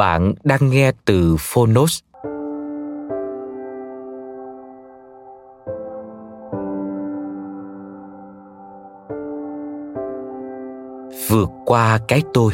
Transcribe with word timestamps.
Bạn 0.00 0.34
đang 0.44 0.70
nghe 0.70 0.92
từ 1.04 1.36
Phonos. 1.38 2.00
Vượt 11.28 11.50
qua 11.66 11.98
cái 12.08 12.22
tôi. 12.34 12.52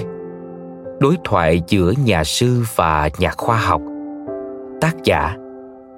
Đối 1.00 1.17
thoại 1.24 1.62
giữa 1.69 1.92
nhà 2.05 2.24
sư 2.24 2.62
và 2.74 3.08
nhà 3.19 3.30
khoa 3.36 3.56
học. 3.56 3.83
Tác 4.80 4.97
giả 5.05 5.36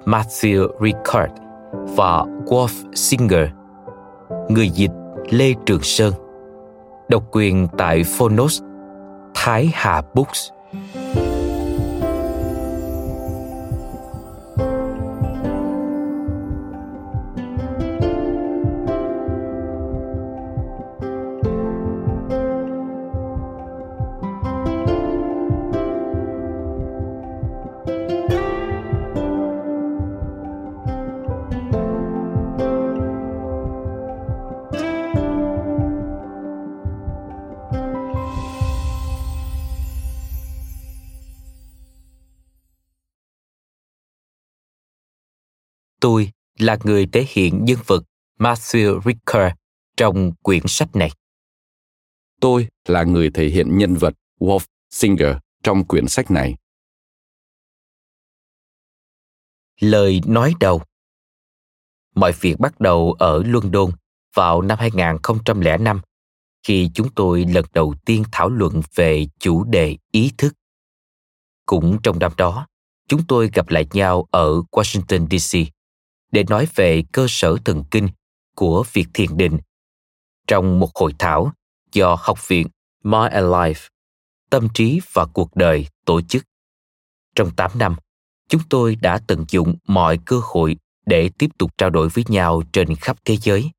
Matthew 0.05 0.67
Ricard 0.81 1.33
và 1.71 2.23
Wolf 2.45 2.93
Singer. 2.93 3.49
Người 4.49 4.69
dịch 4.69 4.91
Lê 5.29 5.53
Trường 5.65 5.83
Sơn. 5.83 6.13
Độc 7.09 7.23
quyền 7.31 7.67
tại 7.77 8.03
Phonos, 8.17 8.61
Thái 9.33 9.71
Hà 9.73 10.01
Books. 10.13 10.49
Là 46.69 46.77
người 46.83 47.07
thể 47.11 47.25
hiện 47.29 47.65
nhân 47.65 47.77
vật 47.85 48.03
Matthew 48.39 49.01
Ricker 49.05 49.51
trong 49.97 50.33
quyển 50.35 50.63
sách 50.67 50.95
này. 50.95 51.11
Tôi 52.41 52.67
là 52.87 53.03
người 53.03 53.29
thể 53.33 53.47
hiện 53.47 53.77
nhân 53.77 53.95
vật 53.95 54.13
Wolf 54.39 54.65
Singer 54.89 55.37
trong 55.63 55.85
quyển 55.85 56.07
sách 56.07 56.31
này. 56.31 56.55
Lời 59.79 60.21
nói 60.25 60.53
đầu 60.59 60.81
Mọi 62.15 62.31
việc 62.31 62.59
bắt 62.59 62.79
đầu 62.79 63.15
ở 63.19 63.43
London 63.45 63.91
vào 64.35 64.61
năm 64.61 64.77
2005 64.81 66.01
khi 66.63 66.89
chúng 66.93 67.13
tôi 67.15 67.45
lần 67.45 67.65
đầu 67.73 67.95
tiên 68.05 68.23
thảo 68.31 68.49
luận 68.49 68.81
về 68.95 69.27
chủ 69.39 69.63
đề 69.63 69.97
ý 70.11 70.31
thức. 70.37 70.53
Cũng 71.65 71.97
trong 72.03 72.19
năm 72.19 72.31
đó, 72.37 72.67
chúng 73.07 73.27
tôi 73.27 73.49
gặp 73.53 73.69
lại 73.69 73.87
nhau 73.93 74.27
ở 74.31 74.61
Washington 74.71 75.37
DC 75.37 75.78
để 76.31 76.43
nói 76.49 76.67
về 76.75 77.03
cơ 77.11 77.25
sở 77.29 77.57
thần 77.65 77.83
kinh 77.91 78.09
của 78.55 78.83
việc 78.93 79.07
thiền 79.13 79.37
định 79.37 79.57
trong 80.47 80.79
một 80.79 80.95
hội 80.95 81.13
thảo 81.19 81.51
do 81.91 82.17
Học 82.19 82.47
viện 82.47 82.67
My 83.03 83.27
and 83.31 83.45
Life, 83.45 83.89
Tâm 84.49 84.67
trí 84.73 84.99
và 85.13 85.25
cuộc 85.25 85.55
đời 85.55 85.87
tổ 86.05 86.21
chức. 86.21 86.43
Trong 87.35 87.55
8 87.55 87.71
năm, 87.75 87.95
chúng 88.47 88.61
tôi 88.69 88.95
đã 88.95 89.19
tận 89.27 89.45
dụng 89.49 89.75
mọi 89.87 90.19
cơ 90.25 90.41
hội 90.43 90.77
để 91.05 91.29
tiếp 91.37 91.49
tục 91.57 91.77
trao 91.77 91.89
đổi 91.89 92.09
với 92.09 92.23
nhau 92.27 92.61
trên 92.71 92.95
khắp 92.95 93.17
thế 93.25 93.37
giới. 93.37 93.71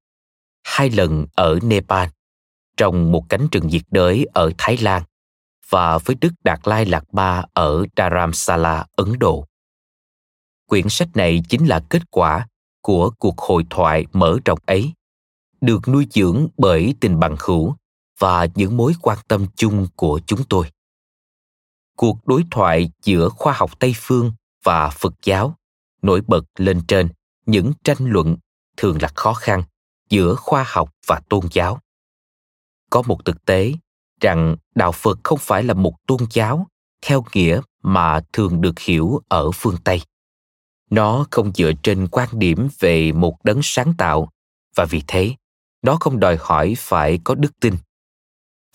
Hai 0.65 0.91
lần 0.91 1.27
ở 1.34 1.59
Nepal, 1.62 2.09
trong 2.77 3.12
một 3.12 3.25
cánh 3.28 3.49
rừng 3.53 3.66
nhiệt 3.66 3.83
đới 3.91 4.27
ở 4.33 4.53
Thái 4.59 4.77
Lan 4.77 5.03
và 5.69 5.99
với 5.99 6.16
Đức 6.21 6.33
Đạt 6.44 6.60
Lai 6.65 6.84
Lạt 6.84 7.15
Ma 7.15 7.44
ở 7.53 7.87
Dharamsala, 7.97 8.87
Ấn 8.97 9.19
Độ. 9.19 9.47
Quyển 10.70 10.88
sách 10.88 11.08
này 11.14 11.42
chính 11.48 11.66
là 11.66 11.81
kết 11.91 12.10
quả 12.10 12.48
của 12.82 13.10
cuộc 13.19 13.38
hội 13.38 13.66
thoại 13.70 14.06
mở 14.12 14.38
rộng 14.44 14.58
ấy, 14.66 14.92
được 15.60 15.88
nuôi 15.88 16.06
dưỡng 16.10 16.48
bởi 16.58 16.94
tình 17.00 17.20
bằng 17.20 17.36
hữu 17.41 17.75
và 18.19 18.47
những 18.54 18.76
mối 18.76 18.94
quan 19.03 19.19
tâm 19.28 19.47
chung 19.56 19.86
của 19.97 20.20
chúng 20.26 20.44
tôi. 20.48 20.70
Cuộc 21.97 22.26
đối 22.26 22.44
thoại 22.50 22.91
giữa 23.03 23.28
khoa 23.28 23.53
học 23.53 23.78
Tây 23.78 23.94
phương 23.97 24.32
và 24.64 24.91
Phật 24.91 25.14
giáo 25.22 25.54
nổi 26.03 26.20
bật 26.26 26.44
lên 26.56 26.80
trên 26.88 27.09
những 27.47 27.72
tranh 27.84 27.98
luận 28.00 28.36
thường 28.76 29.03
là 29.03 29.09
khó 29.14 29.34
khăn 29.34 29.62
giữa 30.10 30.34
khoa 30.34 30.64
học 30.69 30.94
và 31.06 31.20
tôn 31.28 31.44
giáo. 31.53 31.78
Có 32.91 33.03
một 33.06 33.25
thực 33.25 33.44
tế 33.44 33.72
rằng 34.20 34.56
đạo 34.75 34.92
Phật 34.92 35.19
không 35.25 35.38
phải 35.38 35.62
là 35.62 35.75
một 35.75 35.94
tôn 36.06 36.20
giáo 36.30 36.66
theo 37.03 37.25
nghĩa 37.34 37.60
mà 37.82 38.20
thường 38.32 38.60
được 38.60 38.78
hiểu 38.78 39.20
ở 39.28 39.50
phương 39.50 39.76
Tây 39.84 40.03
nó 40.91 41.27
không 41.31 41.53
dựa 41.55 41.73
trên 41.83 42.09
quan 42.09 42.28
điểm 42.33 42.69
về 42.78 43.12
một 43.12 43.45
đấng 43.45 43.61
sáng 43.62 43.95
tạo, 43.99 44.28
và 44.77 44.84
vì 44.84 45.03
thế, 45.06 45.34
nó 45.83 45.97
không 46.01 46.21
đòi 46.21 46.37
hỏi 46.41 46.75
phải 46.78 47.19
có 47.25 47.34
đức 47.34 47.61
tin. 47.61 47.75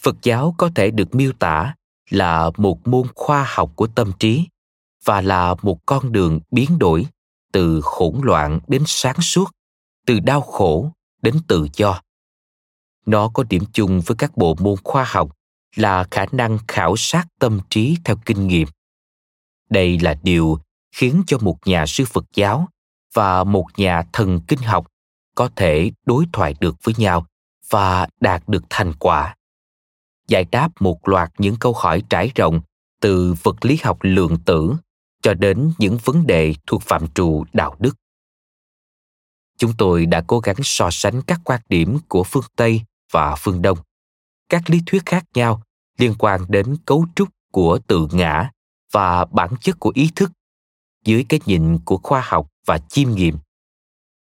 Phật 0.02 0.16
giáo 0.22 0.56
có 0.58 0.70
thể 0.76 0.92
được 0.92 1.16
miêu 1.16 1.32
tả 1.32 1.76
là 2.10 2.52
một 2.58 2.88
môn 2.88 3.08
khoa 3.16 3.46
học 3.50 3.72
của 3.76 3.88
tâm 3.88 4.12
trí, 4.20 4.48
và 5.06 5.22
là 5.22 5.56
một 5.62 5.86
con 5.86 6.12
đường 6.12 6.40
biến 6.52 6.80
đổi 6.80 7.08
từ 7.52 7.82
hỗn 7.84 8.16
loạn 8.24 8.60
đến 8.68 8.84
sáng 8.88 9.22
suốt, 9.22 9.52
từ 10.06 10.20
đau 10.20 10.42
khổ 10.42 10.92
đến 11.22 11.36
tự 11.48 11.68
do. 11.74 12.02
Nó 13.06 13.30
có 13.34 13.44
điểm 13.44 13.64
chung 13.74 14.02
với 14.02 14.16
các 14.16 14.38
bộ 14.38 14.56
môn 14.60 14.76
khoa 14.84 15.04
học 15.08 15.38
là 15.76 16.08
khả 16.12 16.26
năng 16.32 16.58
khảo 16.68 16.96
sát 16.98 17.28
tâm 17.40 17.60
trí 17.70 17.98
theo 18.04 18.16
kinh 18.26 18.48
nghiệm. 18.48 18.68
Đây 19.70 20.00
là 20.00 20.20
điều 20.24 20.60
khiến 20.96 21.24
cho 21.28 21.38
một 21.42 21.58
nhà 21.66 21.86
sư 21.86 22.06
Phật 22.06 22.26
giáo 22.34 22.68
và 23.14 23.44
một 23.44 23.66
nhà 23.78 24.04
thần 24.14 24.40
kinh 24.48 24.60
học 24.60 24.88
có 25.36 25.50
thể 25.56 25.92
đối 26.06 26.26
thoại 26.34 26.56
được 26.60 26.76
với 26.84 26.94
nhau 26.98 27.26
và 27.70 28.08
đạt 28.20 28.44
được 28.48 28.64
thành 28.70 28.94
quả. 29.00 29.36
Giải 30.28 30.46
đáp 30.52 30.70
một 30.80 31.08
loạt 31.08 31.32
những 31.38 31.56
câu 31.60 31.74
hỏi 31.74 32.04
trải 32.10 32.32
rộng 32.36 32.62
từ 33.02 33.36
vật 33.44 33.66
lý 33.66 33.78
học 33.84 33.98
lượng 34.02 34.38
tử 34.46 34.76
cho 35.22 35.34
đến 35.34 35.72
những 35.78 35.98
vấn 36.04 36.28
đề 36.28 36.56
thuộc 36.68 36.82
phạm 36.84 37.08
trù 37.08 37.46
đạo 37.54 37.76
đức. 37.80 37.96
Chúng 39.58 39.74
tôi 39.78 40.06
đã 40.06 40.24
cố 40.28 40.40
gắng 40.40 40.56
so 40.64 40.90
sánh 40.92 41.22
các 41.22 41.42
quan 41.44 41.62
điểm 41.70 41.98
của 42.08 42.24
phương 42.24 42.44
Tây 42.56 42.82
và 43.12 43.36
phương 43.36 43.62
Đông, 43.62 43.78
các 44.50 44.70
lý 44.70 44.82
thuyết 44.86 45.06
khác 45.06 45.26
nhau 45.34 45.62
liên 45.98 46.16
quan 46.20 46.42
đến 46.50 46.78
cấu 46.86 47.06
trúc 47.16 47.30
của 47.52 47.80
tự 47.88 48.08
ngã 48.12 48.50
và 48.92 49.26
bản 49.26 49.50
chất 49.62 49.80
của 49.80 49.92
ý 49.96 50.10
thức 50.16 50.32
dưới 51.06 51.26
cái 51.30 51.40
nhìn 51.46 51.78
của 51.86 51.98
khoa 51.98 52.22
học 52.26 52.48
và 52.66 52.78
chiêm 52.78 53.12
nghiệm. 53.12 53.38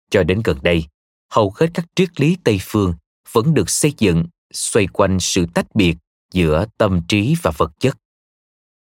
Cho 0.10 0.24
đến 0.24 0.42
gần 0.44 0.58
đây, 0.62 0.86
hầu 1.32 1.54
hết 1.56 1.68
các 1.74 1.86
triết 1.96 2.22
lý 2.22 2.38
Tây 2.44 2.60
phương 2.62 2.94
vẫn 3.32 3.54
được 3.54 3.70
xây 3.70 3.94
dựng 3.98 4.26
xoay 4.54 4.88
quanh 4.88 5.20
sự 5.20 5.46
tách 5.54 5.76
biệt 5.76 5.98
giữa 6.32 6.66
tâm 6.78 7.02
trí 7.08 7.36
và 7.42 7.52
vật 7.58 7.72
chất. 7.80 7.98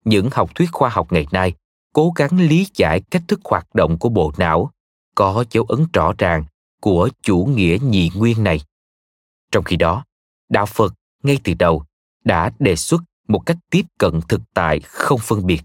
Những 0.04 0.28
học 0.32 0.54
thuyết 0.54 0.72
khoa 0.72 0.88
học 0.88 1.12
ngày 1.12 1.26
nay 1.32 1.52
cố 1.92 2.12
gắng 2.16 2.40
lý 2.40 2.66
giải 2.74 3.00
cách 3.10 3.22
thức 3.28 3.40
hoạt 3.44 3.74
động 3.74 3.98
của 3.98 4.08
bộ 4.08 4.32
não 4.38 4.70
có 5.14 5.44
dấu 5.50 5.64
ấn 5.64 5.86
rõ 5.92 6.12
ràng 6.18 6.44
của 6.80 7.08
chủ 7.22 7.44
nghĩa 7.44 7.78
nhị 7.82 8.10
nguyên 8.14 8.44
này. 8.44 8.60
Trong 9.52 9.64
khi 9.64 9.76
đó, 9.76 10.04
đạo 10.48 10.66
Phật 10.66 10.94
ngay 11.22 11.38
từ 11.44 11.54
đầu 11.54 11.84
đã 12.24 12.50
đề 12.58 12.76
xuất 12.76 13.02
một 13.28 13.42
cách 13.46 13.56
tiếp 13.70 13.82
cận 13.98 14.20
thực 14.28 14.40
tại 14.54 14.80
không 14.80 15.20
phân 15.22 15.46
biệt. 15.46 15.62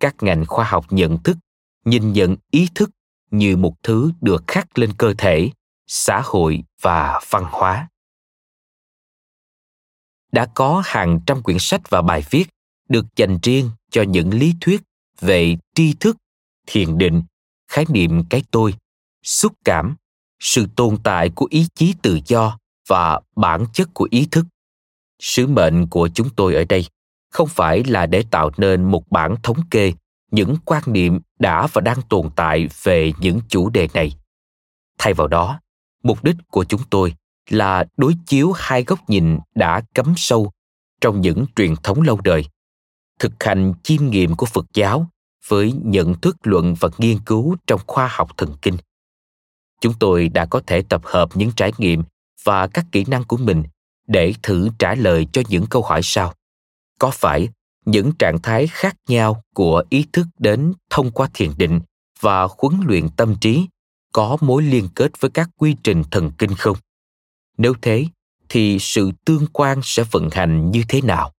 Các 0.00 0.14
ngành 0.20 0.46
khoa 0.46 0.64
học 0.64 0.86
nhận 0.90 1.22
thức 1.22 1.36
nhìn 1.84 2.12
nhận 2.12 2.36
ý 2.50 2.68
thức 2.74 2.90
như 3.30 3.56
một 3.56 3.82
thứ 3.82 4.12
được 4.20 4.44
khắc 4.46 4.78
lên 4.78 4.92
cơ 4.98 5.14
thể, 5.18 5.50
xã 5.86 6.22
hội 6.24 6.64
và 6.80 7.20
văn 7.30 7.44
hóa. 7.50 7.88
Đã 10.32 10.46
có 10.54 10.82
hàng 10.86 11.20
trăm 11.26 11.42
quyển 11.42 11.58
sách 11.60 11.90
và 11.90 12.02
bài 12.02 12.24
viết 12.30 12.44
được 12.88 13.04
dành 13.16 13.38
riêng 13.42 13.70
cho 13.90 14.02
những 14.02 14.30
lý 14.30 14.54
thuyết 14.60 14.82
về 15.20 15.56
tri 15.74 15.94
thức, 16.00 16.16
thiền 16.66 16.98
định, 16.98 17.22
khái 17.68 17.84
niệm 17.88 18.24
cái 18.30 18.42
tôi, 18.50 18.74
xúc 19.22 19.52
cảm, 19.64 19.96
sự 20.40 20.66
tồn 20.76 20.98
tại 21.04 21.30
của 21.34 21.46
ý 21.50 21.66
chí 21.74 21.94
tự 22.02 22.18
do 22.26 22.58
và 22.88 23.20
bản 23.36 23.66
chất 23.72 23.88
của 23.94 24.08
ý 24.10 24.28
thức 24.30 24.44
sứ 25.20 25.46
mệnh 25.46 25.88
của 25.88 26.08
chúng 26.14 26.30
tôi 26.36 26.54
ở 26.54 26.64
đây 26.64 26.86
không 27.34 27.48
phải 27.48 27.84
là 27.84 28.06
để 28.06 28.24
tạo 28.30 28.50
nên 28.56 28.84
một 28.84 29.10
bản 29.10 29.34
thống 29.42 29.58
kê, 29.70 29.92
những 30.30 30.56
quan 30.64 30.82
niệm 30.86 31.20
đã 31.38 31.66
và 31.72 31.80
đang 31.80 32.02
tồn 32.02 32.30
tại 32.36 32.68
về 32.82 33.12
những 33.20 33.40
chủ 33.48 33.70
đề 33.70 33.88
này. 33.94 34.12
Thay 34.98 35.14
vào 35.14 35.28
đó, 35.28 35.60
mục 36.02 36.24
đích 36.24 36.36
của 36.50 36.64
chúng 36.64 36.80
tôi 36.90 37.14
là 37.50 37.84
đối 37.96 38.14
chiếu 38.26 38.52
hai 38.52 38.84
góc 38.84 39.10
nhìn 39.10 39.38
đã 39.54 39.82
cắm 39.94 40.14
sâu 40.16 40.52
trong 41.00 41.20
những 41.20 41.46
truyền 41.56 41.74
thống 41.82 42.02
lâu 42.02 42.20
đời, 42.24 42.44
thực 43.18 43.32
hành 43.40 43.72
chiêm 43.82 44.10
nghiệm 44.10 44.36
của 44.36 44.46
phật 44.46 44.66
giáo 44.74 45.06
với 45.48 45.72
nhận 45.82 46.14
thức 46.14 46.36
luận 46.42 46.74
và 46.80 46.88
nghiên 46.98 47.18
cứu 47.26 47.56
trong 47.66 47.80
khoa 47.86 48.08
học 48.12 48.30
thần 48.36 48.56
kinh. 48.62 48.76
Chúng 49.80 49.94
tôi 50.00 50.28
đã 50.28 50.46
có 50.46 50.60
thể 50.66 50.82
tập 50.82 51.00
hợp 51.04 51.28
những 51.34 51.50
trải 51.56 51.72
nghiệm 51.78 52.02
và 52.44 52.66
các 52.66 52.84
kỹ 52.92 53.04
năng 53.08 53.24
của 53.24 53.36
mình 53.36 53.62
để 54.06 54.34
thử 54.42 54.68
trả 54.78 54.94
lời 54.94 55.26
cho 55.32 55.42
những 55.48 55.66
câu 55.66 55.82
hỏi 55.82 56.00
sau 56.02 56.34
có 56.98 57.10
phải 57.10 57.48
những 57.84 58.12
trạng 58.18 58.42
thái 58.42 58.66
khác 58.66 58.96
nhau 59.08 59.42
của 59.54 59.84
ý 59.90 60.06
thức 60.12 60.26
đến 60.38 60.72
thông 60.90 61.10
qua 61.10 61.28
thiền 61.34 61.50
định 61.56 61.80
và 62.20 62.48
huấn 62.58 62.80
luyện 62.86 63.08
tâm 63.16 63.36
trí 63.40 63.66
có 64.12 64.36
mối 64.40 64.62
liên 64.62 64.88
kết 64.94 65.20
với 65.20 65.30
các 65.30 65.50
quy 65.56 65.76
trình 65.82 66.02
thần 66.10 66.30
kinh 66.38 66.54
không? 66.54 66.76
Nếu 67.58 67.74
thế, 67.82 68.06
thì 68.48 68.78
sự 68.80 69.10
tương 69.24 69.46
quan 69.52 69.80
sẽ 69.82 70.04
vận 70.10 70.28
hành 70.32 70.70
như 70.70 70.82
thế 70.88 71.00
nào? 71.00 71.32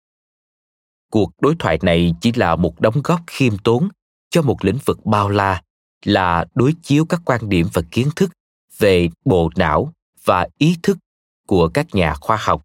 Cuộc 1.10 1.32
đối 1.40 1.56
thoại 1.58 1.78
này 1.82 2.14
chỉ 2.20 2.32
là 2.32 2.56
một 2.56 2.80
đóng 2.80 3.02
góp 3.04 3.20
khiêm 3.26 3.58
tốn 3.58 3.88
cho 4.30 4.42
một 4.42 4.64
lĩnh 4.64 4.78
vực 4.84 5.06
bao 5.06 5.28
la, 5.28 5.62
là 6.04 6.44
đối 6.54 6.74
chiếu 6.82 7.04
các 7.04 7.20
quan 7.24 7.48
điểm 7.48 7.66
và 7.72 7.82
kiến 7.90 8.08
thức 8.16 8.30
về 8.78 9.08
bộ 9.24 9.50
não 9.56 9.92
và 10.24 10.48
ý 10.58 10.76
thức 10.82 10.98
của 11.46 11.68
các 11.68 11.94
nhà 11.94 12.14
khoa 12.14 12.36
học 12.40 12.62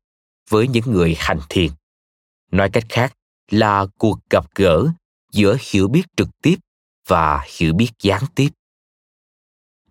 với 0.49 0.67
những 0.67 0.83
người 0.87 1.15
hành 1.19 1.39
thiền 1.49 1.71
nói 2.51 2.69
cách 2.69 2.85
khác 2.89 3.13
là 3.51 3.85
cuộc 3.97 4.19
gặp 4.29 4.45
gỡ 4.55 4.87
giữa 5.31 5.57
hiểu 5.71 5.87
biết 5.87 6.03
trực 6.17 6.29
tiếp 6.41 6.55
và 7.07 7.45
hiểu 7.57 7.73
biết 7.73 7.91
gián 8.01 8.23
tiếp. 8.35 8.49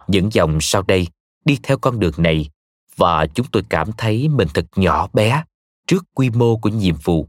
Những 0.06 0.28
dòng 0.32 0.58
sau 0.60 0.82
đây 0.82 1.08
đi 1.44 1.58
theo 1.62 1.78
con 1.78 2.00
đường 2.00 2.14
này 2.16 2.50
và 2.96 3.26
chúng 3.34 3.46
tôi 3.52 3.62
cảm 3.68 3.90
thấy 3.96 4.28
mình 4.28 4.48
thật 4.54 4.66
nhỏ 4.76 5.08
bé 5.12 5.44
trước 5.86 6.04
quy 6.14 6.30
mô 6.30 6.56
của 6.56 6.68
nhiệm 6.68 6.94
vụ. 7.04 7.28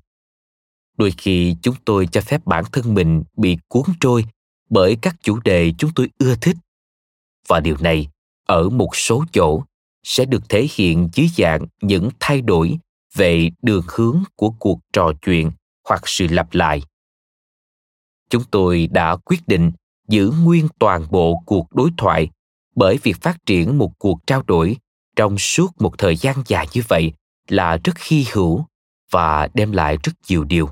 Đôi 0.97 1.11
khi 1.17 1.55
chúng 1.61 1.75
tôi 1.85 2.07
cho 2.11 2.21
phép 2.21 2.45
bản 2.45 2.63
thân 2.71 2.93
mình 2.93 3.23
bị 3.37 3.57
cuốn 3.67 3.83
trôi 3.99 4.25
bởi 4.69 4.97
các 5.01 5.15
chủ 5.21 5.39
đề 5.39 5.73
chúng 5.77 5.91
tôi 5.95 6.09
ưa 6.17 6.35
thích. 6.35 6.57
Và 7.47 7.59
điều 7.59 7.77
này 7.79 8.07
ở 8.45 8.69
một 8.69 8.95
số 8.95 9.25
chỗ 9.33 9.63
sẽ 10.03 10.25
được 10.25 10.49
thể 10.49 10.67
hiện 10.75 11.09
dưới 11.13 11.27
dạng 11.37 11.65
những 11.81 12.09
thay 12.19 12.41
đổi 12.41 12.77
về 13.15 13.49
đường 13.61 13.83
hướng 13.87 14.23
của 14.35 14.49
cuộc 14.49 14.79
trò 14.93 15.11
chuyện 15.21 15.51
hoặc 15.89 16.01
sự 16.05 16.27
lặp 16.27 16.53
lại. 16.53 16.83
Chúng 18.29 18.43
tôi 18.51 18.87
đã 18.91 19.15
quyết 19.15 19.47
định 19.47 19.71
giữ 20.07 20.33
nguyên 20.43 20.67
toàn 20.79 21.07
bộ 21.11 21.41
cuộc 21.45 21.75
đối 21.75 21.89
thoại 21.97 22.29
bởi 22.75 22.97
việc 23.03 23.21
phát 23.21 23.45
triển 23.45 23.77
một 23.77 23.91
cuộc 23.99 24.27
trao 24.27 24.43
đổi 24.47 24.77
trong 25.15 25.37
suốt 25.37 25.67
một 25.79 25.97
thời 25.97 26.15
gian 26.15 26.35
dài 26.47 26.67
như 26.73 26.81
vậy 26.87 27.13
là 27.47 27.77
rất 27.83 27.99
hy 27.99 28.25
hữu 28.33 28.65
và 29.11 29.47
đem 29.53 29.71
lại 29.71 29.97
rất 30.03 30.11
nhiều 30.27 30.43
điều. 30.43 30.69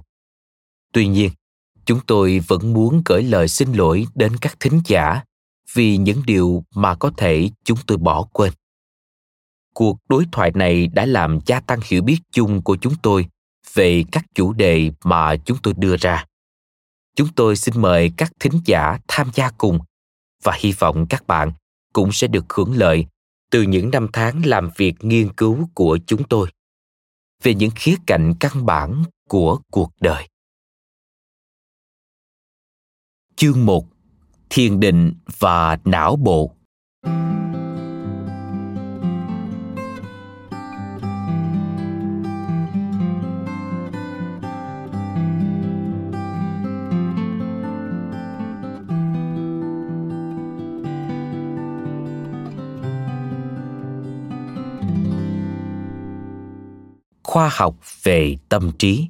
Tuy 0.94 1.07
nhiên, 1.07 1.31
chúng 1.85 2.00
tôi 2.07 2.39
vẫn 2.47 2.74
muốn 2.74 3.01
gửi 3.06 3.24
lời 3.24 3.47
xin 3.47 3.74
lỗi 3.74 4.07
đến 4.15 4.38
các 4.42 4.59
thính 4.59 4.81
giả 4.85 5.24
vì 5.74 5.97
những 5.97 6.21
điều 6.25 6.63
mà 6.75 6.95
có 6.95 7.12
thể 7.18 7.50
chúng 7.63 7.77
tôi 7.88 7.97
bỏ 7.97 8.24
quên 8.33 8.53
cuộc 9.74 9.98
đối 10.10 10.25
thoại 10.31 10.51
này 10.56 10.88
đã 10.88 11.06
làm 11.06 11.39
gia 11.45 11.60
tăng 11.60 11.80
hiểu 11.86 12.01
biết 12.01 12.19
chung 12.31 12.62
của 12.62 12.77
chúng 12.81 12.94
tôi 13.01 13.27
về 13.74 14.04
các 14.12 14.25
chủ 14.36 14.54
đề 14.54 14.92
mà 15.04 15.36
chúng 15.36 15.57
tôi 15.63 15.74
đưa 15.77 15.98
ra 15.98 16.25
chúng 17.16 17.27
tôi 17.36 17.56
xin 17.56 17.81
mời 17.81 18.12
các 18.18 18.31
thính 18.39 18.62
giả 18.66 18.98
tham 19.07 19.30
gia 19.33 19.51
cùng 19.57 19.80
và 20.44 20.57
hy 20.60 20.71
vọng 20.71 21.06
các 21.10 21.27
bạn 21.27 21.51
cũng 21.94 22.12
sẽ 22.12 22.27
được 22.27 22.54
hưởng 22.54 22.77
lợi 22.77 23.06
từ 23.51 23.62
những 23.62 23.92
năm 23.92 24.07
tháng 24.13 24.45
làm 24.45 24.69
việc 24.77 24.95
nghiên 25.01 25.33
cứu 25.33 25.69
của 25.74 26.00
chúng 26.07 26.24
tôi 26.24 26.50
về 27.44 27.54
những 27.54 27.71
khía 27.75 27.95
cạnh 28.07 28.33
căn 28.39 28.66
bản 28.66 29.04
của 29.30 29.60
cuộc 29.71 29.92
đời. 30.01 30.27
Chương 33.36 33.66
1 33.66 33.86
Thiền 34.50 34.80
định 34.80 35.13
và 35.39 35.77
não 35.86 36.16
bộ 36.16 36.56
khoa 57.30 57.50
học 57.52 57.76
về 58.04 58.38
tâm 58.50 58.71
trí. 58.80 59.07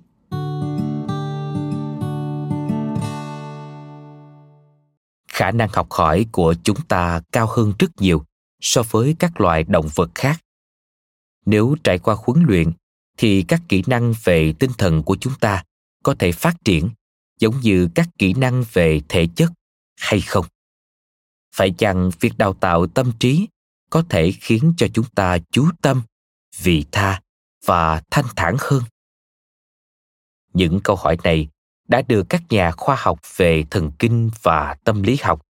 Khả 5.27 5.51
năng 5.51 5.69
học 5.73 5.87
hỏi 5.91 6.25
của 6.31 6.55
chúng 6.63 6.81
ta 6.87 7.21
cao 7.31 7.47
hơn 7.47 7.73
rất 7.79 7.87
nhiều 7.99 8.23
so 8.61 8.83
với 8.91 9.15
các 9.19 9.41
loài 9.41 9.63
động 9.63 9.87
vật 9.95 10.11
khác. 10.15 10.41
Nếu 11.45 11.75
trải 11.83 11.99
qua 11.99 12.15
huấn 12.25 12.43
luyện, 12.47 12.71
thì 13.17 13.45
các 13.47 13.61
kỹ 13.69 13.83
năng 13.87 14.13
về 14.23 14.53
tinh 14.59 14.71
thần 14.77 15.03
của 15.03 15.17
chúng 15.21 15.33
ta 15.39 15.63
có 16.03 16.15
thể 16.19 16.31
phát 16.31 16.55
triển 16.65 16.89
giống 17.39 17.59
như 17.59 17.89
các 17.95 18.09
kỹ 18.17 18.33
năng 18.33 18.63
về 18.73 19.01
thể 19.09 19.27
chất 19.35 19.51
hay 19.99 20.21
không? 20.21 20.45
Phải 21.55 21.71
chăng 21.77 22.11
việc 22.19 22.37
đào 22.37 22.53
tạo 22.53 22.87
tâm 22.87 23.11
trí 23.19 23.47
có 23.89 24.03
thể 24.09 24.31
khiến 24.31 24.73
cho 24.77 24.87
chúng 24.93 25.05
ta 25.15 25.37
chú 25.51 25.69
tâm, 25.81 26.01
vị 26.61 26.85
tha? 26.91 27.21
Và 27.65 28.01
thanh 28.11 28.25
thản 28.35 28.55
hơn 28.59 28.83
những 30.53 30.79
câu 30.83 30.95
hỏi 30.95 31.17
này 31.23 31.47
đã 31.87 32.01
được 32.01 32.25
các 32.29 32.41
nhà 32.49 32.71
khoa 32.71 32.95
học 32.99 33.19
về 33.37 33.63
thần 33.71 33.91
kinh 33.99 34.29
và 34.41 34.75
tâm 34.83 35.03
lý 35.03 35.17
học, 35.21 35.41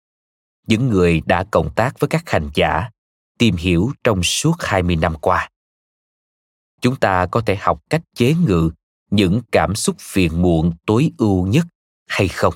những 0.68 0.90
người 0.90 1.22
đã 1.26 1.44
cộng 1.52 1.76
tác 1.76 2.00
với 2.00 2.08
các 2.08 2.30
hành 2.30 2.50
giả, 2.54 2.90
tìm 3.38 3.56
hiểu 3.56 3.92
trong 4.04 4.24
suốt 4.24 4.56
20 4.60 4.96
năm 4.96 5.16
qua. 5.22 5.50
Chúng 6.82 6.96
ta 6.96 7.26
có 7.26 7.42
thể 7.46 7.56
học 7.56 7.82
cách 7.90 8.02
chế 8.16 8.34
ngự 8.34 8.72
những 9.12 9.42
cảm 9.52 9.76
xúc 9.76 9.96
phiền 10.00 10.42
muộn 10.42 10.74
tối 10.86 11.12
ưu 11.18 11.48
nhất 11.48 11.66
hay 12.08 12.28
không? 12.28 12.54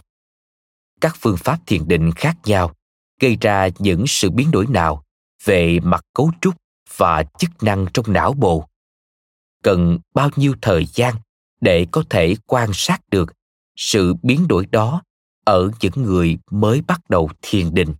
Các 1.01 1.15
phương 1.19 1.38
pháp 1.38 1.60
thiền 1.65 1.88
định 1.88 2.12
khác 2.12 2.38
nhau 2.43 2.74
gây 3.19 3.38
ra 3.41 3.69
những 3.79 4.03
sự 4.07 4.29
biến 4.29 4.51
đổi 4.51 4.67
nào 4.67 5.03
về 5.43 5.79
mặt 5.83 6.05
cấu 6.13 6.31
trúc 6.41 6.55
và 6.98 7.24
chức 7.24 7.50
năng 7.62 7.86
trong 7.93 8.13
não 8.13 8.33
bộ 8.33 8.67
cần 9.63 10.00
bao 10.13 10.29
nhiêu 10.36 10.53
thời 10.62 10.86
gian 10.86 11.15
để 11.62 11.88
có 11.91 12.03
thể 12.10 12.36
quan 12.48 12.70
sát 12.74 13.01
được 13.12 13.34
sự 13.75 14.13
biến 14.24 14.48
đổi 14.48 14.65
đó 14.65 15.01
ở 15.46 15.72
những 15.82 15.93
người 15.96 16.38
mới 16.51 16.82
bắt 16.82 17.01
đầu 17.10 17.29
thiền 17.41 17.74
định? 17.74 17.93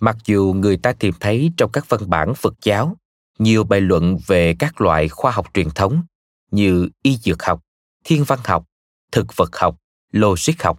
Mặc 0.00 0.16
dù 0.24 0.54
người 0.56 0.76
ta 0.76 0.92
tìm 0.92 1.14
thấy 1.20 1.50
trong 1.56 1.72
các 1.72 1.88
văn 1.88 2.00
bản 2.10 2.34
phật 2.34 2.54
giáo 2.62 2.96
nhiều 3.38 3.64
bài 3.64 3.80
luận 3.80 4.18
về 4.26 4.54
các 4.58 4.80
loại 4.80 5.08
khoa 5.08 5.32
học 5.32 5.46
truyền 5.54 5.70
thống 5.70 6.02
như 6.50 6.88
y 7.02 7.16
dược 7.16 7.42
học, 7.42 7.64
thiên 8.04 8.24
văn 8.24 8.38
học, 8.44 8.64
thực 9.12 9.36
vật 9.36 9.56
học, 9.56 9.76
logic 10.12 10.62
học, 10.62 10.78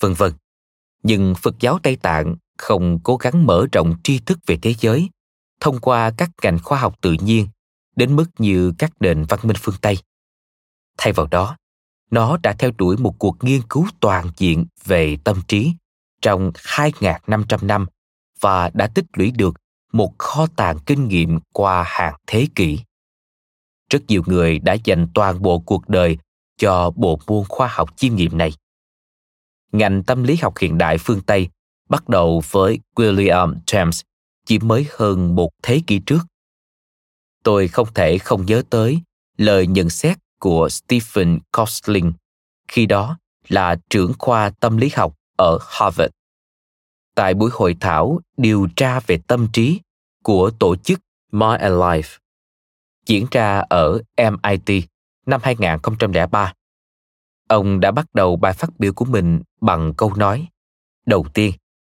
vân 0.00 0.14
vân, 0.14 0.32
nhưng 1.02 1.34
phật 1.34 1.54
giáo 1.60 1.78
tây 1.82 1.96
tạng 1.96 2.36
không 2.58 3.00
cố 3.02 3.16
gắng 3.16 3.46
mở 3.46 3.66
rộng 3.72 3.94
tri 4.04 4.18
thức 4.18 4.38
về 4.46 4.58
thế 4.62 4.74
giới 4.80 5.10
thông 5.60 5.78
qua 5.78 6.10
các 6.16 6.30
ngành 6.42 6.58
khoa 6.58 6.78
học 6.78 6.94
tự 7.00 7.16
nhiên 7.20 7.48
đến 7.96 8.16
mức 8.16 8.26
như 8.38 8.72
các 8.78 8.92
nền 9.00 9.24
văn 9.24 9.40
minh 9.42 9.56
phương 9.60 9.74
Tây. 9.80 9.98
Thay 10.98 11.12
vào 11.12 11.26
đó, 11.26 11.56
nó 12.10 12.36
đã 12.36 12.52
theo 12.58 12.70
đuổi 12.78 12.96
một 12.96 13.18
cuộc 13.18 13.44
nghiên 13.44 13.60
cứu 13.68 13.86
toàn 14.00 14.30
diện 14.36 14.66
về 14.84 15.16
tâm 15.24 15.42
trí 15.48 15.74
trong 16.22 16.50
2.500 16.54 17.66
năm 17.66 17.86
và 18.40 18.70
đã 18.74 18.86
tích 18.86 19.04
lũy 19.16 19.30
được 19.30 19.54
một 19.92 20.18
kho 20.18 20.46
tàng 20.56 20.78
kinh 20.86 21.08
nghiệm 21.08 21.38
qua 21.52 21.84
hàng 21.86 22.14
thế 22.26 22.46
kỷ. 22.54 22.78
Rất 23.90 24.02
nhiều 24.08 24.22
người 24.26 24.58
đã 24.58 24.76
dành 24.84 25.06
toàn 25.14 25.42
bộ 25.42 25.58
cuộc 25.58 25.88
đời 25.88 26.18
cho 26.58 26.90
bộ 26.96 27.20
môn 27.26 27.44
khoa 27.48 27.68
học 27.68 27.96
chiêm 27.96 28.14
nghiệm 28.14 28.38
này. 28.38 28.52
Ngành 29.72 30.02
tâm 30.02 30.22
lý 30.22 30.36
học 30.36 30.58
hiện 30.58 30.78
đại 30.78 30.98
phương 30.98 31.20
Tây 31.20 31.48
bắt 31.88 32.08
đầu 32.08 32.42
với 32.50 32.80
William 32.96 33.54
James 33.66 34.02
chỉ 34.46 34.58
mới 34.58 34.86
hơn 34.90 35.34
một 35.34 35.50
thế 35.62 35.80
kỷ 35.86 36.00
trước. 36.06 36.20
Tôi 37.42 37.68
không 37.68 37.88
thể 37.94 38.18
không 38.18 38.46
nhớ 38.46 38.62
tới 38.70 39.00
lời 39.36 39.66
nhận 39.66 39.90
xét 39.90 40.18
của 40.38 40.68
Stephen 40.68 41.38
Kostling, 41.56 42.12
khi 42.68 42.86
đó 42.86 43.18
là 43.48 43.76
trưởng 43.90 44.12
khoa 44.18 44.50
tâm 44.50 44.76
lý 44.76 44.90
học 44.94 45.14
ở 45.36 45.58
Harvard. 45.68 46.12
Tại 47.14 47.34
buổi 47.34 47.50
hội 47.52 47.76
thảo 47.80 48.20
điều 48.36 48.68
tra 48.76 49.00
về 49.00 49.18
tâm 49.26 49.48
trí 49.52 49.80
của 50.24 50.50
tổ 50.58 50.76
chức 50.76 51.00
My 51.32 51.56
Alive 51.60 52.08
diễn 53.06 53.26
ra 53.30 53.58
ở 53.68 54.02
MIT 54.16 54.84
năm 55.26 55.40
2003. 55.44 56.52
Ông 57.48 57.80
đã 57.80 57.90
bắt 57.90 58.06
đầu 58.14 58.36
bài 58.36 58.52
phát 58.52 58.70
biểu 58.78 58.92
của 58.92 59.04
mình 59.04 59.42
bằng 59.60 59.94
câu 59.96 60.14
nói 60.14 60.48
Đầu 61.06 61.26
tiên, 61.34 61.52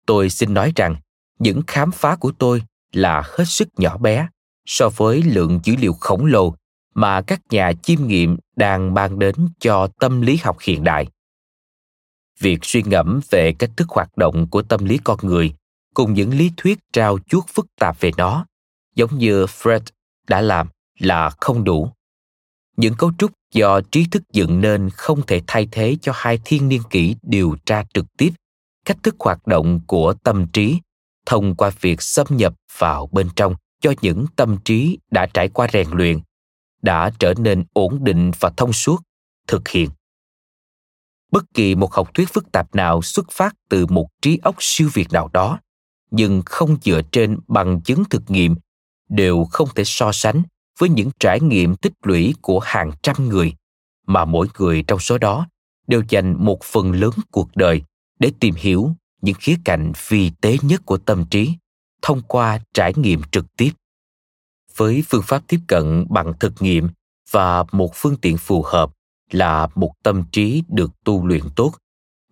tôi 0.06 0.30
xin 0.30 0.54
nói 0.54 0.72
rằng 0.76 0.96
những 1.38 1.62
khám 1.66 1.90
phá 1.90 2.16
của 2.16 2.32
tôi 2.38 2.62
là 2.92 3.22
hết 3.24 3.44
sức 3.44 3.68
nhỏ 3.76 3.98
bé 3.98 4.28
so 4.66 4.88
với 4.88 5.22
lượng 5.22 5.60
dữ 5.64 5.76
liệu 5.76 5.92
khổng 5.92 6.26
lồ 6.26 6.54
mà 6.94 7.22
các 7.22 7.40
nhà 7.50 7.72
chiêm 7.82 8.06
nghiệm 8.06 8.36
đang 8.56 8.94
mang 8.94 9.18
đến 9.18 9.34
cho 9.60 9.88
tâm 10.00 10.20
lý 10.20 10.36
học 10.36 10.56
hiện 10.60 10.84
đại. 10.84 11.06
Việc 12.40 12.58
suy 12.62 12.82
ngẫm 12.82 13.20
về 13.30 13.52
cách 13.58 13.70
thức 13.76 13.88
hoạt 13.88 14.16
động 14.16 14.46
của 14.50 14.62
tâm 14.62 14.84
lý 14.84 14.98
con 15.04 15.18
người 15.22 15.54
cùng 15.94 16.14
những 16.14 16.34
lý 16.34 16.50
thuyết 16.56 16.78
trao 16.92 17.18
chuốt 17.26 17.44
phức 17.54 17.66
tạp 17.80 18.00
về 18.00 18.10
nó, 18.16 18.46
giống 18.94 19.18
như 19.18 19.44
fred 19.44 19.80
đã 20.28 20.40
làm, 20.40 20.68
là 20.98 21.30
không 21.40 21.64
đủ. 21.64 21.90
Những 22.76 22.94
cấu 22.94 23.12
trúc 23.18 23.32
do 23.52 23.80
trí 23.80 24.06
thức 24.10 24.22
dựng 24.32 24.60
nên 24.60 24.90
không 24.90 25.26
thể 25.26 25.42
thay 25.46 25.68
thế 25.72 25.96
cho 26.00 26.12
hai 26.14 26.38
thiên 26.44 26.68
niên 26.68 26.82
kỷ 26.90 27.16
điều 27.22 27.56
tra 27.66 27.84
trực 27.94 28.04
tiếp 28.18 28.30
cách 28.84 28.96
thức 29.02 29.14
hoạt 29.18 29.46
động 29.46 29.80
của 29.86 30.14
tâm 30.14 30.46
trí 30.52 30.80
thông 31.26 31.54
qua 31.54 31.70
việc 31.80 32.02
xâm 32.02 32.26
nhập 32.30 32.54
vào 32.78 33.08
bên 33.12 33.28
trong 33.36 33.54
cho 33.80 33.92
những 34.00 34.26
tâm 34.36 34.56
trí 34.64 34.98
đã 35.10 35.26
trải 35.34 35.48
qua 35.48 35.68
rèn 35.72 35.88
luyện, 35.90 36.20
đã 36.82 37.10
trở 37.18 37.34
nên 37.38 37.64
ổn 37.72 38.04
định 38.04 38.30
và 38.40 38.50
thông 38.56 38.72
suốt, 38.72 39.02
thực 39.46 39.68
hiện. 39.68 39.90
Bất 41.32 41.44
kỳ 41.54 41.74
một 41.74 41.92
học 41.92 42.14
thuyết 42.14 42.28
phức 42.32 42.52
tạp 42.52 42.74
nào 42.74 43.02
xuất 43.02 43.30
phát 43.30 43.54
từ 43.68 43.86
một 43.86 44.06
trí 44.22 44.38
óc 44.42 44.56
siêu 44.58 44.88
việt 44.94 45.12
nào 45.12 45.30
đó, 45.32 45.58
nhưng 46.10 46.42
không 46.46 46.76
dựa 46.82 47.00
trên 47.12 47.38
bằng 47.48 47.80
chứng 47.80 48.04
thực 48.10 48.22
nghiệm, 48.30 48.54
đều 49.08 49.44
không 49.44 49.68
thể 49.74 49.84
so 49.84 50.12
sánh 50.12 50.42
với 50.78 50.88
những 50.88 51.10
trải 51.20 51.40
nghiệm 51.40 51.76
tích 51.76 51.92
lũy 52.02 52.34
của 52.42 52.60
hàng 52.60 52.90
trăm 53.02 53.28
người, 53.28 53.54
mà 54.06 54.24
mỗi 54.24 54.48
người 54.58 54.84
trong 54.86 54.98
số 54.98 55.18
đó 55.18 55.46
đều 55.86 56.02
dành 56.08 56.44
một 56.44 56.64
phần 56.64 56.92
lớn 56.92 57.12
cuộc 57.30 57.48
đời 57.56 57.82
để 58.18 58.32
tìm 58.40 58.54
hiểu 58.54 58.90
những 59.24 59.34
khía 59.34 59.56
cạnh 59.64 59.92
vi 60.08 60.30
tế 60.40 60.56
nhất 60.62 60.82
của 60.84 60.98
tâm 60.98 61.24
trí 61.30 61.54
thông 62.02 62.22
qua 62.22 62.58
trải 62.74 62.92
nghiệm 62.96 63.20
trực 63.32 63.56
tiếp. 63.56 63.70
Với 64.76 65.04
phương 65.08 65.22
pháp 65.24 65.42
tiếp 65.48 65.60
cận 65.66 66.06
bằng 66.10 66.32
thực 66.40 66.52
nghiệm 66.60 66.88
và 67.30 67.64
một 67.72 67.90
phương 67.94 68.16
tiện 68.16 68.36
phù 68.36 68.62
hợp 68.62 68.90
là 69.30 69.68
một 69.74 69.92
tâm 70.02 70.24
trí 70.32 70.62
được 70.68 70.90
tu 71.04 71.26
luyện 71.26 71.42
tốt, 71.56 71.72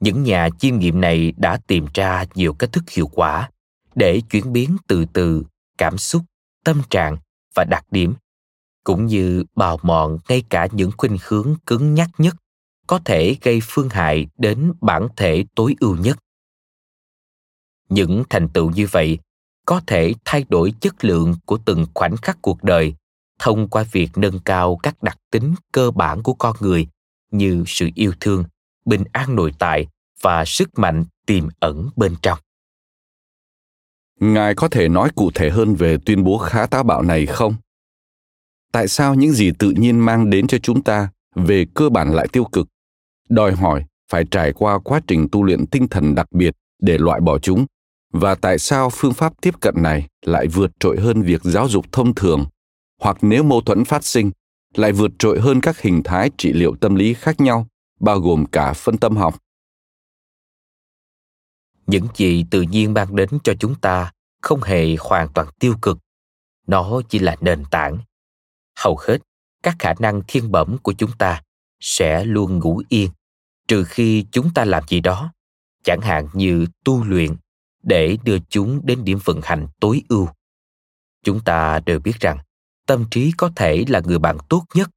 những 0.00 0.22
nhà 0.22 0.48
chiêm 0.58 0.78
nghiệm 0.78 1.00
này 1.00 1.32
đã 1.36 1.58
tìm 1.66 1.86
ra 1.94 2.24
nhiều 2.34 2.54
cách 2.54 2.72
thức 2.72 2.90
hiệu 2.90 3.06
quả 3.06 3.50
để 3.94 4.20
chuyển 4.30 4.52
biến 4.52 4.76
từ 4.88 5.04
từ 5.12 5.42
cảm 5.78 5.98
xúc, 5.98 6.22
tâm 6.64 6.82
trạng 6.90 7.16
và 7.54 7.64
đặc 7.64 7.84
điểm, 7.90 8.14
cũng 8.84 9.06
như 9.06 9.44
bào 9.56 9.78
mòn 9.82 10.18
ngay 10.28 10.42
cả 10.48 10.68
những 10.72 10.90
khuynh 10.96 11.16
hướng 11.22 11.54
cứng 11.66 11.94
nhắc 11.94 12.10
nhất 12.18 12.36
có 12.86 13.00
thể 13.04 13.36
gây 13.42 13.60
phương 13.62 13.88
hại 13.88 14.26
đến 14.38 14.72
bản 14.80 15.08
thể 15.16 15.44
tối 15.54 15.74
ưu 15.80 15.96
nhất 15.96 16.18
những 17.94 18.24
thành 18.30 18.48
tựu 18.48 18.70
như 18.70 18.86
vậy 18.90 19.18
có 19.66 19.80
thể 19.86 20.12
thay 20.24 20.44
đổi 20.48 20.74
chất 20.80 21.04
lượng 21.04 21.34
của 21.46 21.58
từng 21.64 21.86
khoảnh 21.94 22.16
khắc 22.16 22.38
cuộc 22.42 22.64
đời 22.64 22.94
thông 23.38 23.68
qua 23.68 23.84
việc 23.92 24.08
nâng 24.16 24.38
cao 24.38 24.78
các 24.82 25.02
đặc 25.02 25.18
tính 25.30 25.54
cơ 25.72 25.90
bản 25.90 26.22
của 26.22 26.34
con 26.34 26.56
người 26.60 26.86
như 27.30 27.64
sự 27.66 27.88
yêu 27.94 28.12
thương, 28.20 28.44
bình 28.84 29.04
an 29.12 29.36
nội 29.36 29.52
tại 29.58 29.86
và 30.22 30.44
sức 30.44 30.78
mạnh 30.78 31.04
tiềm 31.26 31.48
ẩn 31.60 31.88
bên 31.96 32.14
trong. 32.22 32.38
Ngài 34.20 34.54
có 34.54 34.68
thể 34.68 34.88
nói 34.88 35.10
cụ 35.14 35.30
thể 35.34 35.50
hơn 35.50 35.74
về 35.74 35.96
tuyên 36.06 36.24
bố 36.24 36.38
khá 36.38 36.66
táo 36.66 36.82
bạo 36.82 37.02
này 37.02 37.26
không? 37.26 37.54
Tại 38.72 38.88
sao 38.88 39.14
những 39.14 39.32
gì 39.32 39.50
tự 39.58 39.70
nhiên 39.70 40.00
mang 40.00 40.30
đến 40.30 40.46
cho 40.46 40.58
chúng 40.58 40.82
ta 40.82 41.08
về 41.34 41.66
cơ 41.74 41.88
bản 41.88 42.14
lại 42.14 42.28
tiêu 42.32 42.44
cực? 42.44 42.68
Đòi 43.28 43.52
hỏi 43.52 43.84
phải 44.10 44.24
trải 44.30 44.52
qua 44.52 44.78
quá 44.78 45.00
trình 45.06 45.28
tu 45.32 45.44
luyện 45.44 45.66
tinh 45.66 45.88
thần 45.88 46.14
đặc 46.14 46.26
biệt 46.32 46.54
để 46.78 46.98
loại 46.98 47.20
bỏ 47.20 47.38
chúng 47.38 47.66
và 48.12 48.34
tại 48.34 48.58
sao 48.58 48.90
phương 48.90 49.14
pháp 49.14 49.32
tiếp 49.40 49.60
cận 49.60 49.74
này 49.78 50.08
lại 50.22 50.46
vượt 50.46 50.70
trội 50.80 51.00
hơn 51.00 51.22
việc 51.22 51.40
giáo 51.44 51.68
dục 51.68 51.92
thông 51.92 52.14
thường? 52.14 52.46
Hoặc 53.00 53.16
nếu 53.22 53.42
mâu 53.42 53.60
thuẫn 53.60 53.84
phát 53.84 54.04
sinh, 54.04 54.30
lại 54.74 54.92
vượt 54.92 55.10
trội 55.18 55.40
hơn 55.40 55.60
các 55.60 55.80
hình 55.80 56.02
thái 56.04 56.30
trị 56.38 56.52
liệu 56.52 56.76
tâm 56.80 56.94
lý 56.94 57.14
khác 57.14 57.40
nhau, 57.40 57.66
bao 58.00 58.20
gồm 58.20 58.46
cả 58.46 58.72
phân 58.72 58.98
tâm 58.98 59.16
học. 59.16 59.38
Những 61.86 62.06
gì 62.14 62.44
tự 62.50 62.62
nhiên 62.62 62.94
mang 62.94 63.16
đến 63.16 63.28
cho 63.44 63.54
chúng 63.60 63.74
ta 63.74 64.12
không 64.42 64.62
hề 64.62 64.96
hoàn 65.00 65.28
toàn 65.34 65.46
tiêu 65.58 65.74
cực. 65.82 65.98
Nó 66.66 67.00
chỉ 67.08 67.18
là 67.18 67.36
nền 67.40 67.64
tảng. 67.70 67.98
Hầu 68.78 68.98
hết 69.06 69.18
các 69.62 69.76
khả 69.78 69.94
năng 69.98 70.22
thiên 70.28 70.50
bẩm 70.50 70.76
của 70.82 70.92
chúng 70.92 71.10
ta 71.18 71.42
sẽ 71.80 72.24
luôn 72.24 72.58
ngủ 72.58 72.82
yên, 72.88 73.10
trừ 73.68 73.84
khi 73.84 74.26
chúng 74.32 74.54
ta 74.54 74.64
làm 74.64 74.82
gì 74.88 75.00
đó, 75.00 75.32
chẳng 75.84 76.00
hạn 76.00 76.28
như 76.32 76.66
tu 76.84 77.04
luyện 77.04 77.36
để 77.82 78.16
đưa 78.24 78.38
chúng 78.48 78.80
đến 78.86 79.04
điểm 79.04 79.18
vận 79.24 79.40
hành 79.42 79.68
tối 79.80 80.02
ưu. 80.08 80.28
Chúng 81.24 81.40
ta 81.40 81.80
đều 81.80 82.00
biết 82.00 82.20
rằng, 82.20 82.38
tâm 82.86 83.04
trí 83.10 83.32
có 83.36 83.50
thể 83.56 83.84
là 83.88 84.00
người 84.04 84.18
bạn 84.18 84.38
tốt 84.48 84.64
nhất 84.74 84.90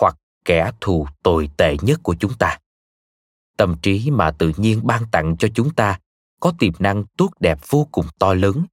hoặc 0.00 0.16
kẻ 0.44 0.72
thù 0.80 1.06
tồi 1.22 1.50
tệ 1.56 1.76
nhất 1.82 2.00
của 2.02 2.14
chúng 2.20 2.34
ta. 2.34 2.58
Tâm 3.56 3.76
trí 3.82 4.10
mà 4.10 4.30
tự 4.30 4.52
nhiên 4.56 4.80
ban 4.84 5.02
tặng 5.12 5.36
cho 5.38 5.48
chúng 5.54 5.74
ta 5.74 6.00
có 6.40 6.52
tiềm 6.58 6.72
năng 6.78 7.04
tốt 7.16 7.30
đẹp 7.40 7.58
vô 7.68 7.88
cùng 7.92 8.06
to 8.18 8.34
lớn, 8.34 8.64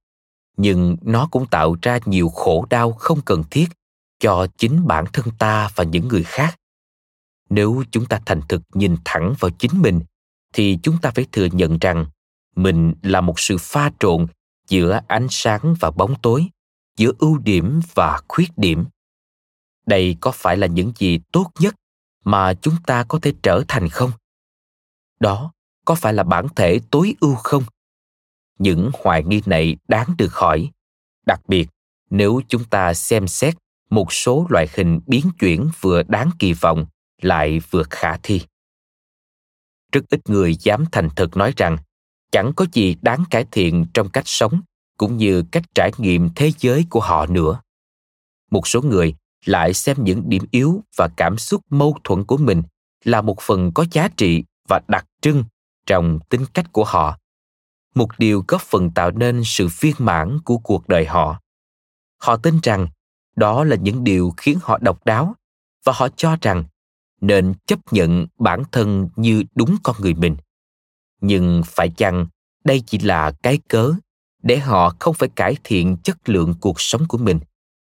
nhưng 0.56 0.96
nó 1.02 1.28
cũng 1.30 1.46
tạo 1.46 1.76
ra 1.82 1.98
nhiều 2.06 2.28
khổ 2.28 2.66
đau 2.70 2.92
không 2.92 3.20
cần 3.24 3.42
thiết 3.50 3.66
cho 4.20 4.46
chính 4.56 4.86
bản 4.86 5.04
thân 5.12 5.26
ta 5.38 5.70
và 5.74 5.84
những 5.84 6.08
người 6.08 6.24
khác. 6.24 6.58
Nếu 7.50 7.84
chúng 7.90 8.06
ta 8.06 8.20
thành 8.26 8.40
thực 8.48 8.62
nhìn 8.74 8.96
thẳng 9.04 9.34
vào 9.38 9.50
chính 9.58 9.82
mình, 9.82 10.00
thì 10.52 10.78
chúng 10.82 10.98
ta 11.02 11.10
phải 11.10 11.26
thừa 11.32 11.46
nhận 11.52 11.78
rằng 11.78 12.06
mình 12.56 12.94
là 13.02 13.20
một 13.20 13.40
sự 13.40 13.56
pha 13.60 13.90
trộn 14.00 14.26
giữa 14.68 15.00
ánh 15.08 15.26
sáng 15.30 15.74
và 15.80 15.90
bóng 15.90 16.14
tối, 16.22 16.48
giữa 16.96 17.12
ưu 17.18 17.38
điểm 17.38 17.80
và 17.94 18.20
khuyết 18.28 18.48
điểm. 18.56 18.84
Đây 19.86 20.16
có 20.20 20.30
phải 20.30 20.56
là 20.56 20.66
những 20.66 20.92
gì 20.98 21.20
tốt 21.32 21.50
nhất 21.58 21.74
mà 22.24 22.54
chúng 22.54 22.74
ta 22.86 23.04
có 23.08 23.18
thể 23.22 23.32
trở 23.42 23.62
thành 23.68 23.88
không? 23.88 24.10
Đó 25.20 25.52
có 25.84 25.94
phải 25.94 26.12
là 26.14 26.22
bản 26.22 26.46
thể 26.56 26.80
tối 26.90 27.14
ưu 27.20 27.34
không? 27.34 27.64
Những 28.58 28.90
hoài 28.94 29.24
nghi 29.24 29.42
này 29.46 29.76
đáng 29.88 30.14
được 30.18 30.34
hỏi. 30.34 30.70
Đặc 31.26 31.40
biệt, 31.48 31.68
nếu 32.10 32.40
chúng 32.48 32.64
ta 32.64 32.94
xem 32.94 33.28
xét 33.28 33.54
một 33.90 34.12
số 34.12 34.46
loại 34.50 34.66
hình 34.74 35.00
biến 35.06 35.30
chuyển 35.38 35.70
vừa 35.80 36.02
đáng 36.02 36.30
kỳ 36.38 36.52
vọng, 36.52 36.86
lại 37.20 37.60
vừa 37.70 37.82
khả 37.90 38.16
thi. 38.22 38.42
Rất 39.92 40.04
ít 40.08 40.20
người 40.28 40.56
dám 40.56 40.84
thành 40.92 41.08
thực 41.16 41.36
nói 41.36 41.52
rằng 41.56 41.76
chẳng 42.32 42.52
có 42.56 42.66
gì 42.72 42.96
đáng 43.02 43.24
cải 43.30 43.44
thiện 43.50 43.86
trong 43.94 44.08
cách 44.08 44.26
sống, 44.26 44.60
cũng 44.98 45.16
như 45.16 45.44
cách 45.50 45.62
trải 45.74 45.90
nghiệm 45.98 46.30
thế 46.36 46.52
giới 46.58 46.86
của 46.90 47.00
họ 47.00 47.26
nữa. 47.26 47.60
Một 48.50 48.66
số 48.66 48.82
người 48.82 49.14
lại 49.44 49.74
xem 49.74 49.96
những 50.00 50.22
điểm 50.26 50.44
yếu 50.50 50.82
và 50.96 51.08
cảm 51.16 51.38
xúc 51.38 51.62
mâu 51.70 51.98
thuẫn 52.04 52.24
của 52.24 52.36
mình 52.36 52.62
là 53.04 53.20
một 53.20 53.40
phần 53.40 53.72
có 53.72 53.84
giá 53.90 54.08
trị 54.16 54.44
và 54.68 54.80
đặc 54.88 55.06
trưng 55.20 55.44
trong 55.86 56.20
tính 56.28 56.44
cách 56.54 56.72
của 56.72 56.84
họ. 56.84 57.18
Một 57.94 58.08
điều 58.18 58.44
góp 58.48 58.62
phần 58.62 58.90
tạo 58.90 59.10
nên 59.10 59.42
sự 59.44 59.68
viên 59.80 59.94
mãn 59.98 60.38
của 60.44 60.58
cuộc 60.58 60.88
đời 60.88 61.06
họ. 61.06 61.40
Họ 62.18 62.36
tin 62.36 62.58
rằng 62.62 62.88
đó 63.36 63.64
là 63.64 63.76
những 63.76 64.04
điều 64.04 64.32
khiến 64.36 64.58
họ 64.62 64.78
độc 64.78 65.04
đáo 65.04 65.34
và 65.84 65.92
họ 65.96 66.08
cho 66.16 66.36
rằng 66.40 66.64
nên 67.20 67.54
chấp 67.66 67.78
nhận 67.90 68.26
bản 68.38 68.62
thân 68.72 69.08
như 69.16 69.44
đúng 69.54 69.76
con 69.82 69.96
người 70.00 70.14
mình 70.14 70.36
nhưng 71.22 71.62
phải 71.66 71.90
chăng 71.96 72.26
đây 72.64 72.82
chỉ 72.86 72.98
là 72.98 73.32
cái 73.42 73.58
cớ 73.68 73.94
để 74.42 74.58
họ 74.58 74.96
không 75.00 75.14
phải 75.14 75.28
cải 75.28 75.56
thiện 75.64 75.96
chất 75.96 76.28
lượng 76.28 76.54
cuộc 76.60 76.80
sống 76.80 77.02
của 77.08 77.18
mình? 77.18 77.40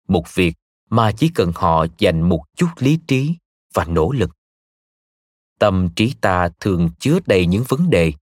Một 0.09 0.35
việc 0.35 0.54
mà 0.90 1.12
chỉ 1.12 1.28
cần 1.28 1.52
họ 1.54 1.87
dành 1.99 2.28
một 2.28 2.45
chút 2.56 2.68
lý 2.78 2.99
trí 3.06 3.35
và 3.75 3.85
nỗ 3.85 4.12
lực. 4.12 4.30
Tâm 5.59 5.88
trí 5.97 6.14
ta 6.21 6.49
thường 6.61 6.90
chứa 6.99 7.18
đầy 7.26 7.47
những 7.47 7.64
vấn 7.68 7.90
đề. 7.90 8.12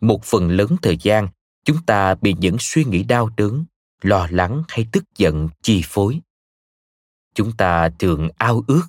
Một 0.00 0.24
phần 0.24 0.48
lớn 0.48 0.76
thời 0.82 0.96
gian, 0.96 1.28
chúng 1.64 1.82
ta 1.86 2.14
bị 2.14 2.34
những 2.40 2.56
suy 2.60 2.84
nghĩ 2.84 3.02
đau 3.02 3.30
đớn, 3.36 3.64
lo 4.02 4.28
lắng 4.30 4.62
hay 4.68 4.86
tức 4.92 5.04
giận 5.16 5.48
chi 5.62 5.82
phối. 5.84 6.20
Chúng 7.34 7.52
ta 7.52 7.88
thường 7.98 8.28
ao 8.36 8.64
ước 8.66 8.82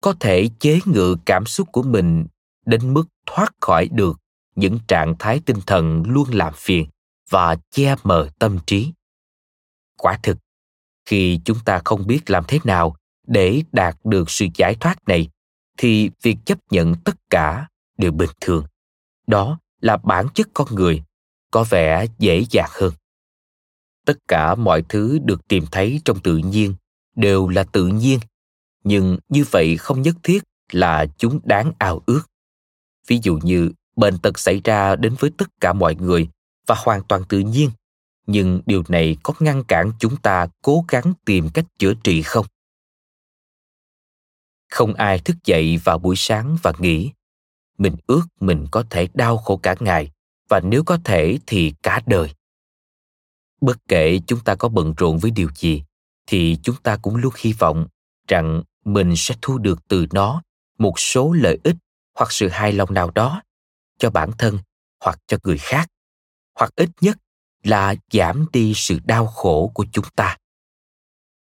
có 0.00 0.14
thể 0.20 0.48
chế 0.58 0.80
ngự 0.84 1.16
cảm 1.24 1.46
xúc 1.46 1.68
của 1.72 1.82
mình 1.82 2.26
đến 2.66 2.94
mức 2.94 3.04
thoát 3.26 3.52
khỏi 3.60 3.88
được 3.88 4.21
những 4.54 4.78
trạng 4.88 5.14
thái 5.18 5.40
tinh 5.46 5.60
thần 5.66 6.02
luôn 6.06 6.28
làm 6.32 6.52
phiền 6.56 6.86
và 7.30 7.56
che 7.70 7.94
mờ 8.04 8.28
tâm 8.38 8.58
trí. 8.66 8.92
Quả 9.98 10.18
thực, 10.22 10.38
khi 11.04 11.40
chúng 11.44 11.58
ta 11.64 11.80
không 11.84 12.06
biết 12.06 12.30
làm 12.30 12.44
thế 12.48 12.58
nào 12.64 12.96
để 13.26 13.62
đạt 13.72 13.96
được 14.04 14.30
sự 14.30 14.46
giải 14.54 14.74
thoát 14.74 15.08
này, 15.08 15.28
thì 15.78 16.10
việc 16.22 16.36
chấp 16.44 16.58
nhận 16.70 16.94
tất 16.94 17.16
cả 17.30 17.68
đều 17.98 18.12
bình 18.12 18.30
thường. 18.40 18.64
Đó 19.26 19.58
là 19.80 19.96
bản 19.96 20.26
chất 20.34 20.48
con 20.54 20.74
người, 20.74 21.02
có 21.50 21.64
vẻ 21.70 22.06
dễ 22.18 22.44
dàng 22.50 22.70
hơn. 22.72 22.92
Tất 24.06 24.18
cả 24.28 24.54
mọi 24.54 24.82
thứ 24.88 25.18
được 25.24 25.48
tìm 25.48 25.64
thấy 25.70 26.00
trong 26.04 26.20
tự 26.20 26.36
nhiên 26.36 26.74
đều 27.16 27.48
là 27.48 27.64
tự 27.64 27.86
nhiên, 27.86 28.18
nhưng 28.84 29.18
như 29.28 29.44
vậy 29.50 29.76
không 29.76 30.02
nhất 30.02 30.16
thiết 30.22 30.42
là 30.72 31.06
chúng 31.18 31.40
đáng 31.44 31.72
ao 31.78 32.02
ước. 32.06 32.22
Ví 33.06 33.20
dụ 33.22 33.38
như 33.42 33.70
bệnh 33.96 34.18
tật 34.18 34.38
xảy 34.38 34.60
ra 34.64 34.96
đến 34.96 35.14
với 35.18 35.30
tất 35.38 35.48
cả 35.60 35.72
mọi 35.72 35.94
người 35.94 36.28
và 36.66 36.74
hoàn 36.78 37.02
toàn 37.02 37.22
tự 37.28 37.38
nhiên. 37.38 37.70
Nhưng 38.26 38.60
điều 38.66 38.82
này 38.88 39.16
có 39.22 39.34
ngăn 39.40 39.64
cản 39.64 39.92
chúng 39.98 40.16
ta 40.16 40.46
cố 40.62 40.84
gắng 40.88 41.12
tìm 41.24 41.48
cách 41.54 41.64
chữa 41.78 41.94
trị 42.04 42.22
không? 42.22 42.46
Không 44.70 44.94
ai 44.94 45.18
thức 45.18 45.36
dậy 45.44 45.80
vào 45.84 45.98
buổi 45.98 46.16
sáng 46.16 46.56
và 46.62 46.72
nghĩ 46.78 47.10
mình 47.78 47.96
ước 48.06 48.22
mình 48.40 48.66
có 48.70 48.84
thể 48.90 49.08
đau 49.14 49.38
khổ 49.38 49.56
cả 49.56 49.74
ngày, 49.80 50.10
và 50.48 50.60
nếu 50.60 50.84
có 50.84 50.98
thể 51.04 51.38
thì 51.46 51.74
cả 51.82 52.02
đời. 52.06 52.30
Bất 53.60 53.78
kể 53.88 54.20
chúng 54.26 54.40
ta 54.40 54.54
có 54.54 54.68
bận 54.68 54.94
rộn 54.96 55.18
với 55.18 55.30
điều 55.30 55.48
gì, 55.54 55.82
thì 56.26 56.58
chúng 56.62 56.76
ta 56.82 56.96
cũng 56.96 57.16
luôn 57.16 57.32
hy 57.38 57.52
vọng 57.52 57.86
rằng 58.28 58.62
mình 58.84 59.14
sẽ 59.16 59.34
thu 59.42 59.58
được 59.58 59.88
từ 59.88 60.06
nó 60.12 60.42
một 60.78 60.98
số 61.00 61.32
lợi 61.32 61.58
ích 61.64 61.76
hoặc 62.14 62.32
sự 62.32 62.48
hài 62.48 62.72
lòng 62.72 62.94
nào 62.94 63.10
đó 63.10 63.42
cho 64.02 64.10
bản 64.10 64.30
thân 64.38 64.58
hoặc 65.00 65.18
cho 65.26 65.36
người 65.44 65.58
khác, 65.58 65.88
hoặc 66.58 66.70
ít 66.76 66.90
nhất 67.00 67.18
là 67.62 67.94
giảm 68.12 68.46
đi 68.52 68.72
sự 68.74 68.98
đau 69.04 69.26
khổ 69.26 69.70
của 69.74 69.86
chúng 69.92 70.04
ta. 70.16 70.36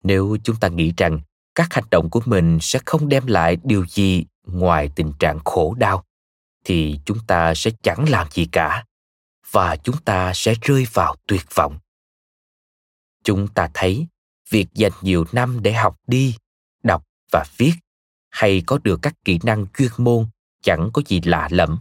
Nếu 0.03 0.37
chúng 0.45 0.57
ta 0.57 0.69
nghĩ 0.69 0.93
rằng 0.97 1.21
các 1.55 1.75
hành 1.75 1.85
động 1.91 2.11
của 2.11 2.21
mình 2.25 2.59
sẽ 2.61 2.79
không 2.87 3.09
đem 3.09 3.27
lại 3.27 3.57
điều 3.65 3.87
gì 3.87 4.25
ngoài 4.43 4.91
tình 4.97 5.13
trạng 5.19 5.39
khổ 5.45 5.75
đau, 5.79 6.05
thì 6.65 7.01
chúng 7.05 7.19
ta 7.27 7.55
sẽ 7.55 7.71
chẳng 7.83 8.09
làm 8.09 8.31
gì 8.31 8.49
cả 8.53 8.85
và 9.51 9.77
chúng 9.77 10.03
ta 10.05 10.33
sẽ 10.35 10.55
rơi 10.63 10.87
vào 10.93 11.17
tuyệt 11.27 11.45
vọng. 11.55 11.79
Chúng 13.25 13.49
ta 13.49 13.71
thấy 13.75 14.07
việc 14.51 14.67
dành 14.75 14.93
nhiều 15.03 15.25
năm 15.33 15.63
để 15.63 15.73
học 15.73 15.97
đi, 16.07 16.37
đọc 16.83 17.07
và 17.33 17.45
viết 17.57 17.73
hay 18.31 18.63
có 18.67 18.79
được 18.85 18.99
các 19.03 19.15
kỹ 19.25 19.39
năng 19.43 19.67
chuyên 19.79 19.91
môn 19.99 20.27
chẳng 20.63 20.91
có 20.93 21.03
gì 21.07 21.21
lạ 21.25 21.49
lẫm 21.51 21.79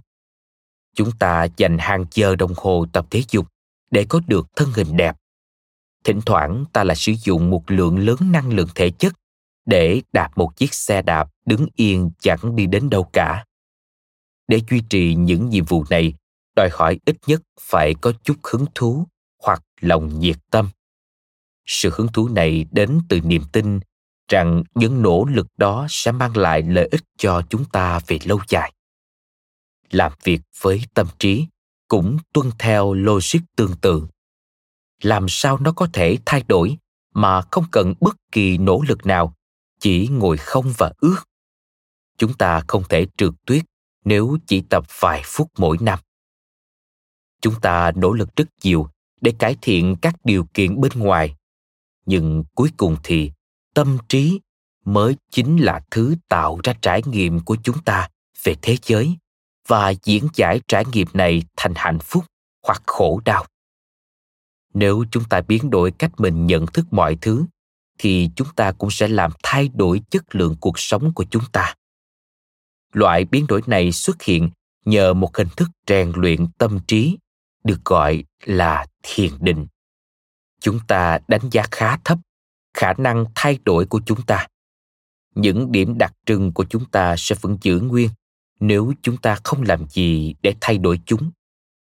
chúng 0.95 1.11
ta 1.19 1.47
dành 1.57 1.77
hàng 1.77 2.05
giờ 2.11 2.35
đồng 2.35 2.53
hồ 2.57 2.85
tập 2.93 3.05
thể 3.09 3.23
dục 3.31 3.47
để 3.91 4.05
có 4.09 4.21
được 4.27 4.47
thân 4.55 4.69
hình 4.75 4.97
đẹp. 4.97 5.15
Thỉnh 6.03 6.21
thoảng 6.25 6.65
ta 6.73 6.83
lại 6.83 6.95
sử 6.95 7.11
dụng 7.23 7.49
một 7.49 7.63
lượng 7.67 7.99
lớn 7.99 8.17
năng 8.21 8.49
lượng 8.49 8.67
thể 8.75 8.89
chất 8.89 9.13
để 9.65 10.01
đạp 10.13 10.29
một 10.35 10.57
chiếc 10.57 10.73
xe 10.73 11.01
đạp 11.01 11.29
đứng 11.45 11.67
yên 11.75 12.11
chẳng 12.19 12.55
đi 12.55 12.65
đến 12.65 12.89
đâu 12.89 13.03
cả. 13.13 13.45
Để 14.47 14.61
duy 14.69 14.81
trì 14.89 15.15
những 15.15 15.49
nhiệm 15.49 15.65
vụ 15.65 15.85
này, 15.89 16.13
đòi 16.55 16.69
hỏi 16.73 16.99
ít 17.05 17.17
nhất 17.27 17.41
phải 17.59 17.95
có 18.01 18.13
chút 18.23 18.35
hứng 18.43 18.65
thú 18.75 19.07
hoặc 19.43 19.63
lòng 19.81 20.19
nhiệt 20.19 20.37
tâm. 20.51 20.69
Sự 21.65 21.89
hứng 21.93 22.07
thú 22.07 22.27
này 22.27 22.65
đến 22.71 22.99
từ 23.09 23.19
niềm 23.21 23.43
tin 23.51 23.79
rằng 24.27 24.63
những 24.75 25.01
nỗ 25.01 25.25
lực 25.25 25.47
đó 25.57 25.87
sẽ 25.89 26.11
mang 26.11 26.37
lại 26.37 26.61
lợi 26.61 26.87
ích 26.91 27.03
cho 27.17 27.41
chúng 27.49 27.65
ta 27.65 27.99
về 28.07 28.19
lâu 28.23 28.39
dài 28.47 28.73
làm 29.91 30.11
việc 30.23 30.41
với 30.61 30.81
tâm 30.93 31.07
trí, 31.19 31.47
cũng 31.87 32.17
tuân 32.33 32.51
theo 32.59 32.93
logic 32.93 33.39
tương 33.55 33.75
tự. 33.81 34.07
Làm 35.01 35.25
sao 35.29 35.57
nó 35.57 35.71
có 35.71 35.87
thể 35.93 36.17
thay 36.25 36.43
đổi 36.47 36.77
mà 37.13 37.41
không 37.51 37.65
cần 37.71 37.93
bất 37.99 38.15
kỳ 38.31 38.57
nỗ 38.57 38.81
lực 38.87 39.05
nào, 39.05 39.35
chỉ 39.79 40.07
ngồi 40.07 40.37
không 40.37 40.73
và 40.77 40.93
ước? 40.97 41.17
Chúng 42.17 42.33
ta 42.33 42.61
không 42.67 42.83
thể 42.89 43.07
trượt 43.17 43.33
tuyết 43.45 43.63
nếu 44.05 44.37
chỉ 44.47 44.61
tập 44.61 44.85
vài 44.99 45.21
phút 45.25 45.51
mỗi 45.57 45.77
năm. 45.81 45.99
Chúng 47.41 47.61
ta 47.61 47.91
nỗ 47.95 48.13
lực 48.13 48.35
rất 48.35 48.47
nhiều 48.63 48.87
để 49.21 49.33
cải 49.39 49.55
thiện 49.61 49.95
các 50.01 50.15
điều 50.23 50.45
kiện 50.53 50.81
bên 50.81 50.91
ngoài. 50.95 51.35
Nhưng 52.05 52.43
cuối 52.55 52.69
cùng 52.77 52.97
thì, 53.03 53.31
tâm 53.73 53.97
trí 54.09 54.39
mới 54.85 55.15
chính 55.31 55.57
là 55.57 55.81
thứ 55.91 56.15
tạo 56.29 56.59
ra 56.63 56.73
trải 56.81 57.01
nghiệm 57.05 57.39
của 57.39 57.57
chúng 57.63 57.83
ta 57.83 58.09
về 58.43 58.55
thế 58.61 58.77
giới 58.83 59.17
và 59.67 59.93
diễn 60.03 60.27
giải 60.33 60.59
trải 60.67 60.83
nghiệm 60.93 61.07
này 61.13 61.43
thành 61.57 61.73
hạnh 61.75 61.99
phúc 61.99 62.25
hoặc 62.67 62.83
khổ 62.85 63.21
đau. 63.25 63.45
Nếu 64.73 65.05
chúng 65.11 65.23
ta 65.23 65.41
biến 65.41 65.69
đổi 65.69 65.91
cách 65.91 66.11
mình 66.17 66.47
nhận 66.47 66.67
thức 66.67 66.85
mọi 66.91 67.17
thứ, 67.21 67.45
thì 67.97 68.29
chúng 68.35 68.47
ta 68.55 68.71
cũng 68.71 68.91
sẽ 68.91 69.07
làm 69.07 69.31
thay 69.43 69.69
đổi 69.73 70.01
chất 70.09 70.35
lượng 70.35 70.55
cuộc 70.59 70.79
sống 70.79 71.13
của 71.13 71.25
chúng 71.29 71.43
ta. 71.51 71.75
Loại 72.93 73.25
biến 73.25 73.47
đổi 73.47 73.61
này 73.67 73.91
xuất 73.91 74.21
hiện 74.21 74.49
nhờ 74.85 75.13
một 75.13 75.37
hình 75.37 75.47
thức 75.57 75.69
rèn 75.87 76.11
luyện 76.15 76.47
tâm 76.57 76.79
trí, 76.87 77.17
được 77.63 77.85
gọi 77.85 78.23
là 78.45 78.85
thiền 79.03 79.31
định. 79.39 79.67
Chúng 80.61 80.79
ta 80.87 81.19
đánh 81.27 81.49
giá 81.51 81.63
khá 81.71 81.97
thấp 82.03 82.17
khả 82.73 82.93
năng 82.93 83.25
thay 83.35 83.59
đổi 83.65 83.85
của 83.85 84.01
chúng 84.05 84.21
ta. 84.21 84.47
Những 85.35 85.71
điểm 85.71 85.97
đặc 85.97 86.13
trưng 86.25 86.53
của 86.53 86.65
chúng 86.69 86.85
ta 86.85 87.15
sẽ 87.17 87.35
vẫn 87.41 87.57
giữ 87.61 87.79
nguyên 87.79 88.09
nếu 88.59 88.93
chúng 89.01 89.17
ta 89.17 89.37
không 89.43 89.61
làm 89.61 89.87
gì 89.89 90.35
để 90.41 90.55
thay 90.61 90.77
đổi 90.77 90.99
chúng. 91.05 91.31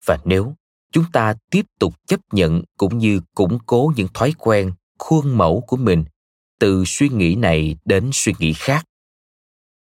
Và 0.05 0.19
nếu 0.25 0.55
chúng 0.93 1.05
ta 1.13 1.35
tiếp 1.51 1.67
tục 1.79 1.95
chấp 2.07 2.21
nhận 2.33 2.63
cũng 2.77 2.99
như 2.99 3.21
củng 3.35 3.59
cố 3.67 3.93
những 3.97 4.09
thói 4.15 4.35
quen, 4.39 4.73
khuôn 4.99 5.39
mẫu 5.39 5.65
của 5.67 5.77
mình 5.77 6.05
từ 6.59 6.85
suy 6.87 7.09
nghĩ 7.09 7.35
này 7.35 7.77
đến 7.85 8.11
suy 8.13 8.35
nghĩ 8.39 8.53
khác. 8.53 8.85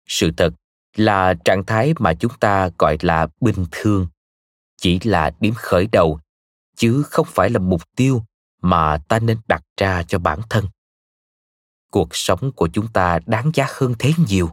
Sự 0.07 0.31
thật 0.37 0.53
là 0.95 1.33
trạng 1.33 1.65
thái 1.65 1.93
mà 1.99 2.13
chúng 2.13 2.31
ta 2.39 2.69
gọi 2.79 2.97
là 3.01 3.27
bình 3.41 3.65
thường, 3.71 4.07
chỉ 4.77 4.99
là 5.03 5.31
điểm 5.39 5.53
khởi 5.57 5.87
đầu, 5.91 6.19
chứ 6.75 7.03
không 7.03 7.27
phải 7.29 7.49
là 7.49 7.59
mục 7.59 7.81
tiêu 7.95 8.23
mà 8.61 8.97
ta 8.97 9.19
nên 9.19 9.37
đặt 9.47 9.63
ra 9.77 10.03
cho 10.03 10.19
bản 10.19 10.39
thân. 10.49 10.65
Cuộc 11.91 12.15
sống 12.15 12.51
của 12.51 12.67
chúng 12.73 12.87
ta 12.87 13.19
đáng 13.25 13.51
giá 13.53 13.67
hơn 13.69 13.95
thế 13.99 14.13
nhiều 14.27 14.49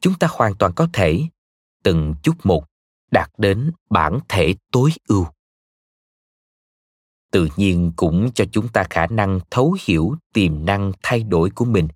chúng 0.00 0.14
ta 0.18 0.28
hoàn 0.30 0.54
toàn 0.54 0.72
có 0.76 0.88
thể 0.92 1.22
từng 1.82 2.14
chút 2.22 2.34
một 2.44 2.64
đạt 3.10 3.30
đến 3.38 3.70
bản 3.90 4.18
thể 4.28 4.54
tối 4.72 4.90
ưu. 5.08 5.26
Tự 7.30 7.48
nhiên 7.56 7.92
cũng 7.96 8.30
cho 8.34 8.44
chúng 8.52 8.68
ta 8.68 8.84
khả 8.90 9.06
năng 9.06 9.40
thấu 9.50 9.76
hiểu 9.86 10.14
tiềm 10.32 10.64
năng 10.64 10.92
thay 11.02 11.22
đổi 11.22 11.50
của 11.50 11.64
mình. 11.64 11.88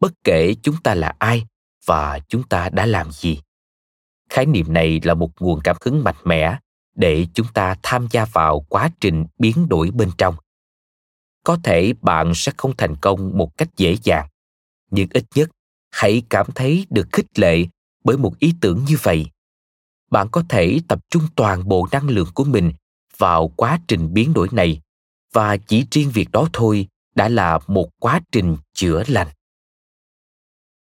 Bất 0.00 0.12
kể 0.24 0.54
chúng 0.62 0.76
ta 0.82 0.94
là 0.94 1.14
ai 1.18 1.46
và 1.86 2.18
chúng 2.28 2.42
ta 2.42 2.68
đã 2.68 2.86
làm 2.86 3.12
gì. 3.12 3.40
Khái 4.28 4.46
niệm 4.46 4.72
này 4.72 5.00
là 5.04 5.14
một 5.14 5.30
nguồn 5.40 5.60
cảm 5.64 5.76
hứng 5.84 6.04
mạnh 6.04 6.16
mẽ 6.24 6.58
để 6.94 7.26
chúng 7.34 7.46
ta 7.54 7.76
tham 7.82 8.08
gia 8.10 8.24
vào 8.24 8.60
quá 8.60 8.90
trình 9.00 9.26
biến 9.38 9.68
đổi 9.68 9.90
bên 9.90 10.10
trong. 10.18 10.36
Có 11.44 11.58
thể 11.64 11.92
bạn 12.02 12.32
sẽ 12.34 12.52
không 12.56 12.76
thành 12.76 12.96
công 12.96 13.38
một 13.38 13.56
cách 13.56 13.68
dễ 13.76 13.96
dàng, 14.02 14.28
nhưng 14.90 15.08
ít 15.10 15.24
nhất 15.34 15.50
hãy 15.98 16.22
cảm 16.30 16.46
thấy 16.54 16.86
được 16.90 17.08
khích 17.12 17.38
lệ 17.38 17.66
bởi 18.04 18.16
một 18.16 18.38
ý 18.38 18.54
tưởng 18.60 18.84
như 18.84 18.96
vậy. 19.02 19.26
Bạn 20.10 20.28
có 20.32 20.42
thể 20.48 20.80
tập 20.88 20.98
trung 21.10 21.22
toàn 21.36 21.68
bộ 21.68 21.88
năng 21.92 22.08
lượng 22.08 22.28
của 22.34 22.44
mình 22.44 22.72
vào 23.16 23.48
quá 23.48 23.80
trình 23.88 24.14
biến 24.14 24.32
đổi 24.32 24.48
này, 24.52 24.80
và 25.32 25.56
chỉ 25.56 25.86
riêng 25.90 26.10
việc 26.10 26.30
đó 26.32 26.48
thôi 26.52 26.86
đã 27.14 27.28
là 27.28 27.58
một 27.66 27.90
quá 28.00 28.20
trình 28.32 28.56
chữa 28.74 29.02
lành. 29.06 29.28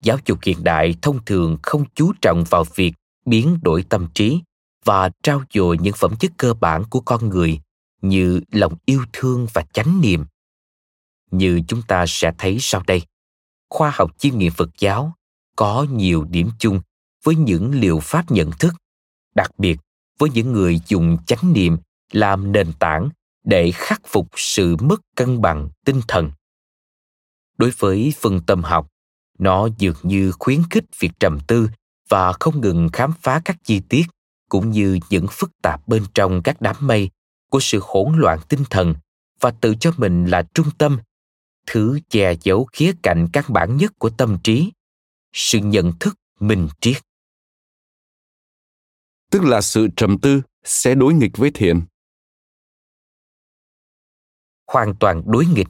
Giáo 0.01 0.17
dục 0.25 0.39
hiện 0.43 0.63
đại 0.63 0.95
thông 1.01 1.25
thường 1.25 1.57
không 1.63 1.85
chú 1.95 2.13
trọng 2.21 2.43
vào 2.49 2.63
việc 2.75 2.93
biến 3.25 3.57
đổi 3.61 3.83
tâm 3.89 4.07
trí 4.13 4.41
và 4.85 5.09
trao 5.23 5.43
dồi 5.53 5.77
những 5.77 5.93
phẩm 5.97 6.15
chất 6.19 6.31
cơ 6.37 6.53
bản 6.53 6.83
của 6.89 6.99
con 6.99 7.29
người 7.29 7.59
như 8.01 8.41
lòng 8.51 8.75
yêu 8.85 9.05
thương 9.13 9.47
và 9.53 9.65
chánh 9.73 10.01
niệm. 10.01 10.25
Như 11.31 11.61
chúng 11.67 11.81
ta 11.81 12.05
sẽ 12.07 12.31
thấy 12.37 12.57
sau 12.59 12.83
đây 12.87 13.01
khoa 13.73 13.91
học 13.95 14.11
chiêm 14.17 14.37
nghiệm 14.37 14.51
phật 14.51 14.69
giáo 14.79 15.13
có 15.55 15.85
nhiều 15.91 16.23
điểm 16.23 16.49
chung 16.59 16.81
với 17.23 17.35
những 17.35 17.79
liệu 17.79 17.99
pháp 17.99 18.31
nhận 18.31 18.51
thức, 18.51 18.73
đặc 19.35 19.51
biệt 19.57 19.79
với 20.19 20.29
những 20.29 20.51
người 20.51 20.81
dùng 20.87 21.17
chánh 21.25 21.53
niệm 21.53 21.77
làm 22.11 22.51
nền 22.51 22.73
tảng 22.79 23.09
để 23.43 23.71
khắc 23.71 24.01
phục 24.07 24.27
sự 24.35 24.75
mất 24.75 25.01
cân 25.15 25.41
bằng 25.41 25.69
tinh 25.85 26.01
thần. 26.07 26.31
Đối 27.57 27.71
với 27.77 28.13
phân 28.19 28.39
tâm 28.41 28.63
học, 28.63 28.87
nó 29.39 29.67
dường 29.77 29.95
như 30.03 30.31
khuyến 30.31 30.61
khích 30.69 30.85
việc 30.99 31.11
trầm 31.19 31.39
tư 31.47 31.69
và 32.09 32.33
không 32.33 32.61
ngừng 32.61 32.89
khám 32.93 33.11
phá 33.21 33.41
các 33.45 33.57
chi 33.63 33.81
tiết 33.89 34.03
cũng 34.49 34.71
như 34.71 34.99
những 35.09 35.25
phức 35.31 35.51
tạp 35.61 35.87
bên 35.87 36.03
trong 36.13 36.41
các 36.43 36.61
đám 36.61 36.75
mây 36.79 37.09
của 37.49 37.59
sự 37.59 37.79
hỗn 37.83 38.13
loạn 38.17 38.39
tinh 38.49 38.63
thần 38.69 38.95
và 39.39 39.51
tự 39.51 39.75
cho 39.79 39.91
mình 39.97 40.25
là 40.25 40.43
trung 40.53 40.67
tâm 40.77 40.97
thứ 41.65 41.99
che 42.09 42.35
giấu 42.41 42.65
khía 42.73 42.93
cạnh 43.03 43.27
căn 43.33 43.45
bản 43.49 43.77
nhất 43.77 43.93
của 43.99 44.09
tâm 44.09 44.37
trí 44.43 44.71
sự 45.33 45.59
nhận 45.59 45.91
thức 45.99 46.19
minh 46.39 46.67
triết. 46.81 46.97
Tức 49.31 49.43
là 49.43 49.61
sự 49.61 49.87
trầm 49.95 50.19
tư 50.19 50.41
sẽ 50.63 50.95
đối 50.95 51.13
nghịch 51.13 51.37
với 51.37 51.51
thiền 51.53 51.79
hoàn 54.73 54.95
toàn 54.95 55.23
đối 55.25 55.45
nghịch. 55.45 55.67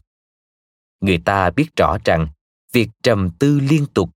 Người 1.01 1.17
ta 1.17 1.49
biết 1.49 1.75
rõ 1.75 1.97
rằng 2.05 2.27
việc 2.73 2.89
trầm 3.03 3.29
tư 3.39 3.59
liên 3.59 3.85
tục 3.93 4.09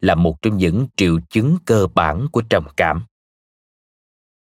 là 0.00 0.14
một 0.14 0.42
trong 0.42 0.56
những 0.56 0.86
triệu 0.96 1.18
chứng 1.30 1.56
cơ 1.64 1.86
bản 1.94 2.26
của 2.32 2.42
trầm 2.50 2.64
cảm. 2.76 3.04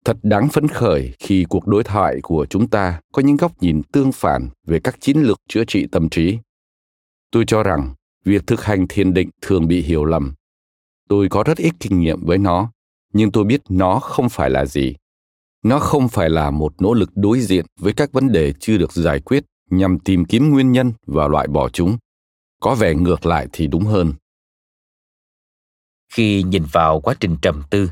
Thật 0.04 0.16
đáng 0.22 0.48
phấn 0.52 0.68
khởi 0.68 1.14
khi 1.18 1.46
cuộc 1.48 1.66
đối 1.66 1.84
thoại 1.84 2.18
của 2.22 2.46
chúng 2.50 2.68
ta 2.68 3.00
có 3.12 3.22
những 3.22 3.36
góc 3.36 3.62
nhìn 3.62 3.82
tương 3.92 4.12
phản 4.12 4.48
về 4.66 4.80
các 4.84 5.00
chiến 5.00 5.16
lược 5.22 5.40
chữa 5.48 5.64
trị 5.64 5.86
tâm 5.92 6.08
trí 6.08 6.38
tôi 7.30 7.44
cho 7.46 7.62
rằng, 7.62 7.94
việc 8.24 8.46
thực 8.46 8.64
hành 8.64 8.86
thiền 8.88 9.14
định 9.14 9.30
thường 9.40 9.68
bị 9.68 9.82
hiểu 9.82 10.04
lầm. 10.04 10.34
Tôi 11.08 11.28
có 11.28 11.42
rất 11.42 11.58
ít 11.58 11.74
kinh 11.80 12.00
nghiệm 12.00 12.24
với 12.24 12.38
nó, 12.38 12.72
nhưng 13.12 13.32
tôi 13.32 13.44
biết 13.44 13.60
nó 13.68 13.98
không 13.98 14.28
phải 14.28 14.50
là 14.50 14.66
gì. 14.66 14.94
Nó 15.62 15.78
không 15.78 16.08
phải 16.08 16.30
là 16.30 16.50
một 16.50 16.82
nỗ 16.82 16.94
lực 16.94 17.10
đối 17.14 17.40
diện 17.40 17.66
với 17.78 17.92
các 17.92 18.12
vấn 18.12 18.32
đề 18.32 18.52
chưa 18.60 18.78
được 18.78 18.92
giải 18.92 19.20
quyết 19.20 19.44
nhằm 19.70 19.98
tìm 19.98 20.24
kiếm 20.24 20.50
nguyên 20.50 20.72
nhân 20.72 20.92
và 21.06 21.28
loại 21.28 21.46
bỏ 21.46 21.68
chúng. 21.68 21.98
Có 22.60 22.74
vẻ 22.74 22.94
ngược 22.94 23.26
lại 23.26 23.46
thì 23.52 23.66
đúng 23.66 23.84
hơn. 23.84 24.12
Khi 26.12 26.42
nhìn 26.42 26.64
vào 26.72 27.00
quá 27.00 27.14
trình 27.20 27.36
trầm 27.42 27.62
tư, 27.70 27.90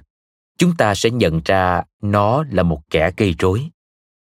chúng 0.58 0.76
ta 0.76 0.94
sẽ 0.94 1.10
nhận 1.10 1.40
ra 1.44 1.82
nó 2.02 2.44
là 2.50 2.62
một 2.62 2.80
kẻ 2.90 3.10
gây 3.16 3.34
rối. 3.38 3.70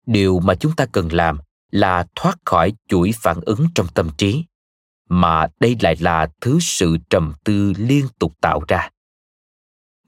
Điều 0.07 0.41
mà 0.41 0.55
chúng 0.55 0.77
ta 0.77 0.87
cần 0.87 1.09
làm 1.13 1.39
là 1.71 2.07
thoát 2.15 2.39
khỏi 2.45 2.73
chuỗi 2.89 3.11
phản 3.23 3.41
ứng 3.41 3.67
trong 3.75 3.87
tâm 3.95 4.11
trí 4.19 4.45
mà 5.11 5.46
đây 5.61 5.77
lại 5.81 5.96
là 6.01 6.29
thứ 6.40 6.59
sự 6.61 6.96
trầm 7.11 7.33
tư 7.44 7.73
liên 7.77 8.07
tục 8.18 8.35
tạo 8.40 8.61
ra. 8.68 8.90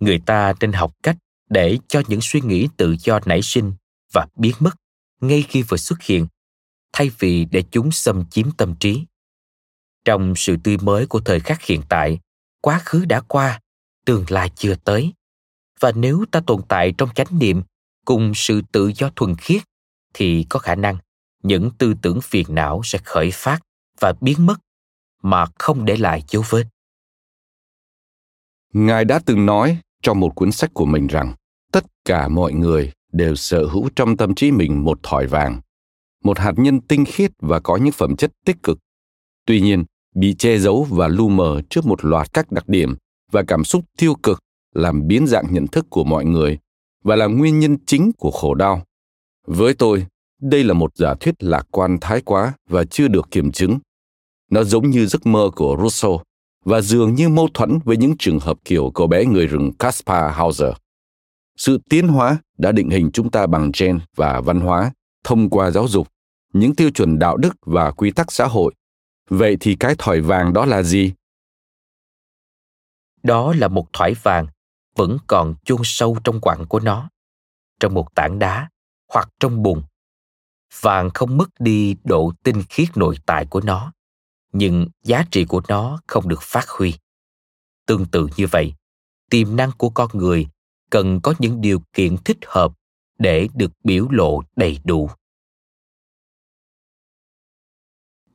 Người 0.01 0.19
ta 0.27 0.55
nên 0.61 0.73
học 0.73 0.93
cách 1.03 1.17
để 1.51 1.79
cho 1.89 2.03
những 2.09 2.21
suy 2.23 2.41
nghĩ 2.41 2.69
tự 2.77 2.97
do 2.99 3.21
nảy 3.27 3.43
sinh 3.43 3.73
và 4.13 4.27
biến 4.37 4.55
mất 4.59 4.71
ngay 5.21 5.43
khi 5.49 5.63
vừa 5.63 5.77
xuất 5.77 6.03
hiện, 6.03 6.27
thay 6.93 7.11
vì 7.19 7.45
để 7.45 7.63
chúng 7.71 7.93
xâm 7.93 8.25
chiếm 8.31 8.51
tâm 8.51 8.75
trí. 8.81 9.05
Trong 10.05 10.35
sự 10.37 10.57
tươi 10.65 10.77
mới 10.77 11.07
của 11.07 11.21
thời 11.21 11.41
khắc 11.41 11.63
hiện 11.63 11.83
tại, 11.89 12.19
quá 12.61 12.81
khứ 12.85 13.05
đã 13.05 13.21
qua, 13.21 13.61
tương 14.05 14.25
lai 14.29 14.51
chưa 14.57 14.75
tới. 14.75 15.13
Và 15.81 15.93
nếu 15.93 16.25
ta 16.31 16.41
tồn 16.47 16.63
tại 16.69 16.93
trong 16.99 17.09
chánh 17.15 17.39
niệm 17.39 17.63
cùng 18.05 18.33
sự 18.35 18.63
tự 18.73 18.93
do 18.97 19.11
thuần 19.17 19.37
khiết, 19.37 19.63
thì 20.15 20.47
có 20.49 20.59
khả 20.59 20.75
năng 20.75 20.97
những 21.43 21.71
tư 21.79 21.95
tưởng 22.03 22.21
phiền 22.21 22.47
não 22.49 22.81
sẽ 22.85 22.99
khởi 23.05 23.31
phát 23.33 23.61
và 24.01 24.13
biến 24.21 24.47
mất 24.47 24.57
mà 25.23 25.47
không 25.59 25.85
để 25.85 25.97
lại 25.97 26.23
dấu 26.29 26.43
vết. 26.51 26.65
Ngài 28.73 29.05
đã 29.05 29.21
từng 29.27 29.47
nói 29.47 29.79
trong 30.03 30.21
một 30.21 30.33
cuốn 30.35 30.53
sách 30.53 30.71
của 30.75 30.85
mình 30.85 31.07
rằng, 31.07 31.35
tất 31.73 31.85
cả 32.05 32.29
mọi 32.29 32.53
người 32.53 32.93
đều 33.13 33.35
sở 33.35 33.67
hữu 33.67 33.89
trong 33.97 34.17
tâm 34.17 34.35
trí 34.35 34.51
mình 34.51 34.85
một 34.85 34.99
thỏi 35.03 35.27
vàng, 35.27 35.61
một 36.25 36.39
hạt 36.39 36.53
nhân 36.57 36.81
tinh 36.81 37.05
khiết 37.05 37.31
và 37.39 37.61
có 37.61 37.77
những 37.77 37.93
phẩm 37.93 38.17
chất 38.17 38.33
tích 38.45 38.57
cực. 38.63 38.79
Tuy 39.47 39.61
nhiên, 39.61 39.85
bị 40.15 40.35
che 40.35 40.59
giấu 40.59 40.87
và 40.91 41.09
lu 41.09 41.29
mờ 41.29 41.61
trước 41.71 41.87
một 41.87 42.05
loạt 42.05 42.33
các 42.33 42.53
đặc 42.53 42.69
điểm 42.69 42.97
và 43.31 43.43
cảm 43.49 43.65
xúc 43.65 43.85
tiêu 43.99 44.15
cực 44.23 44.39
làm 44.75 45.07
biến 45.07 45.27
dạng 45.27 45.47
nhận 45.51 45.67
thức 45.67 45.87
của 45.91 46.05
mọi 46.05 46.25
người 46.25 46.59
và 47.05 47.17
là 47.17 47.27
nguyên 47.27 47.61
nhân 47.61 47.77
chính 47.87 48.13
của 48.19 48.31
khổ 48.31 48.55
đau. 48.55 48.83
Với 49.47 49.75
tôi, 49.75 50.07
đây 50.41 50.65
là 50.65 50.75
một 50.75 50.97
giả 50.97 51.15
thuyết 51.15 51.35
lạc 51.43 51.67
quan 51.71 51.99
thái 52.01 52.21
quá 52.21 52.53
và 52.69 52.85
chưa 52.85 53.09
được 53.09 53.31
kiểm 53.31 53.53
chứng 53.53 53.79
nó 54.53 54.65
giống 54.65 54.91
như 54.91 55.07
giấc 55.07 55.27
mơ 55.27 55.51
của 55.57 55.77
rousseau 55.81 56.23
và 56.65 56.81
dường 56.81 57.15
như 57.15 57.29
mâu 57.29 57.49
thuẫn 57.55 57.79
với 57.85 57.97
những 57.97 58.15
trường 58.19 58.39
hợp 58.39 58.59
kiểu 58.65 58.91
cô 58.95 59.07
bé 59.07 59.25
người 59.25 59.47
rừng 59.47 59.73
Caspar 59.79 60.35
Hauser. 60.35 60.73
Sự 61.57 61.79
tiến 61.91 62.09
hóa 62.09 62.39
đã 62.59 62.73
định 62.73 62.91
hình 62.91 63.11
chúng 63.13 63.31
ta 63.31 63.47
bằng 63.47 63.71
gen 63.79 64.01
và 64.17 64.41
văn 64.41 64.61
hóa 64.61 64.93
thông 65.25 65.51
qua 65.51 65.71
giáo 65.71 65.89
dục, 65.89 66.09
những 66.53 66.75
tiêu 66.75 66.91
chuẩn 66.91 67.19
đạo 67.19 67.37
đức 67.37 67.57
và 67.67 67.91
quy 67.91 68.11
tắc 68.11 68.33
xã 68.33 68.47
hội. 68.47 68.75
Vậy 69.31 69.57
thì 69.61 69.75
cái 69.75 69.95
thỏi 69.99 70.21
vàng 70.21 70.53
đó 70.53 70.65
là 70.65 70.83
gì? 70.83 71.13
Đó 73.23 73.55
là 73.59 73.69
một 73.69 73.87
thỏi 73.93 74.15
vàng 74.23 74.47
vẫn 74.97 75.17
còn 75.27 75.55
chôn 75.65 75.81
sâu 75.85 76.17
trong 76.25 76.41
quặng 76.41 76.65
của 76.69 76.81
nó, 76.81 77.09
trong 77.81 77.95
một 77.95 78.15
tảng 78.15 78.39
đá 78.39 78.69
hoặc 79.13 79.29
trong 79.41 79.63
bùn. 79.63 79.83
Vàng 80.81 81.11
không 81.15 81.37
mất 81.37 81.49
đi 81.59 81.97
độ 82.05 82.33
tinh 82.43 82.63
khiết 82.69 82.97
nội 82.97 83.17
tại 83.27 83.47
của 83.47 83.61
nó, 83.61 83.93
nhưng 84.53 84.87
giá 85.03 85.25
trị 85.31 85.45
của 85.45 85.63
nó 85.69 86.01
không 86.07 86.29
được 86.29 86.43
phát 86.43 86.69
huy. 86.69 86.95
Tương 87.87 88.07
tự 88.07 88.29
như 88.37 88.47
vậy, 88.47 88.75
tiềm 89.31 89.57
năng 89.57 89.71
của 89.79 89.91
con 89.91 90.11
người 90.15 90.47
cần 90.91 91.21
có 91.21 91.35
những 91.39 91.61
điều 91.61 91.83
kiện 91.93 92.17
thích 92.25 92.39
hợp 92.47 92.73
để 93.19 93.49
được 93.55 93.71
biểu 93.85 94.09
lộ 94.11 94.43
đầy 94.57 94.79
đủ. 94.85 95.11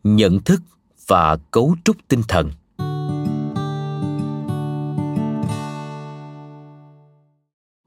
Nhận 0.04 0.40
thức 0.44 0.62
và 1.08 1.38
cấu 1.52 1.76
trúc 1.84 1.96
tinh 2.08 2.22
thần 2.28 2.52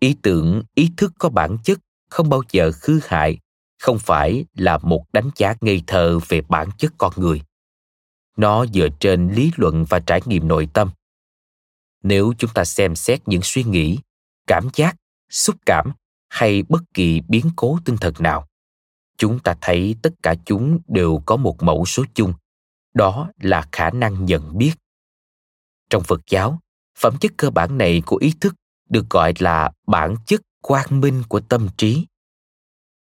ý 0.01 0.17
tưởng 0.23 0.63
ý 0.75 0.91
thức 0.97 1.13
có 1.19 1.29
bản 1.29 1.57
chất 1.65 1.79
không 2.11 2.29
bao 2.29 2.43
giờ 2.53 2.73
khư 2.73 3.01
hại 3.05 3.39
không 3.79 3.99
phải 3.99 4.45
là 4.55 4.79
một 4.79 5.05
đánh 5.13 5.31
giá 5.37 5.55
ngây 5.61 5.83
thơ 5.87 6.19
về 6.29 6.41
bản 6.49 6.69
chất 6.79 6.93
con 6.99 7.13
người 7.17 7.43
nó 8.41 8.67
dựa 8.67 8.89
trên 9.01 9.29
lý 9.29 9.53
luận 9.57 9.85
và 9.89 10.01
trải 10.01 10.21
nghiệm 10.27 10.49
nội 10.49 10.69
tâm. 10.73 10.91
Nếu 12.03 12.33
chúng 12.39 12.51
ta 12.55 12.65
xem 12.65 12.95
xét 12.95 13.29
những 13.29 13.41
suy 13.43 13.65
nghĩ, 13.65 13.99
cảm 14.47 14.69
giác, 14.75 14.97
xúc 15.31 15.57
cảm 15.67 15.93
hay 16.29 16.63
bất 16.69 16.83
kỳ 16.95 17.21
biến 17.29 17.51
cố 17.57 17.79
tinh 17.85 17.97
thần 17.97 18.15
nào, 18.19 18.47
chúng 19.17 19.39
ta 19.39 19.55
thấy 19.61 19.97
tất 20.03 20.15
cả 20.23 20.35
chúng 20.45 20.79
đều 20.89 21.23
có 21.27 21.37
một 21.37 21.63
mẫu 21.63 21.85
số 21.85 22.05
chung. 22.15 22.35
Đó 22.95 23.31
là 23.41 23.69
khả 23.73 23.91
năng 23.91 24.25
nhận 24.25 24.59
biết. 24.59 24.73
Trong 25.91 26.03
phật 26.03 26.21
giáo, 26.31 26.59
phẩm 26.99 27.17
chất 27.21 27.33
cơ 27.37 27.51
bản 27.51 27.79
này 27.79 28.03
của 28.07 28.17
ý 28.17 28.33
thức 28.41 28.55
được 28.89 29.11
gọi 29.11 29.33
là 29.39 29.71
bản 29.87 30.15
chất 30.27 30.41
quang 30.63 31.01
minh 31.01 31.23
của 31.29 31.41
tâm 31.41 31.69
trí. 31.77 32.07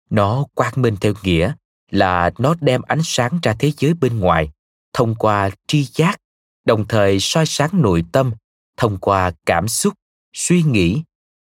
Nó 0.10 0.46
quang 0.54 0.74
minh 0.76 0.96
theo 1.02 1.14
nghĩa 1.24 1.54
là 1.92 2.32
nó 2.38 2.56
đem 2.62 2.82
ánh 2.82 3.02
sáng 3.04 3.40
ra 3.44 3.56
thế 3.60 3.72
giới 3.78 3.94
bên 3.94 4.20
ngoài 4.20 4.52
thông 4.94 5.16
qua 5.16 5.50
tri 5.68 5.84
giác, 5.84 6.18
đồng 6.66 6.88
thời 6.88 7.20
soi 7.20 7.46
sáng 7.46 7.70
nội 7.74 8.04
tâm, 8.12 8.32
thông 8.78 8.98
qua 8.98 9.32
cảm 9.46 9.68
xúc, 9.68 9.94
suy 10.34 10.64
nghĩ, 10.64 11.04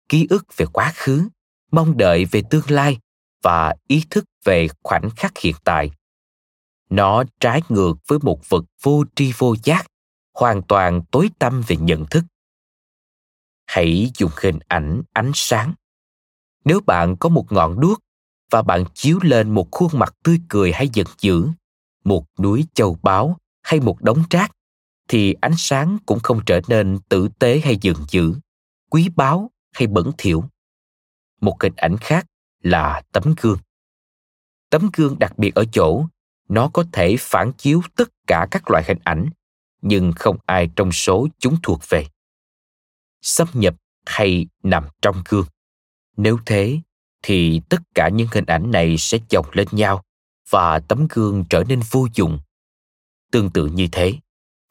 ký 0.09 0.27
ức 0.29 0.57
về 0.57 0.65
quá 0.73 0.91
khứ, 0.95 1.29
mong 1.71 1.97
đợi 1.97 2.25
về 2.25 2.41
tương 2.49 2.69
lai 2.69 2.97
và 3.43 3.75
ý 3.87 4.03
thức 4.09 4.25
về 4.43 4.67
khoảnh 4.83 5.09
khắc 5.09 5.37
hiện 5.37 5.55
tại. 5.63 5.91
Nó 6.89 7.23
trái 7.39 7.61
ngược 7.69 7.93
với 8.07 8.19
một 8.21 8.49
vật 8.49 8.65
vô 8.81 9.03
tri 9.15 9.33
vô 9.37 9.55
giác, 9.63 9.85
hoàn 10.33 10.61
toàn 10.61 11.01
tối 11.11 11.29
tâm 11.39 11.63
về 11.67 11.75
nhận 11.75 12.05
thức. 12.05 12.23
Hãy 13.65 14.11
dùng 14.15 14.31
hình 14.41 14.59
ảnh 14.67 15.01
ánh 15.13 15.31
sáng. 15.33 15.73
Nếu 16.65 16.79
bạn 16.79 17.15
có 17.19 17.29
một 17.29 17.51
ngọn 17.51 17.79
đuốc 17.79 17.99
và 18.51 18.61
bạn 18.61 18.83
chiếu 18.93 19.19
lên 19.21 19.53
một 19.53 19.67
khuôn 19.71 19.89
mặt 19.93 20.15
tươi 20.23 20.39
cười 20.49 20.73
hay 20.73 20.89
giận 20.93 21.07
dữ 21.19 21.47
một 22.05 22.25
núi 22.39 22.65
châu 22.73 22.97
báu 23.03 23.37
hay 23.61 23.79
một 23.79 24.01
đống 24.01 24.23
rác, 24.29 24.51
thì 25.07 25.35
ánh 25.41 25.55
sáng 25.57 25.97
cũng 26.05 26.19
không 26.19 26.39
trở 26.45 26.61
nên 26.67 26.99
tử 27.09 27.29
tế 27.39 27.61
hay 27.63 27.77
dường 27.81 28.05
dữ, 28.09 28.33
quý 28.89 29.09
báu 29.15 29.51
hay 29.71 29.87
bẩn 29.87 30.11
thỉu. 30.17 30.43
Một 31.41 31.63
hình 31.63 31.73
ảnh 31.75 31.97
khác 31.97 32.25
là 32.61 33.01
tấm 33.11 33.35
gương. 33.41 33.57
Tấm 34.69 34.89
gương 34.93 35.19
đặc 35.19 35.37
biệt 35.37 35.55
ở 35.55 35.65
chỗ 35.71 36.05
nó 36.49 36.69
có 36.73 36.83
thể 36.91 37.15
phản 37.19 37.51
chiếu 37.57 37.81
tất 37.95 38.09
cả 38.27 38.47
các 38.51 38.71
loại 38.71 38.83
hình 38.87 38.99
ảnh, 39.03 39.29
nhưng 39.81 40.11
không 40.15 40.37
ai 40.45 40.69
trong 40.75 40.91
số 40.91 41.27
chúng 41.39 41.57
thuộc 41.63 41.81
về. 41.89 42.07
Xâm 43.21 43.47
nhập 43.53 43.75
hay 44.05 44.47
nằm 44.63 44.87
trong 45.01 45.23
gương. 45.29 45.45
Nếu 46.17 46.39
thế, 46.45 46.79
thì 47.21 47.61
tất 47.69 47.81
cả 47.95 48.09
những 48.09 48.27
hình 48.31 48.45
ảnh 48.45 48.71
này 48.71 48.95
sẽ 48.97 49.17
chồng 49.29 49.45
lên 49.51 49.67
nhau 49.71 50.03
và 50.49 50.79
tấm 50.79 51.07
gương 51.09 51.45
trở 51.49 51.63
nên 51.63 51.81
vô 51.91 52.07
dụng. 52.13 52.39
Tương 53.31 53.51
tự 53.51 53.67
như 53.67 53.87
thế, 53.91 54.13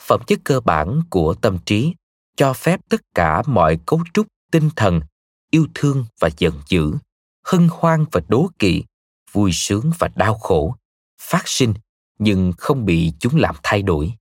phẩm 0.02 0.20
chất 0.26 0.40
cơ 0.44 0.60
bản 0.60 1.00
của 1.10 1.34
tâm 1.34 1.58
trí 1.66 1.94
cho 2.36 2.52
phép 2.52 2.80
tất 2.88 3.00
cả 3.14 3.42
mọi 3.46 3.78
cấu 3.86 4.00
trúc 4.14 4.26
tinh 4.52 4.70
thần, 4.76 5.00
yêu 5.50 5.66
thương 5.74 6.04
và 6.20 6.30
giận 6.38 6.60
dữ, 6.68 6.92
hân 7.44 7.68
hoan 7.70 8.04
và 8.12 8.20
đố 8.28 8.50
kỵ, 8.58 8.84
vui 9.32 9.50
sướng 9.52 9.90
và 9.98 10.08
đau 10.16 10.34
khổ 10.34 10.76
phát 11.20 11.48
sinh 11.48 11.74
nhưng 12.18 12.52
không 12.58 12.84
bị 12.84 13.12
chúng 13.18 13.36
làm 13.36 13.54
thay 13.62 13.82
đổi. 13.82 14.14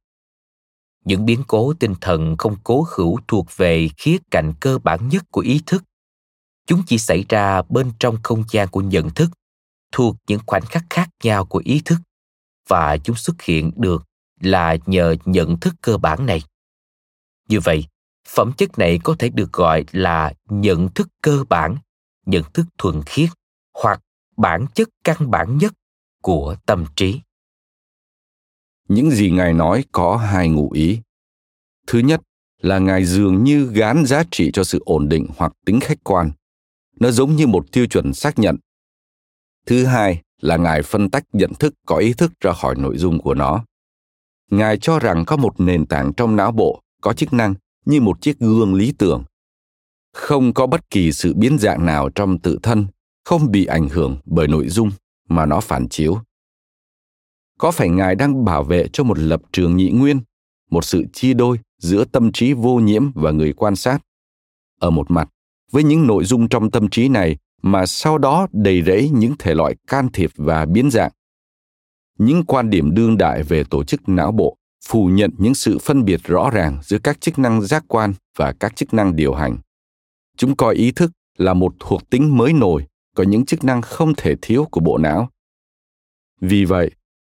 Những 1.05 1.25
biến 1.25 1.43
cố 1.47 1.73
tinh 1.73 1.95
thần 2.01 2.37
không 2.37 2.55
cố 2.63 2.87
hữu 2.95 3.19
thuộc 3.27 3.47
về 3.57 3.89
khía 3.97 4.17
cạnh 4.31 4.53
cơ 4.59 4.77
bản 4.77 5.09
nhất 5.09 5.23
của 5.31 5.41
ý 5.41 5.61
thức. 5.65 5.83
Chúng 6.67 6.83
chỉ 6.87 6.97
xảy 6.97 7.25
ra 7.29 7.61
bên 7.69 7.91
trong 7.99 8.17
không 8.23 8.43
gian 8.51 8.67
của 8.67 8.81
nhận 8.81 9.09
thức 9.09 9.29
thuộc 9.93 10.15
những 10.27 10.39
khoảnh 10.47 10.65
khắc 10.65 10.83
khác 10.89 11.09
nhau 11.23 11.45
của 11.45 11.61
ý 11.65 11.81
thức 11.85 11.97
và 12.67 12.97
chúng 12.97 13.15
xuất 13.15 13.41
hiện 13.41 13.71
được 13.75 14.03
là 14.39 14.77
nhờ 14.85 15.15
nhận 15.25 15.59
thức 15.59 15.73
cơ 15.81 15.97
bản 15.97 16.25
này. 16.25 16.41
Như 17.49 17.59
vậy, 17.59 17.85
phẩm 18.27 18.53
chất 18.57 18.77
này 18.77 18.99
có 19.03 19.15
thể 19.19 19.29
được 19.29 19.53
gọi 19.53 19.85
là 19.91 20.33
nhận 20.49 20.89
thức 20.89 21.07
cơ 21.21 21.43
bản, 21.49 21.77
nhận 22.25 22.43
thức 22.53 22.65
thuần 22.77 23.01
khiết 23.05 23.29
hoặc 23.73 24.01
bản 24.37 24.65
chất 24.73 24.89
căn 25.03 25.31
bản 25.31 25.57
nhất 25.57 25.73
của 26.21 26.55
tâm 26.65 26.85
trí. 26.95 27.21
Những 28.87 29.11
gì 29.11 29.31
ngài 29.31 29.53
nói 29.53 29.85
có 29.91 30.17
hai 30.17 30.49
ngụ 30.49 30.71
ý. 30.71 30.99
Thứ 31.87 31.99
nhất 31.99 32.21
là 32.61 32.79
ngài 32.79 33.05
dường 33.05 33.43
như 33.43 33.65
gán 33.65 34.05
giá 34.05 34.23
trị 34.31 34.51
cho 34.53 34.63
sự 34.63 34.79
ổn 34.85 35.09
định 35.09 35.27
hoặc 35.37 35.53
tính 35.65 35.79
khách 35.79 36.03
quan. 36.03 36.31
Nó 36.99 37.11
giống 37.11 37.35
như 37.35 37.47
một 37.47 37.71
tiêu 37.71 37.87
chuẩn 37.87 38.13
xác 38.13 38.39
nhận 38.39 38.57
thứ 39.65 39.85
hai 39.85 40.21
là 40.41 40.57
ngài 40.57 40.81
phân 40.81 41.09
tách 41.09 41.23
nhận 41.33 41.53
thức 41.53 41.73
có 41.85 41.97
ý 41.97 42.13
thức 42.13 42.31
ra 42.41 42.53
khỏi 42.53 42.75
nội 42.75 42.97
dung 42.97 43.19
của 43.19 43.33
nó. 43.33 43.65
Ngài 44.51 44.77
cho 44.77 44.99
rằng 44.99 45.25
có 45.25 45.37
một 45.37 45.59
nền 45.59 45.85
tảng 45.85 46.13
trong 46.13 46.35
não 46.35 46.51
bộ 46.51 46.81
có 47.01 47.13
chức 47.13 47.33
năng 47.33 47.53
như 47.85 48.01
một 48.01 48.21
chiếc 48.21 48.39
gương 48.39 48.73
lý 48.73 48.93
tưởng. 48.97 49.23
Không 50.13 50.53
có 50.53 50.67
bất 50.67 50.89
kỳ 50.89 51.11
sự 51.11 51.33
biến 51.33 51.57
dạng 51.59 51.85
nào 51.85 52.09
trong 52.09 52.39
tự 52.39 52.59
thân, 52.63 52.87
không 53.25 53.51
bị 53.51 53.65
ảnh 53.65 53.89
hưởng 53.89 54.17
bởi 54.25 54.47
nội 54.47 54.69
dung 54.69 54.91
mà 55.29 55.45
nó 55.45 55.59
phản 55.59 55.89
chiếu. 55.89 56.17
Có 57.57 57.71
phải 57.71 57.89
ngài 57.89 58.15
đang 58.15 58.45
bảo 58.45 58.63
vệ 58.63 58.87
cho 58.93 59.03
một 59.03 59.19
lập 59.19 59.41
trường 59.51 59.77
nhị 59.77 59.91
nguyên, 59.91 60.21
một 60.69 60.85
sự 60.85 61.05
chia 61.13 61.33
đôi 61.33 61.59
giữa 61.77 62.05
tâm 62.05 62.31
trí 62.31 62.53
vô 62.53 62.75
nhiễm 62.75 63.11
và 63.15 63.31
người 63.31 63.53
quan 63.53 63.75
sát? 63.75 63.99
Ở 64.79 64.89
một 64.89 65.11
mặt, 65.11 65.29
với 65.71 65.83
những 65.83 66.07
nội 66.07 66.25
dung 66.25 66.49
trong 66.49 66.71
tâm 66.71 66.89
trí 66.89 67.07
này 67.07 67.37
mà 67.63 67.85
sau 67.85 68.17
đó 68.17 68.47
đầy 68.51 68.83
rẫy 68.83 69.09
những 69.09 69.33
thể 69.39 69.55
loại 69.55 69.75
can 69.87 70.09
thiệp 70.13 70.31
và 70.35 70.65
biến 70.65 70.91
dạng. 70.91 71.11
Những 72.19 72.43
quan 72.45 72.69
điểm 72.69 72.93
đương 72.93 73.17
đại 73.17 73.43
về 73.43 73.63
tổ 73.69 73.83
chức 73.83 74.09
não 74.09 74.31
bộ 74.31 74.57
phủ 74.85 75.07
nhận 75.07 75.31
những 75.37 75.55
sự 75.55 75.79
phân 75.79 76.05
biệt 76.05 76.21
rõ 76.23 76.49
ràng 76.49 76.79
giữa 76.83 76.97
các 76.99 77.21
chức 77.21 77.39
năng 77.39 77.61
giác 77.61 77.83
quan 77.87 78.13
và 78.37 78.53
các 78.59 78.75
chức 78.75 78.93
năng 78.93 79.15
điều 79.15 79.33
hành. 79.33 79.57
Chúng 80.37 80.55
coi 80.55 80.75
ý 80.75 80.91
thức 80.91 81.11
là 81.37 81.53
một 81.53 81.73
thuộc 81.79 82.09
tính 82.09 82.37
mới 82.37 82.53
nổi, 82.53 82.85
có 83.15 83.23
những 83.23 83.45
chức 83.45 83.63
năng 83.63 83.81
không 83.81 84.13
thể 84.17 84.35
thiếu 84.41 84.65
của 84.71 84.79
bộ 84.81 84.97
não. 84.97 85.29
Vì 86.41 86.65
vậy, 86.65 86.91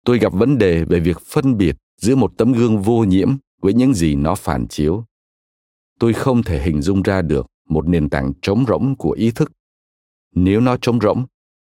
tôi 0.06 0.20
gặp 0.20 0.34
vấn 0.34 0.58
đề 0.58 0.84
về 0.84 1.00
việc 1.00 1.18
phân 1.26 1.58
biệt 1.58 1.76
giữa 2.02 2.16
một 2.16 2.34
tấm 2.38 2.54
gương 2.54 2.82
vô 2.82 3.04
nhiễm 3.04 3.36
với 3.62 3.74
những 3.74 3.94
gì 3.94 4.16
nó 4.16 4.36
phản 4.36 4.68
chiếu. 4.68 5.04
Tôi 6.00 6.14
không 6.14 6.44
thể 6.44 6.62
hình 6.62 6.82
dung 6.82 7.02
ra 7.02 7.22
được 7.22 7.48
một 7.70 7.88
nền 7.88 8.10
tảng 8.10 8.34
trống 8.42 8.66
rỗng 8.68 8.96
của 8.96 9.12
ý 9.12 9.32
thức 9.32 9.52
nếu 10.32 10.60
nó 10.60 10.78
trống 10.82 11.00
rỗng, 11.02 11.26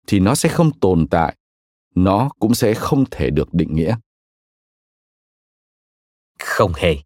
thì 0.08 0.20
nó 0.20 0.36
sẽ 0.36 0.50
không 0.50 0.80
tồn 0.80 1.08
tại. 1.08 1.38
Nó 1.96 2.30
cũng 2.40 2.56
sẽ 2.56 2.74
không 2.74 3.04
thể 3.12 3.30
được 3.30 3.54
định 3.54 3.76
nghĩa. 3.76 3.98
Không 6.40 6.74
hề. 6.76 6.98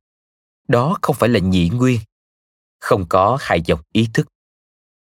Đó 0.67 0.97
không 1.01 1.15
phải 1.19 1.29
là 1.29 1.39
nhị 1.39 1.69
nguyên. 1.69 1.99
Không 2.79 3.05
có 3.09 3.37
hai 3.41 3.61
dòng 3.61 3.81
ý 3.91 4.07
thức. 4.13 4.27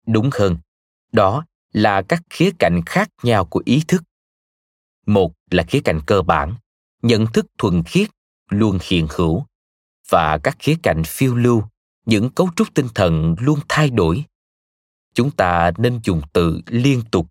Đúng 0.07 0.29
hơn, 0.33 0.57
đó 1.11 1.45
là 1.71 2.01
các 2.01 2.23
khía 2.29 2.51
cạnh 2.59 2.81
khác 2.85 3.09
nhau 3.23 3.45
của 3.45 3.61
ý 3.65 3.83
thức. 3.87 4.03
Một 5.05 5.33
là 5.51 5.63
khía 5.63 5.81
cạnh 5.83 5.99
cơ 6.05 6.21
bản, 6.21 6.55
nhận 7.01 7.25
thức 7.33 7.45
thuần 7.57 7.83
khiết, 7.83 8.09
luôn 8.49 8.77
hiện 8.81 9.07
hữu, 9.09 9.45
và 10.09 10.39
các 10.43 10.55
khía 10.59 10.75
cạnh 10.83 11.03
phiêu 11.05 11.35
lưu, 11.35 11.63
những 12.05 12.29
cấu 12.29 12.49
trúc 12.55 12.73
tinh 12.73 12.87
thần 12.95 13.35
luôn 13.39 13.59
thay 13.69 13.89
đổi 13.89 14.23
chúng 15.13 15.31
ta 15.31 15.71
nên 15.77 15.99
dùng 16.03 16.21
từ 16.33 16.61
liên 16.67 17.01
tục. 17.11 17.27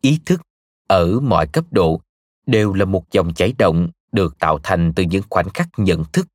Ý 0.00 0.20
thức 0.26 0.40
ở 0.88 1.20
mọi 1.20 1.46
cấp 1.46 1.64
độ 1.70 2.00
đều 2.46 2.72
là 2.72 2.84
một 2.84 3.12
dòng 3.12 3.34
chảy 3.34 3.52
động 3.58 3.90
được 4.12 4.38
tạo 4.38 4.58
thành 4.62 4.92
từ 4.96 5.02
những 5.02 5.22
khoảnh 5.30 5.50
khắc 5.50 5.68
nhận 5.76 6.04
thức 6.12 6.28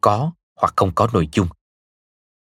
có 0.00 0.32
hoặc 0.56 0.72
không 0.76 0.90
có 0.94 1.08
nội 1.12 1.28
dung. 1.32 1.48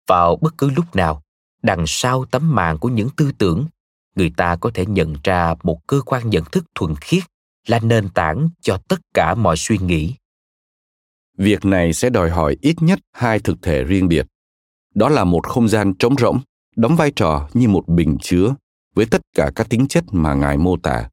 Vào 0.07 0.35
bất 0.35 0.57
cứ 0.57 0.69
lúc 0.69 0.95
nào, 0.95 1.23
đằng 1.61 1.83
sau 1.87 2.25
tấm 2.25 2.55
màn 2.55 2.77
của 2.77 2.89
những 2.89 3.09
tư 3.17 3.31
tưởng, 3.37 3.67
người 4.15 4.33
ta 4.37 4.55
có 4.55 4.71
thể 4.73 4.85
nhận 4.85 5.15
ra 5.23 5.55
một 5.63 5.87
cơ 5.87 6.01
quan 6.05 6.29
nhận 6.29 6.43
thức 6.51 6.65
thuần 6.75 6.95
khiết 6.95 7.23
là 7.67 7.79
nền 7.79 8.09
tảng 8.09 8.49
cho 8.61 8.77
tất 8.87 8.99
cả 9.13 9.35
mọi 9.35 9.57
suy 9.57 9.77
nghĩ. 9.77 10.15
Việc 11.37 11.65
này 11.65 11.93
sẽ 11.93 12.09
đòi 12.09 12.29
hỏi 12.29 12.57
ít 12.61 12.75
nhất 12.81 12.99
hai 13.11 13.39
thực 13.39 13.61
thể 13.61 13.83
riêng 13.83 14.07
biệt. 14.07 14.25
Đó 14.95 15.09
là 15.09 15.23
một 15.23 15.47
không 15.47 15.67
gian 15.67 15.93
trống 15.93 16.15
rỗng 16.17 16.39
đóng 16.79 16.95
vai 16.95 17.11
trò 17.15 17.49
như 17.53 17.67
một 17.67 17.87
bình 17.87 18.17
chứa 18.21 18.55
với 18.95 19.05
tất 19.05 19.21
cả 19.33 19.51
các 19.55 19.69
tính 19.69 19.87
chất 19.87 20.03
mà 20.11 20.33
ngài 20.33 20.57
mô 20.57 20.77
tả. 20.77 21.09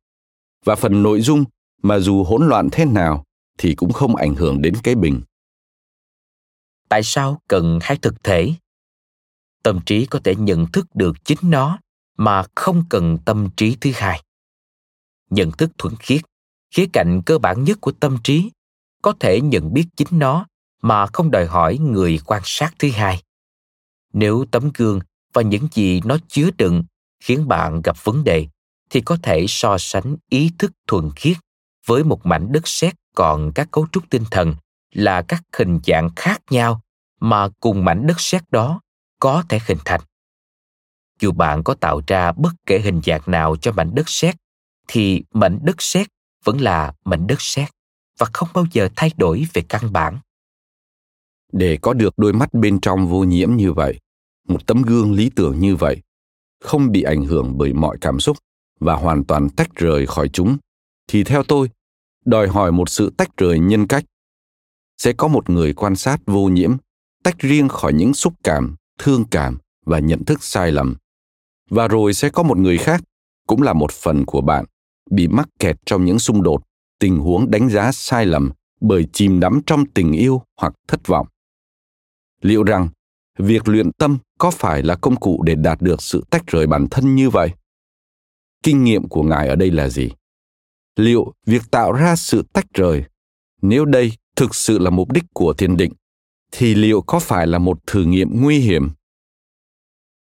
Và 0.64 0.74
phần 0.74 1.02
nội 1.02 1.20
dung 1.20 1.44
mà 1.82 1.98
dù 1.98 2.24
hỗn 2.24 2.48
loạn 2.48 2.68
thế 2.72 2.84
nào 2.84 3.24
thì 3.58 3.74
cũng 3.74 3.92
không 3.92 4.16
ảnh 4.16 4.34
hưởng 4.34 4.62
đến 4.62 4.74
cái 4.82 4.94
bình. 4.94 5.22
Tại 6.88 7.02
sao 7.02 7.40
cần 7.48 7.78
hai 7.82 7.98
thực 8.02 8.22
thể? 8.22 8.52
Tâm 9.62 9.80
trí 9.86 10.06
có 10.06 10.20
thể 10.24 10.34
nhận 10.34 10.66
thức 10.72 10.86
được 10.94 11.24
chính 11.24 11.38
nó 11.42 11.78
mà 12.16 12.44
không 12.54 12.84
cần 12.90 13.18
tâm 13.24 13.48
trí 13.56 13.76
thứ 13.80 13.90
hai. 13.94 14.22
Nhận 15.30 15.52
thức 15.52 15.70
thuần 15.78 15.94
khiết, 15.96 16.20
khía 16.70 16.86
cạnh 16.92 17.22
cơ 17.26 17.38
bản 17.38 17.64
nhất 17.64 17.78
của 17.80 17.92
tâm 17.92 18.18
trí, 18.24 18.50
có 19.02 19.14
thể 19.20 19.40
nhận 19.40 19.72
biết 19.72 19.86
chính 19.96 20.08
nó 20.10 20.46
mà 20.82 21.06
không 21.06 21.30
đòi 21.30 21.46
hỏi 21.46 21.78
người 21.78 22.18
quan 22.26 22.42
sát 22.44 22.74
thứ 22.78 22.90
hai. 22.90 23.22
Nếu 24.12 24.44
tấm 24.50 24.70
gương 24.74 25.00
và 25.36 25.42
những 25.42 25.68
gì 25.72 26.00
nó 26.04 26.16
chứa 26.28 26.50
đựng 26.58 26.84
khiến 27.20 27.48
bạn 27.48 27.82
gặp 27.82 28.04
vấn 28.04 28.24
đề, 28.24 28.46
thì 28.90 29.00
có 29.00 29.16
thể 29.22 29.44
so 29.48 29.78
sánh 29.78 30.16
ý 30.30 30.50
thức 30.58 30.72
thuần 30.86 31.10
khiết 31.16 31.36
với 31.86 32.04
một 32.04 32.26
mảnh 32.26 32.52
đất 32.52 32.68
sét 32.68 32.94
còn 33.14 33.52
các 33.54 33.68
cấu 33.70 33.86
trúc 33.92 34.10
tinh 34.10 34.24
thần 34.30 34.54
là 34.94 35.22
các 35.22 35.42
hình 35.56 35.80
dạng 35.86 36.10
khác 36.16 36.42
nhau 36.50 36.80
mà 37.20 37.48
cùng 37.60 37.84
mảnh 37.84 38.06
đất 38.06 38.20
sét 38.20 38.50
đó 38.50 38.80
có 39.20 39.44
thể 39.48 39.58
hình 39.66 39.78
thành. 39.84 40.00
Dù 41.20 41.32
bạn 41.32 41.64
có 41.64 41.74
tạo 41.74 42.00
ra 42.06 42.32
bất 42.32 42.52
kể 42.66 42.78
hình 42.78 43.00
dạng 43.04 43.22
nào 43.26 43.56
cho 43.56 43.72
mảnh 43.72 43.94
đất 43.94 44.08
sét, 44.08 44.36
thì 44.88 45.22
mảnh 45.32 45.58
đất 45.62 45.82
sét 45.82 46.06
vẫn 46.44 46.60
là 46.60 46.94
mảnh 47.04 47.26
đất 47.26 47.40
sét 47.40 47.68
và 48.18 48.26
không 48.32 48.48
bao 48.54 48.64
giờ 48.72 48.88
thay 48.96 49.10
đổi 49.16 49.46
về 49.52 49.62
căn 49.68 49.92
bản. 49.92 50.18
Để 51.52 51.78
có 51.82 51.92
được 51.92 52.14
đôi 52.16 52.32
mắt 52.32 52.54
bên 52.54 52.80
trong 52.80 53.08
vô 53.08 53.24
nhiễm 53.24 53.56
như 53.56 53.72
vậy 53.72 54.00
một 54.48 54.66
tấm 54.66 54.82
gương 54.82 55.12
lý 55.12 55.30
tưởng 55.36 55.60
như 55.60 55.76
vậy 55.76 56.02
không 56.60 56.92
bị 56.92 57.02
ảnh 57.02 57.24
hưởng 57.24 57.58
bởi 57.58 57.72
mọi 57.72 57.98
cảm 58.00 58.20
xúc 58.20 58.36
và 58.80 58.94
hoàn 58.94 59.24
toàn 59.24 59.48
tách 59.48 59.74
rời 59.74 60.06
khỏi 60.06 60.28
chúng, 60.28 60.56
thì 61.08 61.24
theo 61.24 61.42
tôi, 61.42 61.70
đòi 62.24 62.48
hỏi 62.48 62.72
một 62.72 62.88
sự 62.88 63.12
tách 63.16 63.36
rời 63.36 63.58
nhân 63.58 63.86
cách. 63.86 64.04
Sẽ 64.98 65.12
có 65.12 65.28
một 65.28 65.50
người 65.50 65.72
quan 65.72 65.96
sát 65.96 66.20
vô 66.26 66.48
nhiễm, 66.48 66.76
tách 67.22 67.38
riêng 67.38 67.68
khỏi 67.68 67.92
những 67.92 68.14
xúc 68.14 68.34
cảm, 68.44 68.76
thương 68.98 69.24
cảm 69.30 69.58
và 69.86 69.98
nhận 69.98 70.24
thức 70.24 70.42
sai 70.42 70.72
lầm. 70.72 70.96
Và 71.70 71.88
rồi 71.88 72.14
sẽ 72.14 72.28
có 72.28 72.42
một 72.42 72.58
người 72.58 72.78
khác, 72.78 73.02
cũng 73.46 73.62
là 73.62 73.72
một 73.72 73.92
phần 73.92 74.24
của 74.26 74.40
bạn, 74.40 74.64
bị 75.10 75.28
mắc 75.28 75.48
kẹt 75.58 75.76
trong 75.86 76.04
những 76.04 76.18
xung 76.18 76.42
đột, 76.42 76.62
tình 76.98 77.18
huống 77.18 77.50
đánh 77.50 77.68
giá 77.68 77.92
sai 77.92 78.26
lầm 78.26 78.50
bởi 78.80 79.06
chìm 79.12 79.40
đắm 79.40 79.60
trong 79.66 79.86
tình 79.86 80.12
yêu 80.12 80.42
hoặc 80.60 80.74
thất 80.88 81.06
vọng. 81.06 81.26
Liệu 82.42 82.62
rằng 82.62 82.88
việc 83.36 83.68
luyện 83.68 83.92
tâm 83.92 84.18
có 84.38 84.50
phải 84.50 84.82
là 84.82 84.94
công 84.94 85.16
cụ 85.16 85.42
để 85.46 85.54
đạt 85.54 85.80
được 85.80 86.02
sự 86.02 86.24
tách 86.30 86.46
rời 86.46 86.66
bản 86.66 86.86
thân 86.90 87.14
như 87.14 87.30
vậy? 87.30 87.50
Kinh 88.62 88.84
nghiệm 88.84 89.08
của 89.08 89.22
ngài 89.22 89.48
ở 89.48 89.56
đây 89.56 89.70
là 89.70 89.88
gì? 89.88 90.10
Liệu 90.96 91.34
việc 91.46 91.62
tạo 91.70 91.92
ra 91.92 92.16
sự 92.16 92.44
tách 92.52 92.66
rời, 92.74 93.04
nếu 93.62 93.84
đây 93.84 94.12
thực 94.36 94.54
sự 94.54 94.78
là 94.78 94.90
mục 94.90 95.12
đích 95.12 95.24
của 95.32 95.52
thiền 95.52 95.76
định, 95.76 95.92
thì 96.52 96.74
liệu 96.74 97.02
có 97.02 97.18
phải 97.18 97.46
là 97.46 97.58
một 97.58 97.86
thử 97.86 98.04
nghiệm 98.04 98.42
nguy 98.42 98.58
hiểm? 98.58 98.90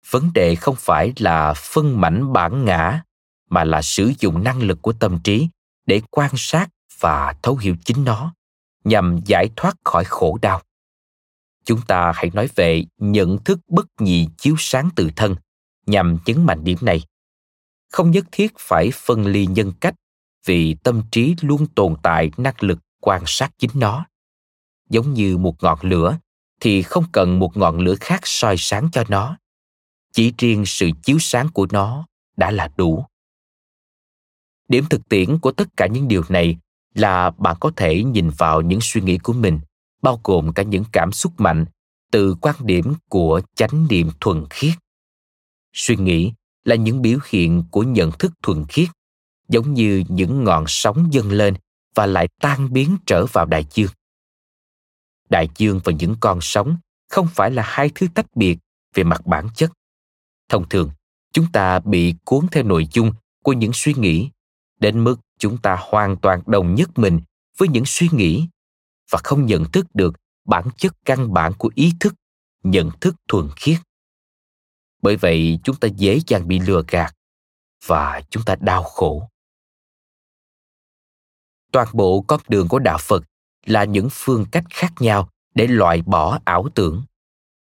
Vấn 0.10 0.34
đề 0.34 0.56
không 0.56 0.76
phải 0.78 1.14
là 1.18 1.54
phân 1.54 2.02
mảnh 2.02 2.34
bản 2.34 2.66
ngã, 2.66 3.02
mà 3.50 3.64
là 3.64 3.82
sử 3.82 4.14
dụng 4.20 4.44
năng 4.44 4.62
lực 4.62 4.82
của 4.82 4.94
tâm 4.94 5.20
trí 5.24 5.50
để 5.86 6.02
quan 6.10 6.32
sát 6.36 6.68
và 7.00 7.36
thấu 7.42 7.58
hiểu 7.58 7.76
chính 7.86 8.04
nó, 8.04 8.34
nhằm 8.84 9.20
giải 9.26 9.50
thoát 9.56 9.78
khỏi 9.84 10.04
khổ 10.04 10.38
đau 10.42 10.62
chúng 11.66 11.82
ta 11.88 12.12
hãy 12.16 12.32
nói 12.34 12.50
về 12.56 12.86
nhận 12.98 13.38
thức 13.44 13.60
bất 13.68 13.86
nhị 14.00 14.28
chiếu 14.38 14.56
sáng 14.58 14.90
tự 14.96 15.10
thân 15.16 15.36
nhằm 15.86 16.18
nhấn 16.26 16.46
mạnh 16.46 16.64
điểm 16.64 16.78
này. 16.82 17.02
Không 17.92 18.12
nhất 18.12 18.26
thiết 18.32 18.54
phải 18.60 18.90
phân 18.94 19.26
ly 19.26 19.46
nhân 19.46 19.74
cách 19.82 19.96
vì 20.46 20.76
tâm 20.84 21.04
trí 21.12 21.36
luôn 21.42 21.68
tồn 21.68 21.96
tại 22.04 22.32
năng 22.38 22.56
lực 22.60 22.80
quan 23.02 23.24
sát 23.26 23.52
chính 23.58 23.72
nó. 23.74 24.06
Giống 24.90 25.14
như 25.14 25.38
một 25.38 25.64
ngọn 25.64 25.80
lửa 25.82 26.18
thì 26.62 26.82
không 26.82 27.06
cần 27.12 27.40
một 27.40 27.58
ngọn 27.58 27.80
lửa 27.80 27.96
khác 28.00 28.20
soi 28.24 28.56
sáng 28.58 28.90
cho 28.92 29.04
nó. 29.08 29.38
Chỉ 30.14 30.34
riêng 30.38 30.66
sự 30.66 30.90
chiếu 31.04 31.18
sáng 31.20 31.50
của 31.54 31.68
nó 31.72 32.08
đã 32.38 32.52
là 32.52 32.70
đủ. 32.78 33.06
Điểm 34.68 34.86
thực 34.90 35.10
tiễn 35.10 35.40
của 35.40 35.52
tất 35.52 35.68
cả 35.78 35.88
những 35.88 36.08
điều 36.08 36.24
này 36.30 36.58
là 36.94 37.30
bạn 37.30 37.56
có 37.60 37.72
thể 37.76 38.04
nhìn 38.04 38.30
vào 38.30 38.62
những 38.62 38.80
suy 38.82 39.02
nghĩ 39.02 39.18
của 39.18 39.34
mình 39.34 39.60
bao 40.02 40.20
gồm 40.24 40.54
cả 40.54 40.64
những 40.64 40.84
cảm 40.92 41.12
xúc 41.12 41.34
mạnh 41.38 41.66
từ 42.12 42.36
quan 42.42 42.56
điểm 42.60 42.94
của 43.10 43.42
chánh 43.56 43.88
niệm 43.90 44.10
thuần 44.20 44.46
khiết. 44.50 44.74
Suy 45.74 45.96
nghĩ 45.96 46.34
là 46.64 46.76
những 46.76 47.02
biểu 47.02 47.20
hiện 47.30 47.64
của 47.72 47.84
nhận 47.84 48.12
thức 48.12 48.32
thuần 48.44 48.66
khiết, 48.70 48.90
giống 49.48 49.74
như 49.74 50.04
những 50.10 50.44
ngọn 50.44 50.66
sóng 50.68 51.14
dâng 51.14 51.32
lên 51.32 51.56
và 51.96 52.06
lại 52.06 52.28
tan 52.42 52.74
biến 52.74 52.98
trở 53.06 53.26
vào 53.26 53.46
đại 53.46 53.66
dương. 53.74 53.92
Đại 55.30 55.50
dương 55.58 55.80
và 55.84 55.94
những 56.00 56.16
con 56.20 56.40
sóng 56.42 56.78
không 57.10 57.28
phải 57.32 57.52
là 57.52 57.64
hai 57.66 57.92
thứ 57.96 58.08
tách 58.16 58.36
biệt 58.36 58.58
về 58.94 59.04
mặt 59.04 59.26
bản 59.26 59.48
chất. 59.56 59.72
Thông 60.50 60.70
thường, 60.70 60.90
chúng 61.34 61.52
ta 61.52 61.80
bị 61.80 62.16
cuốn 62.26 62.48
theo 62.52 62.64
nội 62.64 62.88
dung 62.92 63.14
của 63.44 63.54
những 63.54 63.72
suy 63.74 63.94
nghĩ, 63.94 64.30
đến 64.80 65.04
mức 65.04 65.20
chúng 65.40 65.58
ta 65.58 65.78
hoàn 65.80 66.18
toàn 66.18 66.42
đồng 66.46 66.76
nhất 66.76 66.90
mình 67.00 67.20
với 67.58 67.68
những 67.68 67.84
suy 67.86 68.10
nghĩ 68.12 68.48
và 69.10 69.20
không 69.24 69.46
nhận 69.46 69.66
thức 69.72 69.86
được 69.94 70.14
bản 70.46 70.68
chất 70.78 70.94
căn 71.06 71.34
bản 71.34 71.54
của 71.58 71.72
ý 71.76 71.94
thức, 72.00 72.14
nhận 72.64 72.92
thức 73.02 73.16
thuần 73.28 73.50
khiết. 73.56 73.78
Bởi 75.02 75.16
vậy, 75.16 75.60
chúng 75.64 75.76
ta 75.76 75.88
dễ 75.88 76.20
dàng 76.28 76.48
bị 76.48 76.60
lừa 76.60 76.84
gạt 76.88 77.16
và 77.86 78.22
chúng 78.30 78.44
ta 78.44 78.56
đau 78.56 78.84
khổ. 78.84 79.30
Toàn 81.72 81.88
bộ 81.94 82.22
con 82.28 82.42
đường 82.48 82.68
của 82.68 82.80
đạo 82.80 82.98
phật 83.02 83.24
là 83.66 83.84
những 83.84 84.08
phương 84.12 84.46
cách 84.52 84.64
khác 84.70 84.94
nhau 85.00 85.30
để 85.56 85.68
loại 85.68 86.02
bỏ 86.02 86.40
ảo 86.46 86.70
tưởng. 86.76 87.04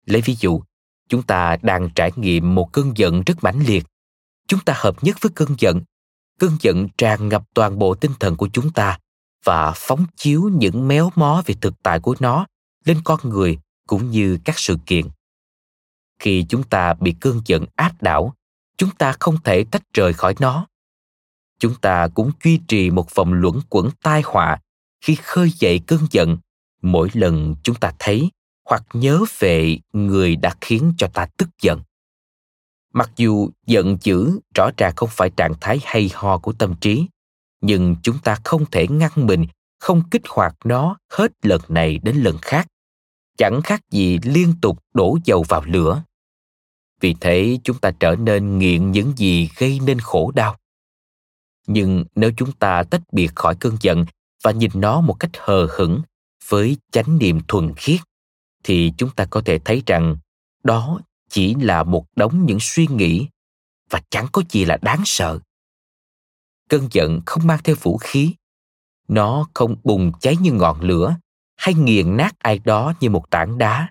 Lấy 0.06 0.22
ví 0.22 0.36
dụ, 0.40 0.62
chúng 1.10 1.24
ta 1.24 1.58
đang 1.62 1.90
trải 1.96 2.12
nghiệm 2.16 2.56
một 2.56 2.70
cơn 2.74 2.94
giận 2.96 3.24
rất 3.26 3.34
mãnh 3.42 3.60
liệt. 3.68 3.86
Chúng 4.48 4.60
ta 4.60 4.74
hợp 4.78 5.04
nhất 5.04 5.18
với 5.22 5.32
cơn 5.36 5.56
giận. 5.58 5.82
Cơn 6.40 6.52
giận 6.62 6.88
tràn 6.98 7.30
ngập 7.30 7.44
toàn 7.54 7.80
bộ 7.80 7.96
tinh 7.96 8.12
thần 8.20 8.36
của 8.36 8.50
chúng 8.54 8.74
ta 8.74 9.00
và 9.44 9.74
phóng 9.76 10.06
chiếu 10.16 10.50
những 10.54 10.88
méo 10.88 11.12
mó 11.16 11.44
về 11.46 11.56
thực 11.62 11.84
tại 11.84 12.00
của 12.00 12.16
nó 12.20 12.46
lên 12.86 13.02
con 13.04 13.20
người 13.24 13.60
cũng 13.88 14.12
như 14.12 14.38
các 14.46 14.60
sự 14.60 14.78
kiện. 14.86 15.06
Khi 16.20 16.46
chúng 16.50 16.64
ta 16.64 16.94
bị 16.94 17.16
cơn 17.20 17.42
giận 17.46 17.66
áp 17.76 18.02
đảo, 18.02 18.34
chúng 18.78 18.90
ta 18.90 19.14
không 19.20 19.38
thể 19.44 19.64
tách 19.72 19.84
rời 19.94 20.14
khỏi 20.14 20.36
nó. 20.40 20.68
Chúng 21.60 21.76
ta 21.76 22.08
cũng 22.08 22.32
duy 22.44 22.60
trì 22.68 22.90
một 22.90 23.16
vòng 23.16 23.34
luẩn 23.34 23.56
quẩn 23.70 23.90
tai 24.02 24.22
họa 24.26 24.60
khi 25.02 25.16
khơi 25.16 25.50
dậy 25.50 25.82
cơn 25.88 26.00
giận 26.12 26.38
mỗi 26.82 27.10
lần 27.14 27.56
chúng 27.64 27.76
ta 27.76 27.94
thấy 28.00 28.32
hoặc 28.66 28.84
nhớ 28.94 29.24
về 29.40 29.78
người 29.94 30.36
đã 30.36 30.56
khiến 30.62 30.94
cho 30.98 31.08
ta 31.14 31.28
tức 31.38 31.50
giận. 31.62 31.82
Mặc 32.94 33.12
dù 33.16 33.50
giận 33.66 33.98
dữ 34.02 34.40
rõ 34.56 34.70
ràng 34.78 34.94
không 34.96 35.10
phải 35.12 35.30
trạng 35.30 35.54
thái 35.62 35.80
hay 35.84 36.10
ho 36.14 36.38
của 36.38 36.54
tâm 36.54 36.76
trí 36.82 37.08
nhưng 37.62 37.96
chúng 38.04 38.20
ta 38.20 38.38
không 38.44 38.66
thể 38.72 38.88
ngăn 38.88 39.12
mình, 39.16 39.46
không 39.80 40.10
kích 40.10 40.22
hoạt 40.30 40.56
nó 40.66 40.98
hết 41.10 41.32
lần 41.42 41.62
này 41.68 42.00
đến 42.04 42.16
lần 42.16 42.38
khác. 42.42 42.68
Chẳng 43.38 43.62
khác 43.62 43.82
gì 43.92 44.20
liên 44.24 44.54
tục 44.62 44.80
đổ 44.94 45.18
dầu 45.26 45.44
vào 45.44 45.64
lửa. 45.66 46.04
Vì 47.00 47.16
thế 47.20 47.60
chúng 47.64 47.80
ta 47.80 47.92
trở 48.00 48.16
nên 48.16 48.58
nghiện 48.60 48.92
những 48.92 49.14
gì 49.18 49.50
gây 49.58 49.80
nên 49.86 50.00
khổ 50.00 50.32
đau. 50.36 50.58
Nhưng 51.68 52.06
nếu 52.16 52.32
chúng 52.38 52.52
ta 52.52 52.84
tách 52.84 53.02
biệt 53.12 53.36
khỏi 53.36 53.56
cơn 53.60 53.78
giận 53.82 54.06
và 54.44 54.52
nhìn 54.52 54.72
nó 54.74 55.02
một 55.02 55.14
cách 55.20 55.32
hờ 55.38 55.68
hững 55.78 56.02
với 56.48 56.78
chánh 56.92 57.18
niệm 57.18 57.42
thuần 57.48 57.74
khiết, 57.76 58.00
thì 58.64 58.94
chúng 58.98 59.10
ta 59.10 59.26
có 59.26 59.42
thể 59.46 59.60
thấy 59.66 59.84
rằng 59.86 60.18
đó 60.64 61.00
chỉ 61.30 61.56
là 61.56 61.84
một 61.84 62.06
đống 62.16 62.46
những 62.46 62.60
suy 62.62 62.88
nghĩ 62.88 63.28
và 63.90 64.02
chẳng 64.10 64.28
có 64.32 64.42
gì 64.50 64.66
là 64.66 64.78
đáng 64.82 65.02
sợ 65.06 65.40
cơn 66.70 66.88
giận 66.92 67.22
không 67.26 67.48
mang 67.48 67.60
theo 67.64 67.76
vũ 67.82 67.98
khí. 67.98 68.34
Nó 69.08 69.48
không 69.54 69.76
bùng 69.84 70.12
cháy 70.20 70.36
như 70.42 70.52
ngọn 70.52 70.82
lửa 70.82 71.16
hay 71.56 71.74
nghiền 71.74 72.18
nát 72.18 72.40
ai 72.40 72.60
đó 72.60 72.94
như 73.00 73.10
một 73.10 73.30
tảng 73.30 73.58
đá. 73.58 73.90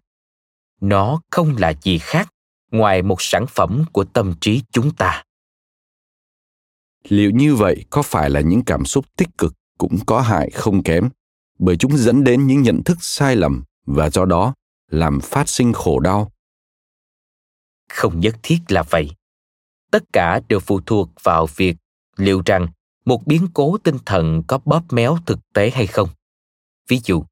Nó 0.80 1.22
không 1.30 1.56
là 1.56 1.72
gì 1.82 1.98
khác 1.98 2.32
ngoài 2.70 3.02
một 3.02 3.16
sản 3.18 3.46
phẩm 3.48 3.84
của 3.92 4.04
tâm 4.04 4.34
trí 4.40 4.62
chúng 4.70 4.94
ta. 4.94 5.24
Liệu 7.08 7.30
như 7.30 7.54
vậy 7.54 7.84
có 7.90 8.02
phải 8.02 8.30
là 8.30 8.40
những 8.40 8.64
cảm 8.64 8.84
xúc 8.84 9.04
tích 9.16 9.28
cực 9.38 9.54
cũng 9.78 9.98
có 10.06 10.20
hại 10.20 10.50
không 10.50 10.82
kém? 10.82 11.08
Bởi 11.58 11.76
chúng 11.76 11.96
dẫn 11.96 12.24
đến 12.24 12.46
những 12.46 12.62
nhận 12.62 12.82
thức 12.84 12.98
sai 13.00 13.36
lầm 13.36 13.64
và 13.86 14.10
do 14.10 14.24
đó 14.24 14.54
làm 14.90 15.20
phát 15.20 15.48
sinh 15.48 15.72
khổ 15.72 16.00
đau. 16.00 16.32
Không 17.88 18.20
nhất 18.20 18.36
thiết 18.42 18.58
là 18.68 18.82
vậy. 18.82 19.10
Tất 19.90 20.02
cả 20.12 20.40
đều 20.48 20.60
phụ 20.60 20.80
thuộc 20.86 21.10
vào 21.22 21.46
việc 21.56 21.76
liệu 22.16 22.42
rằng 22.46 22.66
một 23.04 23.26
biến 23.26 23.48
cố 23.54 23.78
tinh 23.78 23.98
thần 24.06 24.42
có 24.46 24.58
bóp 24.64 24.82
méo 24.90 25.18
thực 25.26 25.38
tế 25.54 25.70
hay 25.70 25.86
không? 25.86 26.08
Ví 26.88 27.00
dụ, 27.04 27.24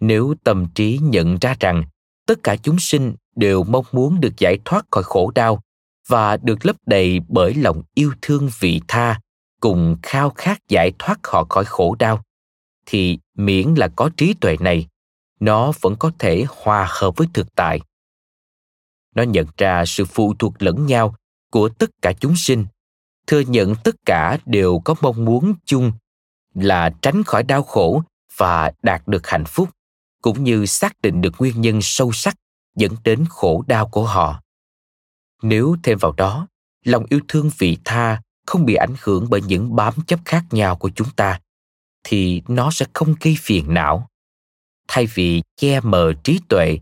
nếu 0.00 0.34
tâm 0.44 0.66
trí 0.74 0.98
nhận 1.02 1.38
ra 1.40 1.56
rằng 1.60 1.84
tất 2.26 2.38
cả 2.42 2.56
chúng 2.56 2.78
sinh 2.78 3.14
đều 3.36 3.64
mong 3.64 3.84
muốn 3.92 4.20
được 4.20 4.38
giải 4.38 4.58
thoát 4.64 4.86
khỏi 4.90 5.02
khổ 5.02 5.32
đau 5.34 5.62
và 6.08 6.36
được 6.36 6.66
lấp 6.66 6.76
đầy 6.86 7.20
bởi 7.28 7.54
lòng 7.54 7.82
yêu 7.94 8.12
thương 8.22 8.48
vị 8.60 8.80
tha 8.88 9.20
cùng 9.60 9.96
khao 10.02 10.30
khát 10.30 10.68
giải 10.68 10.92
thoát 10.98 11.18
họ 11.24 11.44
khỏi 11.44 11.64
khổ 11.64 11.96
đau, 11.98 12.22
thì 12.86 13.18
miễn 13.34 13.74
là 13.74 13.88
có 13.88 14.10
trí 14.16 14.34
tuệ 14.34 14.56
này, 14.60 14.86
nó 15.40 15.72
vẫn 15.80 15.96
có 15.98 16.12
thể 16.18 16.44
hòa 16.48 16.88
hợp 16.90 17.16
với 17.16 17.26
thực 17.34 17.54
tại. 17.54 17.80
Nó 19.14 19.22
nhận 19.22 19.46
ra 19.56 19.84
sự 19.86 20.04
phụ 20.04 20.34
thuộc 20.38 20.62
lẫn 20.62 20.86
nhau 20.86 21.14
của 21.50 21.68
tất 21.68 21.90
cả 22.02 22.12
chúng 22.20 22.36
sinh 22.36 22.66
thừa 23.26 23.40
nhận 23.40 23.74
tất 23.84 23.94
cả 24.06 24.38
đều 24.46 24.78
có 24.84 24.94
mong 25.00 25.24
muốn 25.24 25.54
chung 25.64 25.92
là 26.54 26.90
tránh 27.02 27.22
khỏi 27.24 27.42
đau 27.42 27.62
khổ 27.62 28.02
và 28.36 28.72
đạt 28.82 29.08
được 29.08 29.26
hạnh 29.26 29.44
phúc, 29.44 29.70
cũng 30.22 30.44
như 30.44 30.66
xác 30.66 31.02
định 31.02 31.20
được 31.20 31.34
nguyên 31.38 31.60
nhân 31.60 31.78
sâu 31.82 32.12
sắc 32.12 32.36
dẫn 32.76 32.92
đến 33.04 33.24
khổ 33.28 33.64
đau 33.66 33.88
của 33.88 34.04
họ. 34.04 34.42
Nếu 35.42 35.76
thêm 35.82 35.98
vào 35.98 36.12
đó, 36.12 36.46
lòng 36.84 37.04
yêu 37.08 37.20
thương 37.28 37.50
vị 37.58 37.78
tha 37.84 38.22
không 38.46 38.64
bị 38.64 38.74
ảnh 38.74 38.94
hưởng 39.02 39.26
bởi 39.30 39.42
những 39.42 39.76
bám 39.76 39.94
chấp 40.06 40.20
khác 40.24 40.44
nhau 40.50 40.76
của 40.76 40.90
chúng 40.94 41.10
ta, 41.16 41.40
thì 42.04 42.42
nó 42.48 42.70
sẽ 42.70 42.86
không 42.92 43.14
gây 43.20 43.36
phiền 43.40 43.74
não. 43.74 44.08
Thay 44.88 45.06
vì 45.06 45.42
che 45.56 45.80
mờ 45.80 46.12
trí 46.24 46.40
tuệ, 46.48 46.78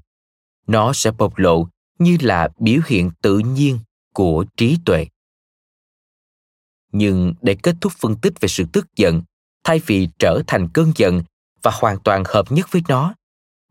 nó 0.66 0.92
sẽ 0.92 1.10
bộc 1.10 1.38
lộ 1.38 1.68
như 1.98 2.16
là 2.20 2.48
biểu 2.58 2.80
hiện 2.86 3.10
tự 3.22 3.38
nhiên 3.38 3.78
của 4.14 4.44
trí 4.56 4.78
tuệ 4.84 5.06
nhưng 6.92 7.34
để 7.42 7.56
kết 7.62 7.76
thúc 7.80 7.92
phân 7.92 8.16
tích 8.16 8.32
về 8.40 8.48
sự 8.48 8.64
tức 8.72 8.86
giận, 8.96 9.22
thay 9.64 9.80
vì 9.86 10.08
trở 10.18 10.42
thành 10.46 10.68
cơn 10.68 10.92
giận 10.96 11.22
và 11.62 11.70
hoàn 11.74 11.98
toàn 11.98 12.22
hợp 12.26 12.52
nhất 12.52 12.68
với 12.70 12.82
nó, 12.88 13.14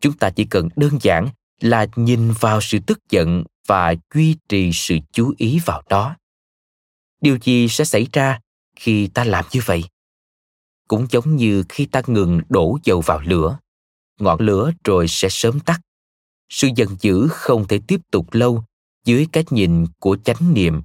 chúng 0.01 0.13
ta 0.13 0.29
chỉ 0.29 0.45
cần 0.45 0.69
đơn 0.75 0.97
giản 1.01 1.29
là 1.61 1.85
nhìn 1.95 2.31
vào 2.31 2.61
sự 2.61 2.79
tức 2.87 2.99
giận 3.09 3.43
và 3.67 3.93
duy 4.13 4.35
trì 4.49 4.71
sự 4.73 4.97
chú 5.11 5.33
ý 5.37 5.59
vào 5.65 5.83
đó 5.89 6.15
điều 7.21 7.37
gì 7.41 7.67
sẽ 7.67 7.85
xảy 7.85 8.07
ra 8.13 8.39
khi 8.75 9.07
ta 9.07 9.23
làm 9.23 9.45
như 9.51 9.61
vậy? 9.65 9.83
Cũng 10.87 11.07
giống 11.09 11.35
như 11.35 11.63
khi 11.69 11.85
ta 11.85 12.01
ngừng 12.07 12.41
đổ 12.49 12.77
dầu 12.83 13.01
vào 13.01 13.19
lửa, 13.19 13.59
ngọn 14.19 14.41
lửa 14.41 14.71
rồi 14.83 15.07
sẽ 15.07 15.27
sớm 15.31 15.59
tắt. 15.59 15.81
Sự 16.49 16.69
giận 16.75 16.89
dữ 16.99 17.27
không 17.31 17.67
thể 17.67 17.79
tiếp 17.87 18.01
tục 18.11 18.33
lâu 18.33 18.63
dưới 19.05 19.27
cái 19.31 19.43
nhìn 19.49 19.85
của 19.99 20.17
chánh 20.25 20.53
niệm, 20.53 20.81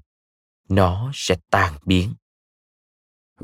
nó 0.69 1.11
sẽ 1.15 1.37
tan 1.51 1.75
biến 1.85 2.15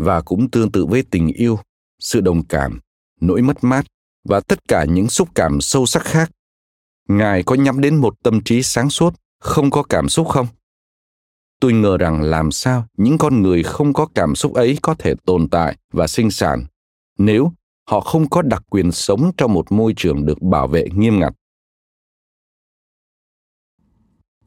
và 0.00 0.20
cũng 0.20 0.50
tương 0.50 0.72
tự 0.72 0.86
với 0.86 1.02
tình 1.10 1.28
yêu, 1.28 1.58
sự 1.98 2.20
đồng 2.20 2.44
cảm, 2.44 2.80
nỗi 3.20 3.42
mất 3.42 3.64
mát 3.64 3.86
và 4.24 4.40
tất 4.40 4.68
cả 4.68 4.84
những 4.84 5.08
xúc 5.08 5.28
cảm 5.34 5.60
sâu 5.60 5.86
sắc 5.86 6.02
khác. 6.04 6.30
Ngài 7.08 7.42
có 7.42 7.54
nhắm 7.54 7.80
đến 7.80 7.96
một 7.96 8.14
tâm 8.22 8.40
trí 8.44 8.62
sáng 8.62 8.90
suốt, 8.90 9.14
không 9.40 9.70
có 9.70 9.82
cảm 9.82 10.08
xúc 10.08 10.28
không? 10.28 10.46
Tôi 11.60 11.72
ngờ 11.72 11.96
rằng 11.96 12.22
làm 12.22 12.50
sao 12.50 12.86
những 12.96 13.18
con 13.18 13.42
người 13.42 13.62
không 13.62 13.92
có 13.92 14.06
cảm 14.14 14.34
xúc 14.34 14.54
ấy 14.54 14.78
có 14.82 14.94
thể 14.94 15.14
tồn 15.24 15.48
tại 15.48 15.76
và 15.92 16.06
sinh 16.06 16.30
sản, 16.30 16.64
nếu 17.18 17.52
họ 17.86 18.00
không 18.00 18.30
có 18.30 18.42
đặc 18.42 18.62
quyền 18.70 18.92
sống 18.92 19.32
trong 19.36 19.52
một 19.52 19.72
môi 19.72 19.94
trường 19.96 20.26
được 20.26 20.42
bảo 20.42 20.68
vệ 20.68 20.88
nghiêm 20.94 21.20
ngặt. 21.20 21.32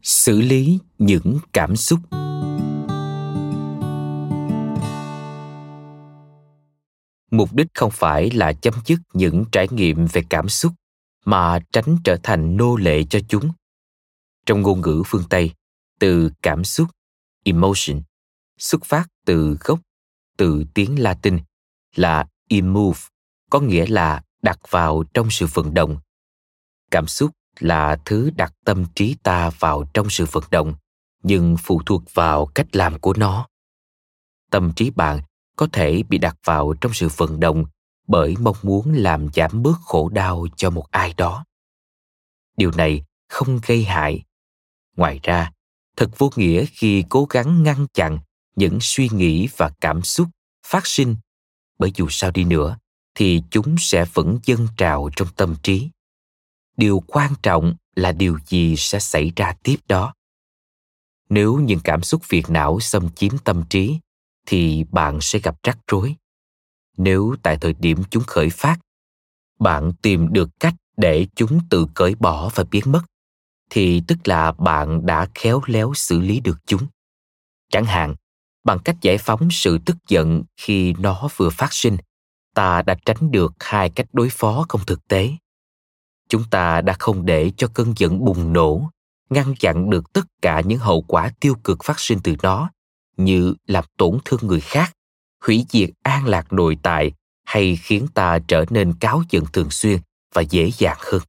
Xử 0.01 0.41
lý 0.41 0.79
những 0.97 1.39
cảm 1.53 1.75
xúc. 1.75 1.99
Mục 7.33 7.53
đích 7.53 7.67
không 7.73 7.91
phải 7.91 8.31
là 8.31 8.53
chấm 8.53 8.73
dứt 8.85 8.99
những 9.13 9.45
trải 9.51 9.67
nghiệm 9.71 10.05
về 10.05 10.21
cảm 10.29 10.49
xúc, 10.49 10.73
mà 11.25 11.59
tránh 11.71 11.97
trở 12.03 12.17
thành 12.23 12.57
nô 12.57 12.75
lệ 12.75 13.03
cho 13.03 13.19
chúng. 13.27 13.51
Trong 14.45 14.61
ngôn 14.61 14.81
ngữ 14.81 15.03
phương 15.05 15.23
tây, 15.29 15.51
từ 15.99 16.31
cảm 16.41 16.63
xúc, 16.63 16.89
emotion, 17.43 18.01
xuất 18.57 18.85
phát 18.85 19.07
từ 19.25 19.57
gốc, 19.59 19.79
từ 20.37 20.63
tiếng 20.73 21.01
latin 21.01 21.39
là 21.95 22.25
immove, 22.47 22.99
có 23.49 23.59
nghĩa 23.59 23.85
là 23.85 24.23
đặt 24.41 24.59
vào 24.69 25.03
trong 25.13 25.27
sự 25.31 25.47
vận 25.53 25.73
động. 25.73 25.97
Cảm 26.91 27.07
xúc 27.07 27.31
là 27.59 27.97
thứ 28.05 28.29
đặt 28.35 28.53
tâm 28.65 28.85
trí 28.95 29.15
ta 29.23 29.49
vào 29.49 29.83
trong 29.93 30.09
sự 30.09 30.25
vận 30.31 30.43
động, 30.51 30.75
nhưng 31.23 31.55
phụ 31.59 31.81
thuộc 31.85 32.03
vào 32.13 32.45
cách 32.45 32.75
làm 32.75 32.99
của 32.99 33.13
nó. 33.17 33.47
Tâm 34.51 34.71
trí 34.75 34.89
bạn 34.89 35.19
có 35.55 35.67
thể 35.71 36.03
bị 36.09 36.17
đặt 36.17 36.37
vào 36.45 36.73
trong 36.81 36.93
sự 36.93 37.07
vận 37.17 37.39
động 37.39 37.65
bởi 38.07 38.35
mong 38.39 38.55
muốn 38.63 38.93
làm 38.93 39.27
giảm 39.33 39.63
bớt 39.63 39.75
khổ 39.85 40.09
đau 40.09 40.47
cho 40.57 40.69
một 40.69 40.91
ai 40.91 41.13
đó. 41.17 41.45
Điều 42.57 42.71
này 42.71 43.03
không 43.29 43.59
gây 43.67 43.83
hại. 43.83 44.23
Ngoài 44.95 45.19
ra, 45.23 45.51
thật 45.97 46.09
vô 46.17 46.31
nghĩa 46.35 46.65
khi 46.65 47.03
cố 47.09 47.27
gắng 47.29 47.63
ngăn 47.63 47.87
chặn 47.93 48.19
những 48.55 48.77
suy 48.81 49.09
nghĩ 49.11 49.47
và 49.57 49.71
cảm 49.81 50.01
xúc 50.01 50.27
phát 50.67 50.87
sinh, 50.87 51.15
bởi 51.79 51.91
dù 51.95 52.07
sao 52.09 52.31
đi 52.31 52.43
nữa 52.43 52.77
thì 53.15 53.41
chúng 53.51 53.75
sẽ 53.79 54.05
vẫn 54.13 54.39
dâng 54.43 54.67
trào 54.77 55.09
trong 55.15 55.27
tâm 55.35 55.55
trí. 55.63 55.89
Điều 56.77 57.03
quan 57.07 57.33
trọng 57.43 57.75
là 57.95 58.11
điều 58.11 58.39
gì 58.47 58.75
sẽ 58.77 58.99
xảy 58.99 59.31
ra 59.35 59.55
tiếp 59.63 59.77
đó? 59.87 60.13
Nếu 61.29 61.55
những 61.57 61.79
cảm 61.83 62.03
xúc 62.03 62.23
phiền 62.23 62.43
não 62.49 62.79
xâm 62.79 63.09
chiếm 63.11 63.37
tâm 63.37 63.63
trí 63.69 63.99
thì 64.45 64.83
bạn 64.91 65.21
sẽ 65.21 65.39
gặp 65.39 65.55
rắc 65.63 65.77
rối. 65.87 66.15
Nếu 66.97 67.35
tại 67.43 67.57
thời 67.61 67.73
điểm 67.73 68.03
chúng 68.09 68.23
khởi 68.23 68.49
phát, 68.49 68.77
bạn 69.59 69.91
tìm 70.01 70.33
được 70.33 70.49
cách 70.59 70.73
để 70.97 71.27
chúng 71.35 71.59
tự 71.69 71.87
cởi 71.93 72.15
bỏ 72.15 72.49
và 72.55 72.63
biến 72.71 72.83
mất, 72.85 73.01
thì 73.69 74.01
tức 74.07 74.17
là 74.23 74.51
bạn 74.51 75.05
đã 75.05 75.27
khéo 75.35 75.61
léo 75.65 75.93
xử 75.93 76.19
lý 76.19 76.39
được 76.39 76.57
chúng. 76.65 76.87
Chẳng 77.69 77.85
hạn, 77.85 78.15
bằng 78.63 78.79
cách 78.79 78.95
giải 79.01 79.17
phóng 79.17 79.51
sự 79.51 79.77
tức 79.85 79.97
giận 80.07 80.43
khi 80.57 80.93
nó 80.93 81.27
vừa 81.35 81.49
phát 81.49 81.73
sinh, 81.73 81.97
ta 82.55 82.81
đã 82.81 82.95
tránh 83.05 83.31
được 83.31 83.53
hai 83.59 83.89
cách 83.89 84.07
đối 84.13 84.29
phó 84.29 84.65
không 84.69 84.81
thực 84.87 85.07
tế. 85.07 85.31
Chúng 86.29 86.43
ta 86.51 86.81
đã 86.81 86.95
không 86.99 87.25
để 87.25 87.51
cho 87.57 87.67
cơn 87.73 87.93
giận 87.97 88.25
bùng 88.25 88.53
nổ, 88.53 88.89
ngăn 89.29 89.55
chặn 89.55 89.89
được 89.89 90.13
tất 90.13 90.25
cả 90.41 90.61
những 90.61 90.79
hậu 90.79 91.01
quả 91.01 91.31
tiêu 91.39 91.55
cực 91.63 91.83
phát 91.83 91.99
sinh 91.99 92.19
từ 92.23 92.35
nó 92.41 92.69
như 93.17 93.53
làm 93.67 93.83
tổn 93.97 94.17
thương 94.25 94.39
người 94.43 94.61
khác, 94.61 94.93
hủy 95.41 95.65
diệt 95.69 95.89
an 96.03 96.25
lạc 96.25 96.53
nội 96.53 96.77
tại 96.83 97.11
hay 97.43 97.75
khiến 97.75 98.07
ta 98.13 98.39
trở 98.47 98.65
nên 98.69 98.93
cáo 98.93 99.23
giận 99.29 99.45
thường 99.53 99.69
xuyên 99.69 99.99
và 100.33 100.41
dễ 100.41 100.71
dàng 100.77 100.97
hơn. 100.99 101.21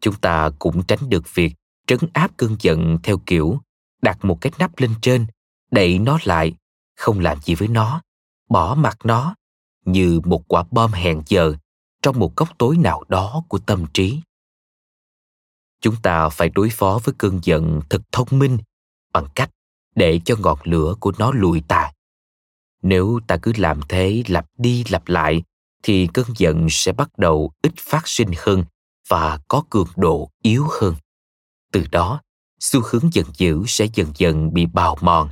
Chúng 0.00 0.14
ta 0.14 0.50
cũng 0.58 0.82
tránh 0.82 1.08
được 1.08 1.34
việc 1.34 1.54
trấn 1.86 1.98
áp 2.12 2.36
cơn 2.36 2.56
giận 2.60 2.98
theo 3.02 3.18
kiểu 3.26 3.60
đặt 4.02 4.24
một 4.24 4.40
cái 4.40 4.52
nắp 4.58 4.78
lên 4.78 4.94
trên, 5.02 5.26
đẩy 5.70 5.98
nó 5.98 6.18
lại, 6.24 6.54
không 6.96 7.20
làm 7.20 7.40
gì 7.42 7.54
với 7.54 7.68
nó, 7.68 8.02
bỏ 8.48 8.74
mặt 8.74 8.98
nó 9.04 9.34
như 9.84 10.20
một 10.24 10.48
quả 10.48 10.64
bom 10.70 10.92
hẹn 10.92 11.22
giờ 11.26 11.54
trong 12.02 12.18
một 12.18 12.36
góc 12.36 12.48
tối 12.58 12.76
nào 12.76 13.04
đó 13.08 13.44
của 13.48 13.58
tâm 13.58 13.86
trí. 13.94 14.20
Chúng 15.80 15.96
ta 16.02 16.28
phải 16.28 16.48
đối 16.48 16.70
phó 16.70 17.00
với 17.04 17.14
cơn 17.18 17.40
giận 17.42 17.80
thật 17.90 18.02
thông 18.12 18.28
minh 18.30 18.58
bằng 19.12 19.26
cách 19.34 19.50
để 19.94 20.20
cho 20.24 20.36
ngọn 20.36 20.58
lửa 20.64 20.94
của 21.00 21.12
nó 21.18 21.32
lùi 21.32 21.60
ta. 21.68 21.92
nếu 22.82 23.20
ta 23.26 23.36
cứ 23.36 23.52
làm 23.56 23.80
thế 23.88 24.22
lặp 24.28 24.46
đi 24.58 24.84
lặp 24.90 25.08
lại, 25.08 25.42
thì 25.82 26.08
cơn 26.14 26.26
giận 26.36 26.66
sẽ 26.70 26.92
bắt 26.92 27.18
đầu 27.18 27.52
ít 27.62 27.72
phát 27.78 28.08
sinh 28.08 28.28
hơn 28.36 28.64
và 29.08 29.38
có 29.48 29.62
cường 29.70 29.88
độ 29.96 30.30
yếu 30.42 30.66
hơn. 30.80 30.94
Từ 31.72 31.84
đó, 31.90 32.20
xu 32.60 32.80
hướng 32.90 33.12
giận 33.12 33.26
dữ 33.36 33.64
sẽ 33.66 33.86
dần 33.94 34.12
dần 34.14 34.54
bị 34.54 34.66
bào 34.66 34.98
mòn 35.00 35.28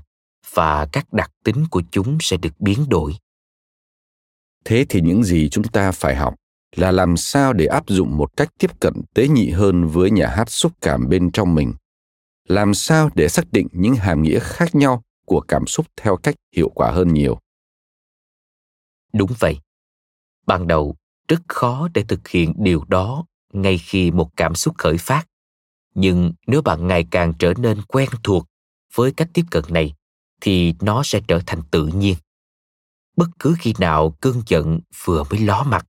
và 0.54 0.86
các 0.92 1.12
đặc 1.12 1.30
tính 1.44 1.66
của 1.70 1.82
chúng 1.90 2.18
sẽ 2.20 2.36
được 2.36 2.60
biến 2.60 2.88
đổi. 2.88 3.16
Thế 4.64 4.86
thì 4.88 5.00
những 5.00 5.24
gì 5.24 5.48
chúng 5.48 5.64
ta 5.64 5.92
phải 5.92 6.16
học 6.16 6.34
là 6.76 6.90
làm 6.90 7.16
sao 7.16 7.52
để 7.52 7.66
áp 7.66 7.88
dụng 7.88 8.16
một 8.16 8.36
cách 8.36 8.48
tiếp 8.58 8.80
cận 8.80 8.94
tế 9.14 9.28
nhị 9.28 9.50
hơn 9.50 9.88
với 9.88 10.10
nhà 10.10 10.28
hát 10.28 10.50
xúc 10.50 10.72
cảm 10.80 11.08
bên 11.08 11.30
trong 11.30 11.54
mình 11.54 11.74
làm 12.52 12.74
sao 12.74 13.10
để 13.14 13.28
xác 13.28 13.52
định 13.52 13.68
những 13.72 13.94
hàm 13.94 14.22
nghĩa 14.22 14.38
khác 14.42 14.74
nhau 14.74 15.02
của 15.26 15.40
cảm 15.40 15.66
xúc 15.66 15.86
theo 15.96 16.16
cách 16.16 16.34
hiệu 16.56 16.68
quả 16.74 16.90
hơn 16.90 17.12
nhiều? 17.12 17.38
Đúng 19.12 19.30
vậy. 19.38 19.58
Ban 20.46 20.66
đầu, 20.66 20.96
rất 21.28 21.40
khó 21.48 21.88
để 21.94 22.04
thực 22.08 22.28
hiện 22.28 22.52
điều 22.56 22.84
đó 22.88 23.24
ngay 23.52 23.78
khi 23.78 24.10
một 24.10 24.30
cảm 24.36 24.54
xúc 24.54 24.74
khởi 24.78 24.98
phát. 24.98 25.26
Nhưng 25.94 26.32
nếu 26.46 26.62
bạn 26.62 26.88
ngày 26.88 27.06
càng 27.10 27.32
trở 27.38 27.54
nên 27.58 27.82
quen 27.82 28.08
thuộc 28.24 28.46
với 28.94 29.12
cách 29.12 29.28
tiếp 29.34 29.44
cận 29.50 29.64
này, 29.68 29.94
thì 30.40 30.74
nó 30.80 31.02
sẽ 31.04 31.20
trở 31.28 31.40
thành 31.46 31.62
tự 31.70 31.86
nhiên. 31.86 32.16
Bất 33.16 33.28
cứ 33.38 33.54
khi 33.58 33.74
nào 33.78 34.10
cơn 34.20 34.42
giận 34.46 34.80
vừa 35.04 35.24
mới 35.30 35.40
ló 35.40 35.64
mặt, 35.68 35.86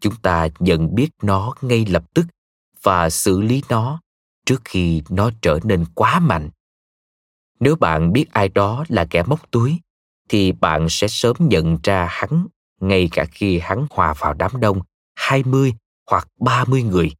chúng 0.00 0.16
ta 0.16 0.48
nhận 0.58 0.94
biết 0.94 1.08
nó 1.22 1.54
ngay 1.60 1.86
lập 1.86 2.04
tức 2.14 2.26
và 2.82 3.10
xử 3.10 3.40
lý 3.40 3.62
nó 3.68 4.00
trước 4.44 4.62
khi 4.64 5.02
nó 5.08 5.30
trở 5.42 5.58
nên 5.64 5.84
quá 5.94 6.18
mạnh. 6.18 6.50
Nếu 7.60 7.76
bạn 7.76 8.12
biết 8.12 8.32
ai 8.32 8.48
đó 8.48 8.84
là 8.88 9.06
kẻ 9.10 9.22
móc 9.22 9.50
túi, 9.50 9.80
thì 10.28 10.52
bạn 10.52 10.86
sẽ 10.90 11.08
sớm 11.08 11.36
nhận 11.40 11.78
ra 11.82 12.08
hắn 12.10 12.46
ngay 12.80 13.08
cả 13.12 13.24
khi 13.24 13.58
hắn 13.58 13.86
hòa 13.90 14.14
vào 14.18 14.34
đám 14.34 14.60
đông 14.60 14.80
20 15.14 15.74
hoặc 16.10 16.28
30 16.40 16.82
người. 16.82 17.10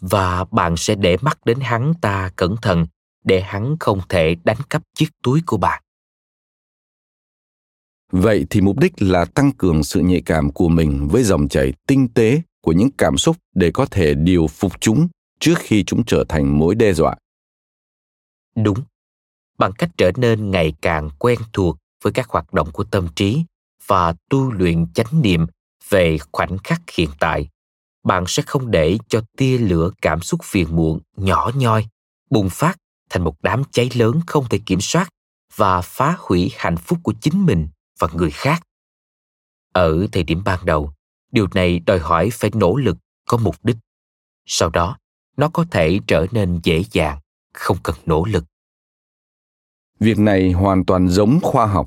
Và 0.00 0.44
bạn 0.44 0.76
sẽ 0.76 0.94
để 0.94 1.16
mắt 1.20 1.44
đến 1.44 1.60
hắn 1.60 1.94
ta 2.00 2.30
cẩn 2.36 2.56
thận 2.62 2.86
để 3.24 3.40
hắn 3.40 3.76
không 3.80 4.00
thể 4.08 4.36
đánh 4.44 4.56
cắp 4.70 4.82
chiếc 4.94 5.08
túi 5.22 5.42
của 5.46 5.56
bạn. 5.56 5.82
Vậy 8.12 8.46
thì 8.50 8.60
mục 8.60 8.78
đích 8.78 9.02
là 9.02 9.24
tăng 9.24 9.52
cường 9.52 9.84
sự 9.84 10.00
nhạy 10.00 10.20
cảm 10.20 10.52
của 10.52 10.68
mình 10.68 11.08
với 11.08 11.22
dòng 11.22 11.48
chảy 11.48 11.72
tinh 11.86 12.08
tế 12.14 12.42
của 12.60 12.72
những 12.72 12.90
cảm 12.98 13.18
xúc 13.18 13.36
để 13.54 13.70
có 13.70 13.86
thể 13.86 14.14
điều 14.14 14.46
phục 14.46 14.80
chúng 14.80 15.08
trước 15.40 15.54
khi 15.58 15.84
chúng 15.84 16.04
trở 16.06 16.24
thành 16.28 16.58
mối 16.58 16.74
đe 16.74 16.92
dọa. 16.92 17.14
Đúng. 18.56 18.78
Bằng 19.58 19.72
cách 19.78 19.90
trở 19.96 20.10
nên 20.16 20.50
ngày 20.50 20.72
càng 20.80 21.10
quen 21.18 21.38
thuộc 21.52 21.76
với 22.02 22.12
các 22.12 22.28
hoạt 22.28 22.52
động 22.52 22.70
của 22.72 22.84
tâm 22.84 23.08
trí 23.16 23.44
và 23.86 24.14
tu 24.28 24.52
luyện 24.52 24.92
chánh 24.92 25.22
niệm 25.22 25.46
về 25.88 26.18
khoảnh 26.32 26.58
khắc 26.64 26.80
hiện 26.90 27.10
tại, 27.20 27.48
bạn 28.04 28.24
sẽ 28.26 28.42
không 28.46 28.70
để 28.70 28.98
cho 29.08 29.22
tia 29.36 29.58
lửa 29.58 29.90
cảm 30.02 30.22
xúc 30.22 30.40
phiền 30.44 30.76
muộn, 30.76 31.00
nhỏ 31.16 31.50
nhoi, 31.54 31.86
bùng 32.30 32.50
phát 32.50 32.76
thành 33.10 33.24
một 33.24 33.36
đám 33.42 33.62
cháy 33.70 33.90
lớn 33.94 34.20
không 34.26 34.48
thể 34.50 34.60
kiểm 34.66 34.80
soát 34.80 35.08
và 35.56 35.80
phá 35.80 36.16
hủy 36.18 36.50
hạnh 36.56 36.76
phúc 36.76 36.98
của 37.02 37.14
chính 37.20 37.46
mình 37.46 37.68
và 37.98 38.08
người 38.14 38.30
khác 38.30 38.62
ở 39.72 40.06
thời 40.12 40.22
điểm 40.22 40.42
ban 40.44 40.64
đầu, 40.64 40.92
điều 41.32 41.48
này 41.54 41.78
đòi 41.78 41.98
hỏi 41.98 42.30
phải 42.32 42.50
nỗ 42.54 42.76
lực 42.76 42.96
có 43.28 43.36
mục 43.36 43.56
đích 43.62 43.76
sau 44.46 44.70
đó 44.70 44.98
nó 45.40 45.48
có 45.48 45.64
thể 45.70 45.98
trở 46.06 46.26
nên 46.32 46.60
dễ 46.62 46.82
dàng 46.92 47.18
không 47.54 47.76
cần 47.82 47.96
nỗ 48.06 48.24
lực. 48.24 48.44
Việc 50.00 50.18
này 50.18 50.52
hoàn 50.52 50.84
toàn 50.84 51.08
giống 51.08 51.40
khoa 51.42 51.66
học. 51.66 51.86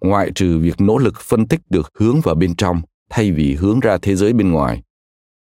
Ngoại 0.00 0.30
trừ 0.34 0.58
việc 0.58 0.80
nỗ 0.80 0.98
lực 0.98 1.14
phân 1.20 1.48
tích 1.48 1.60
được 1.70 1.90
hướng 1.94 2.20
vào 2.20 2.34
bên 2.34 2.54
trong 2.56 2.82
thay 3.10 3.32
vì 3.32 3.54
hướng 3.54 3.80
ra 3.80 3.98
thế 4.02 4.16
giới 4.16 4.32
bên 4.32 4.52
ngoài 4.52 4.82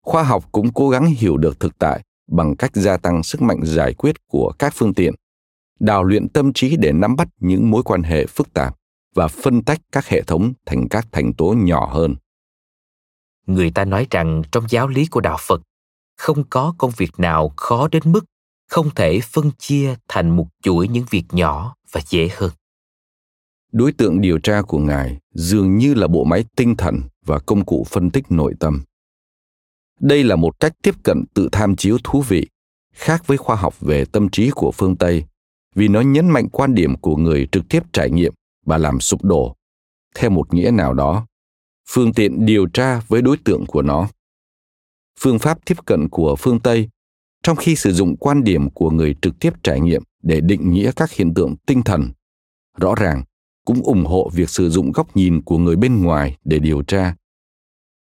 khoa 0.03 0.23
học 0.23 0.45
cũng 0.51 0.73
cố 0.73 0.89
gắng 0.89 1.05
hiểu 1.05 1.37
được 1.37 1.59
thực 1.59 1.79
tại 1.79 2.03
bằng 2.31 2.55
cách 2.55 2.71
gia 2.73 2.97
tăng 2.97 3.23
sức 3.23 3.41
mạnh 3.41 3.59
giải 3.63 3.93
quyết 3.93 4.27
của 4.27 4.53
các 4.59 4.73
phương 4.75 4.93
tiện 4.93 5.13
đào 5.79 6.03
luyện 6.03 6.29
tâm 6.29 6.53
trí 6.53 6.77
để 6.77 6.91
nắm 6.91 7.15
bắt 7.15 7.27
những 7.39 7.71
mối 7.71 7.83
quan 7.83 8.03
hệ 8.03 8.25
phức 8.25 8.53
tạp 8.53 8.75
và 9.15 9.27
phân 9.27 9.63
tách 9.63 9.79
các 9.91 10.07
hệ 10.07 10.21
thống 10.21 10.53
thành 10.65 10.87
các 10.89 11.07
thành 11.11 11.33
tố 11.33 11.55
nhỏ 11.57 11.89
hơn. 11.93 12.15
Người 13.45 13.71
ta 13.71 13.85
nói 13.85 14.07
rằng 14.11 14.41
trong 14.51 14.63
giáo 14.69 14.87
lý 14.87 15.05
của 15.05 15.21
đạo 15.21 15.37
phật 15.39 15.61
không 16.23 16.43
có 16.49 16.73
công 16.77 16.91
việc 16.97 17.11
nào 17.17 17.53
khó 17.57 17.87
đến 17.87 18.03
mức 18.05 18.25
không 18.69 18.89
thể 18.95 19.19
phân 19.19 19.51
chia 19.57 19.95
thành 20.07 20.29
một 20.29 20.47
chuỗi 20.61 20.87
những 20.87 21.05
việc 21.09 21.23
nhỏ 21.31 21.75
và 21.91 22.01
dễ 22.07 22.29
hơn. 22.35 22.51
Đối 23.71 23.91
tượng 23.91 24.21
điều 24.21 24.39
tra 24.39 24.61
của 24.61 24.77
ngài 24.77 25.17
dường 25.33 25.77
như 25.77 25.93
là 25.93 26.07
bộ 26.07 26.23
máy 26.23 26.45
tinh 26.55 26.75
thần 26.75 27.01
và 27.25 27.39
công 27.39 27.65
cụ 27.65 27.85
phân 27.89 28.11
tích 28.11 28.31
nội 28.31 28.53
tâm. 28.59 28.83
Đây 29.99 30.23
là 30.23 30.35
một 30.35 30.59
cách 30.59 30.73
tiếp 30.81 30.95
cận 31.03 31.25
tự 31.33 31.49
tham 31.51 31.75
chiếu 31.75 31.97
thú 32.03 32.21
vị, 32.21 32.47
khác 32.93 33.27
với 33.27 33.37
khoa 33.37 33.55
học 33.55 33.79
về 33.79 34.05
tâm 34.05 34.29
trí 34.29 34.49
của 34.49 34.71
phương 34.71 34.95
tây, 34.95 35.25
vì 35.75 35.87
nó 35.87 36.01
nhấn 36.01 36.29
mạnh 36.29 36.49
quan 36.49 36.75
điểm 36.75 36.97
của 36.97 37.15
người 37.15 37.47
trực 37.51 37.63
tiếp 37.69 37.83
trải 37.93 38.09
nghiệm 38.09 38.33
và 38.65 38.77
làm 38.77 38.99
sụp 38.99 39.23
đổ. 39.23 39.55
Theo 40.15 40.29
một 40.29 40.53
nghĩa 40.53 40.71
nào 40.71 40.93
đó, 40.93 41.25
phương 41.89 42.13
tiện 42.13 42.45
điều 42.45 42.67
tra 42.67 43.01
với 43.07 43.21
đối 43.21 43.37
tượng 43.37 43.65
của 43.65 43.81
nó 43.81 44.07
phương 45.19 45.39
pháp 45.39 45.65
tiếp 45.65 45.77
cận 45.85 46.09
của 46.09 46.35
phương 46.35 46.59
tây, 46.59 46.89
trong 47.43 47.57
khi 47.57 47.75
sử 47.75 47.93
dụng 47.93 48.17
quan 48.17 48.43
điểm 48.43 48.69
của 48.69 48.89
người 48.89 49.15
trực 49.21 49.39
tiếp 49.39 49.53
trải 49.63 49.79
nghiệm 49.79 50.03
để 50.23 50.41
định 50.41 50.71
nghĩa 50.71 50.91
các 50.95 51.11
hiện 51.11 51.33
tượng 51.33 51.55
tinh 51.65 51.81
thần. 51.81 52.11
Rõ 52.77 52.95
ràng, 52.95 53.23
cũng 53.65 53.81
ủng 53.81 54.05
hộ 54.05 54.29
việc 54.33 54.49
sử 54.49 54.69
dụng 54.69 54.91
góc 54.91 55.15
nhìn 55.15 55.41
của 55.41 55.57
người 55.57 55.75
bên 55.75 56.03
ngoài 56.03 56.37
để 56.43 56.59
điều 56.59 56.83
tra. 56.83 57.15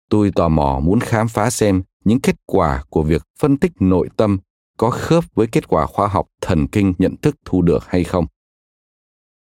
Tôi 0.09 0.31
tò 0.35 0.49
mò 0.49 0.79
muốn 0.83 0.99
khám 0.99 1.27
phá 1.27 1.49
xem 1.49 1.83
những 2.03 2.21
kết 2.21 2.35
quả 2.45 2.83
của 2.89 3.03
việc 3.03 3.23
phân 3.39 3.57
tích 3.57 3.71
nội 3.79 4.09
tâm 4.17 4.39
có 4.77 4.89
khớp 4.89 5.23
với 5.35 5.47
kết 5.47 5.67
quả 5.67 5.85
khoa 5.85 6.07
học 6.07 6.27
thần 6.41 6.67
kinh 6.67 6.93
nhận 6.97 7.17
thức 7.17 7.35
thu 7.45 7.61
được 7.61 7.83
hay 7.87 8.03
không. 8.03 8.25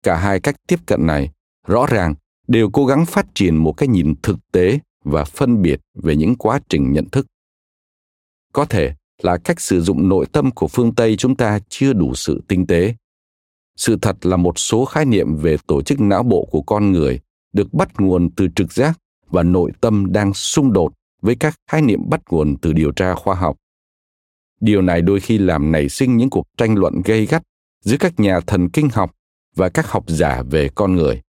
Cả 0.02 0.16
hai 0.16 0.40
cách 0.40 0.56
tiếp 0.66 0.76
cận 0.86 1.06
này, 1.06 1.30
rõ 1.66 1.86
ràng, 1.86 2.14
đều 2.48 2.70
cố 2.70 2.86
gắng 2.86 3.06
phát 3.06 3.26
triển 3.34 3.56
một 3.56 3.72
cái 3.72 3.88
nhìn 3.88 4.14
thực 4.22 4.38
tế 4.52 4.78
và 5.04 5.24
phân 5.24 5.62
biệt 5.62 5.80
về 5.94 6.16
những 6.16 6.34
quá 6.34 6.61
trình 6.68 6.92
nhận 6.92 7.09
thức 7.09 7.26
có 8.59 8.64
thể 8.64 8.94
là 9.22 9.36
cách 9.36 9.61
sử 9.61 9.80
dụng 9.80 10.09
nội 10.09 10.26
tâm 10.32 10.50
của 10.50 10.68
phương 10.68 10.94
tây 10.94 11.16
chúng 11.16 11.36
ta 11.36 11.59
chưa 11.68 11.92
đủ 11.92 12.14
sự 12.14 12.42
tinh 12.48 12.66
tế 12.66 12.94
sự 13.76 13.96
thật 14.02 14.26
là 14.26 14.36
một 14.36 14.59
số 14.59 14.84
khái 14.84 15.04
niệm 15.04 15.36
về 15.36 15.56
tổ 15.66 15.82
chức 15.82 16.00
não 16.00 16.22
bộ 16.22 16.48
của 16.50 16.62
con 16.62 16.92
người 16.92 17.20
được 17.52 17.74
bắt 17.74 18.00
nguồn 18.00 18.30
từ 18.30 18.48
trực 18.56 18.72
giác 18.72 18.98
và 19.30 19.42
nội 19.42 19.72
tâm 19.80 20.12
đang 20.12 20.34
xung 20.34 20.72
đột 20.72 20.92
với 21.22 21.34
các 21.34 21.54
khái 21.70 21.82
niệm 21.82 22.00
bắt 22.09 22.20
nguồn 22.30 22.56
từ 22.56 22.72
điều 22.72 22.92
tra 22.92 23.14
khoa 23.14 23.34
học. 23.34 23.56
Điều 24.61 24.82
này 24.82 25.02
đôi 25.02 25.20
khi 25.20 25.38
làm 25.38 25.72
nảy 25.72 25.88
sinh 25.88 26.16
những 26.16 26.30
cuộc 26.30 26.46
tranh 26.56 26.74
luận 26.74 27.02
gây 27.04 27.26
gắt 27.26 27.42
giữa 27.84 27.96
các 28.00 28.20
nhà 28.20 28.40
thần 28.40 28.68
kinh 28.70 28.88
học 28.92 29.14
và 29.56 29.68
các 29.68 29.90
học 29.90 30.04
giả 30.06 30.42
về 30.50 30.68
con 30.74 30.94
người. 30.94 31.22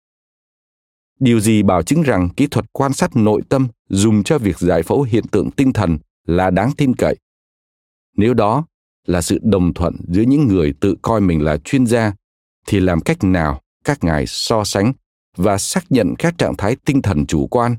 Điều 1.20 1.40
gì 1.40 1.64
bảo 1.64 1.84
chứng 1.84 2.02
rằng 2.02 2.30
kỹ 2.30 2.48
thuật 2.48 2.66
quan 2.72 2.94
sát 2.94 3.16
nội 3.16 3.42
tâm 3.50 3.68
dùng 3.90 4.24
cho 4.24 4.38
việc 4.38 4.60
giải 4.60 4.84
phẫu 4.84 5.02
hiện 5.02 5.28
tượng 5.28 5.52
tinh 5.52 5.74
thần 5.74 5.98
là 6.28 6.50
đáng 6.50 6.72
tin 6.78 6.96
cậy? 6.96 7.16
Nếu 8.18 8.34
đó 8.34 8.66
là 9.06 9.22
sự 9.22 9.40
đồng 9.44 9.74
thuận 9.74 9.96
giữa 10.08 10.22
những 10.22 10.48
người 10.48 10.74
tự 10.80 10.96
coi 11.02 11.22
mình 11.22 11.42
là 11.42 11.58
chuyên 11.58 11.86
gia, 11.86 12.14
thì 12.68 12.80
làm 12.80 13.02
cách 13.02 13.24
nào 13.24 13.62
các 13.84 14.04
ngài 14.04 14.28
so 14.28 14.64
sánh 14.64 14.94
và 15.38 15.58
xác 15.58 15.92
nhận 15.92 16.16
các 16.20 16.38
trạng 16.38 16.58
thái 16.58 16.76
tinh 16.86 17.02
thần 17.02 17.26
chủ 17.26 17.48
quan? 17.48 17.76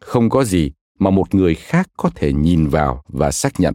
Không 0.00 0.30
có 0.30 0.44
gì 0.44 0.72
mà 0.98 1.10
một 1.10 1.34
người 1.34 1.54
khác 1.54 1.88
có 1.96 2.10
thể 2.14 2.32
nhìn 2.32 2.68
vào 2.68 3.02
và 3.08 3.30
xác 3.30 3.60
nhận. 3.60 3.74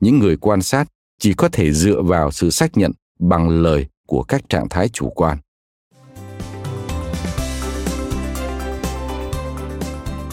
Những 0.00 0.18
người 0.18 0.36
quan 0.36 0.62
sát 0.62 0.88
chỉ 1.18 1.34
có 1.34 1.48
thể 1.48 1.72
dựa 1.72 2.02
vào 2.02 2.30
sự 2.30 2.50
xác 2.50 2.76
nhận 2.76 2.92
bằng 3.18 3.48
lời 3.48 3.86
của 4.06 4.22
các 4.22 4.48
trạng 4.48 4.68
thái 4.68 4.88
chủ 4.88 5.10
quan. 5.10 5.38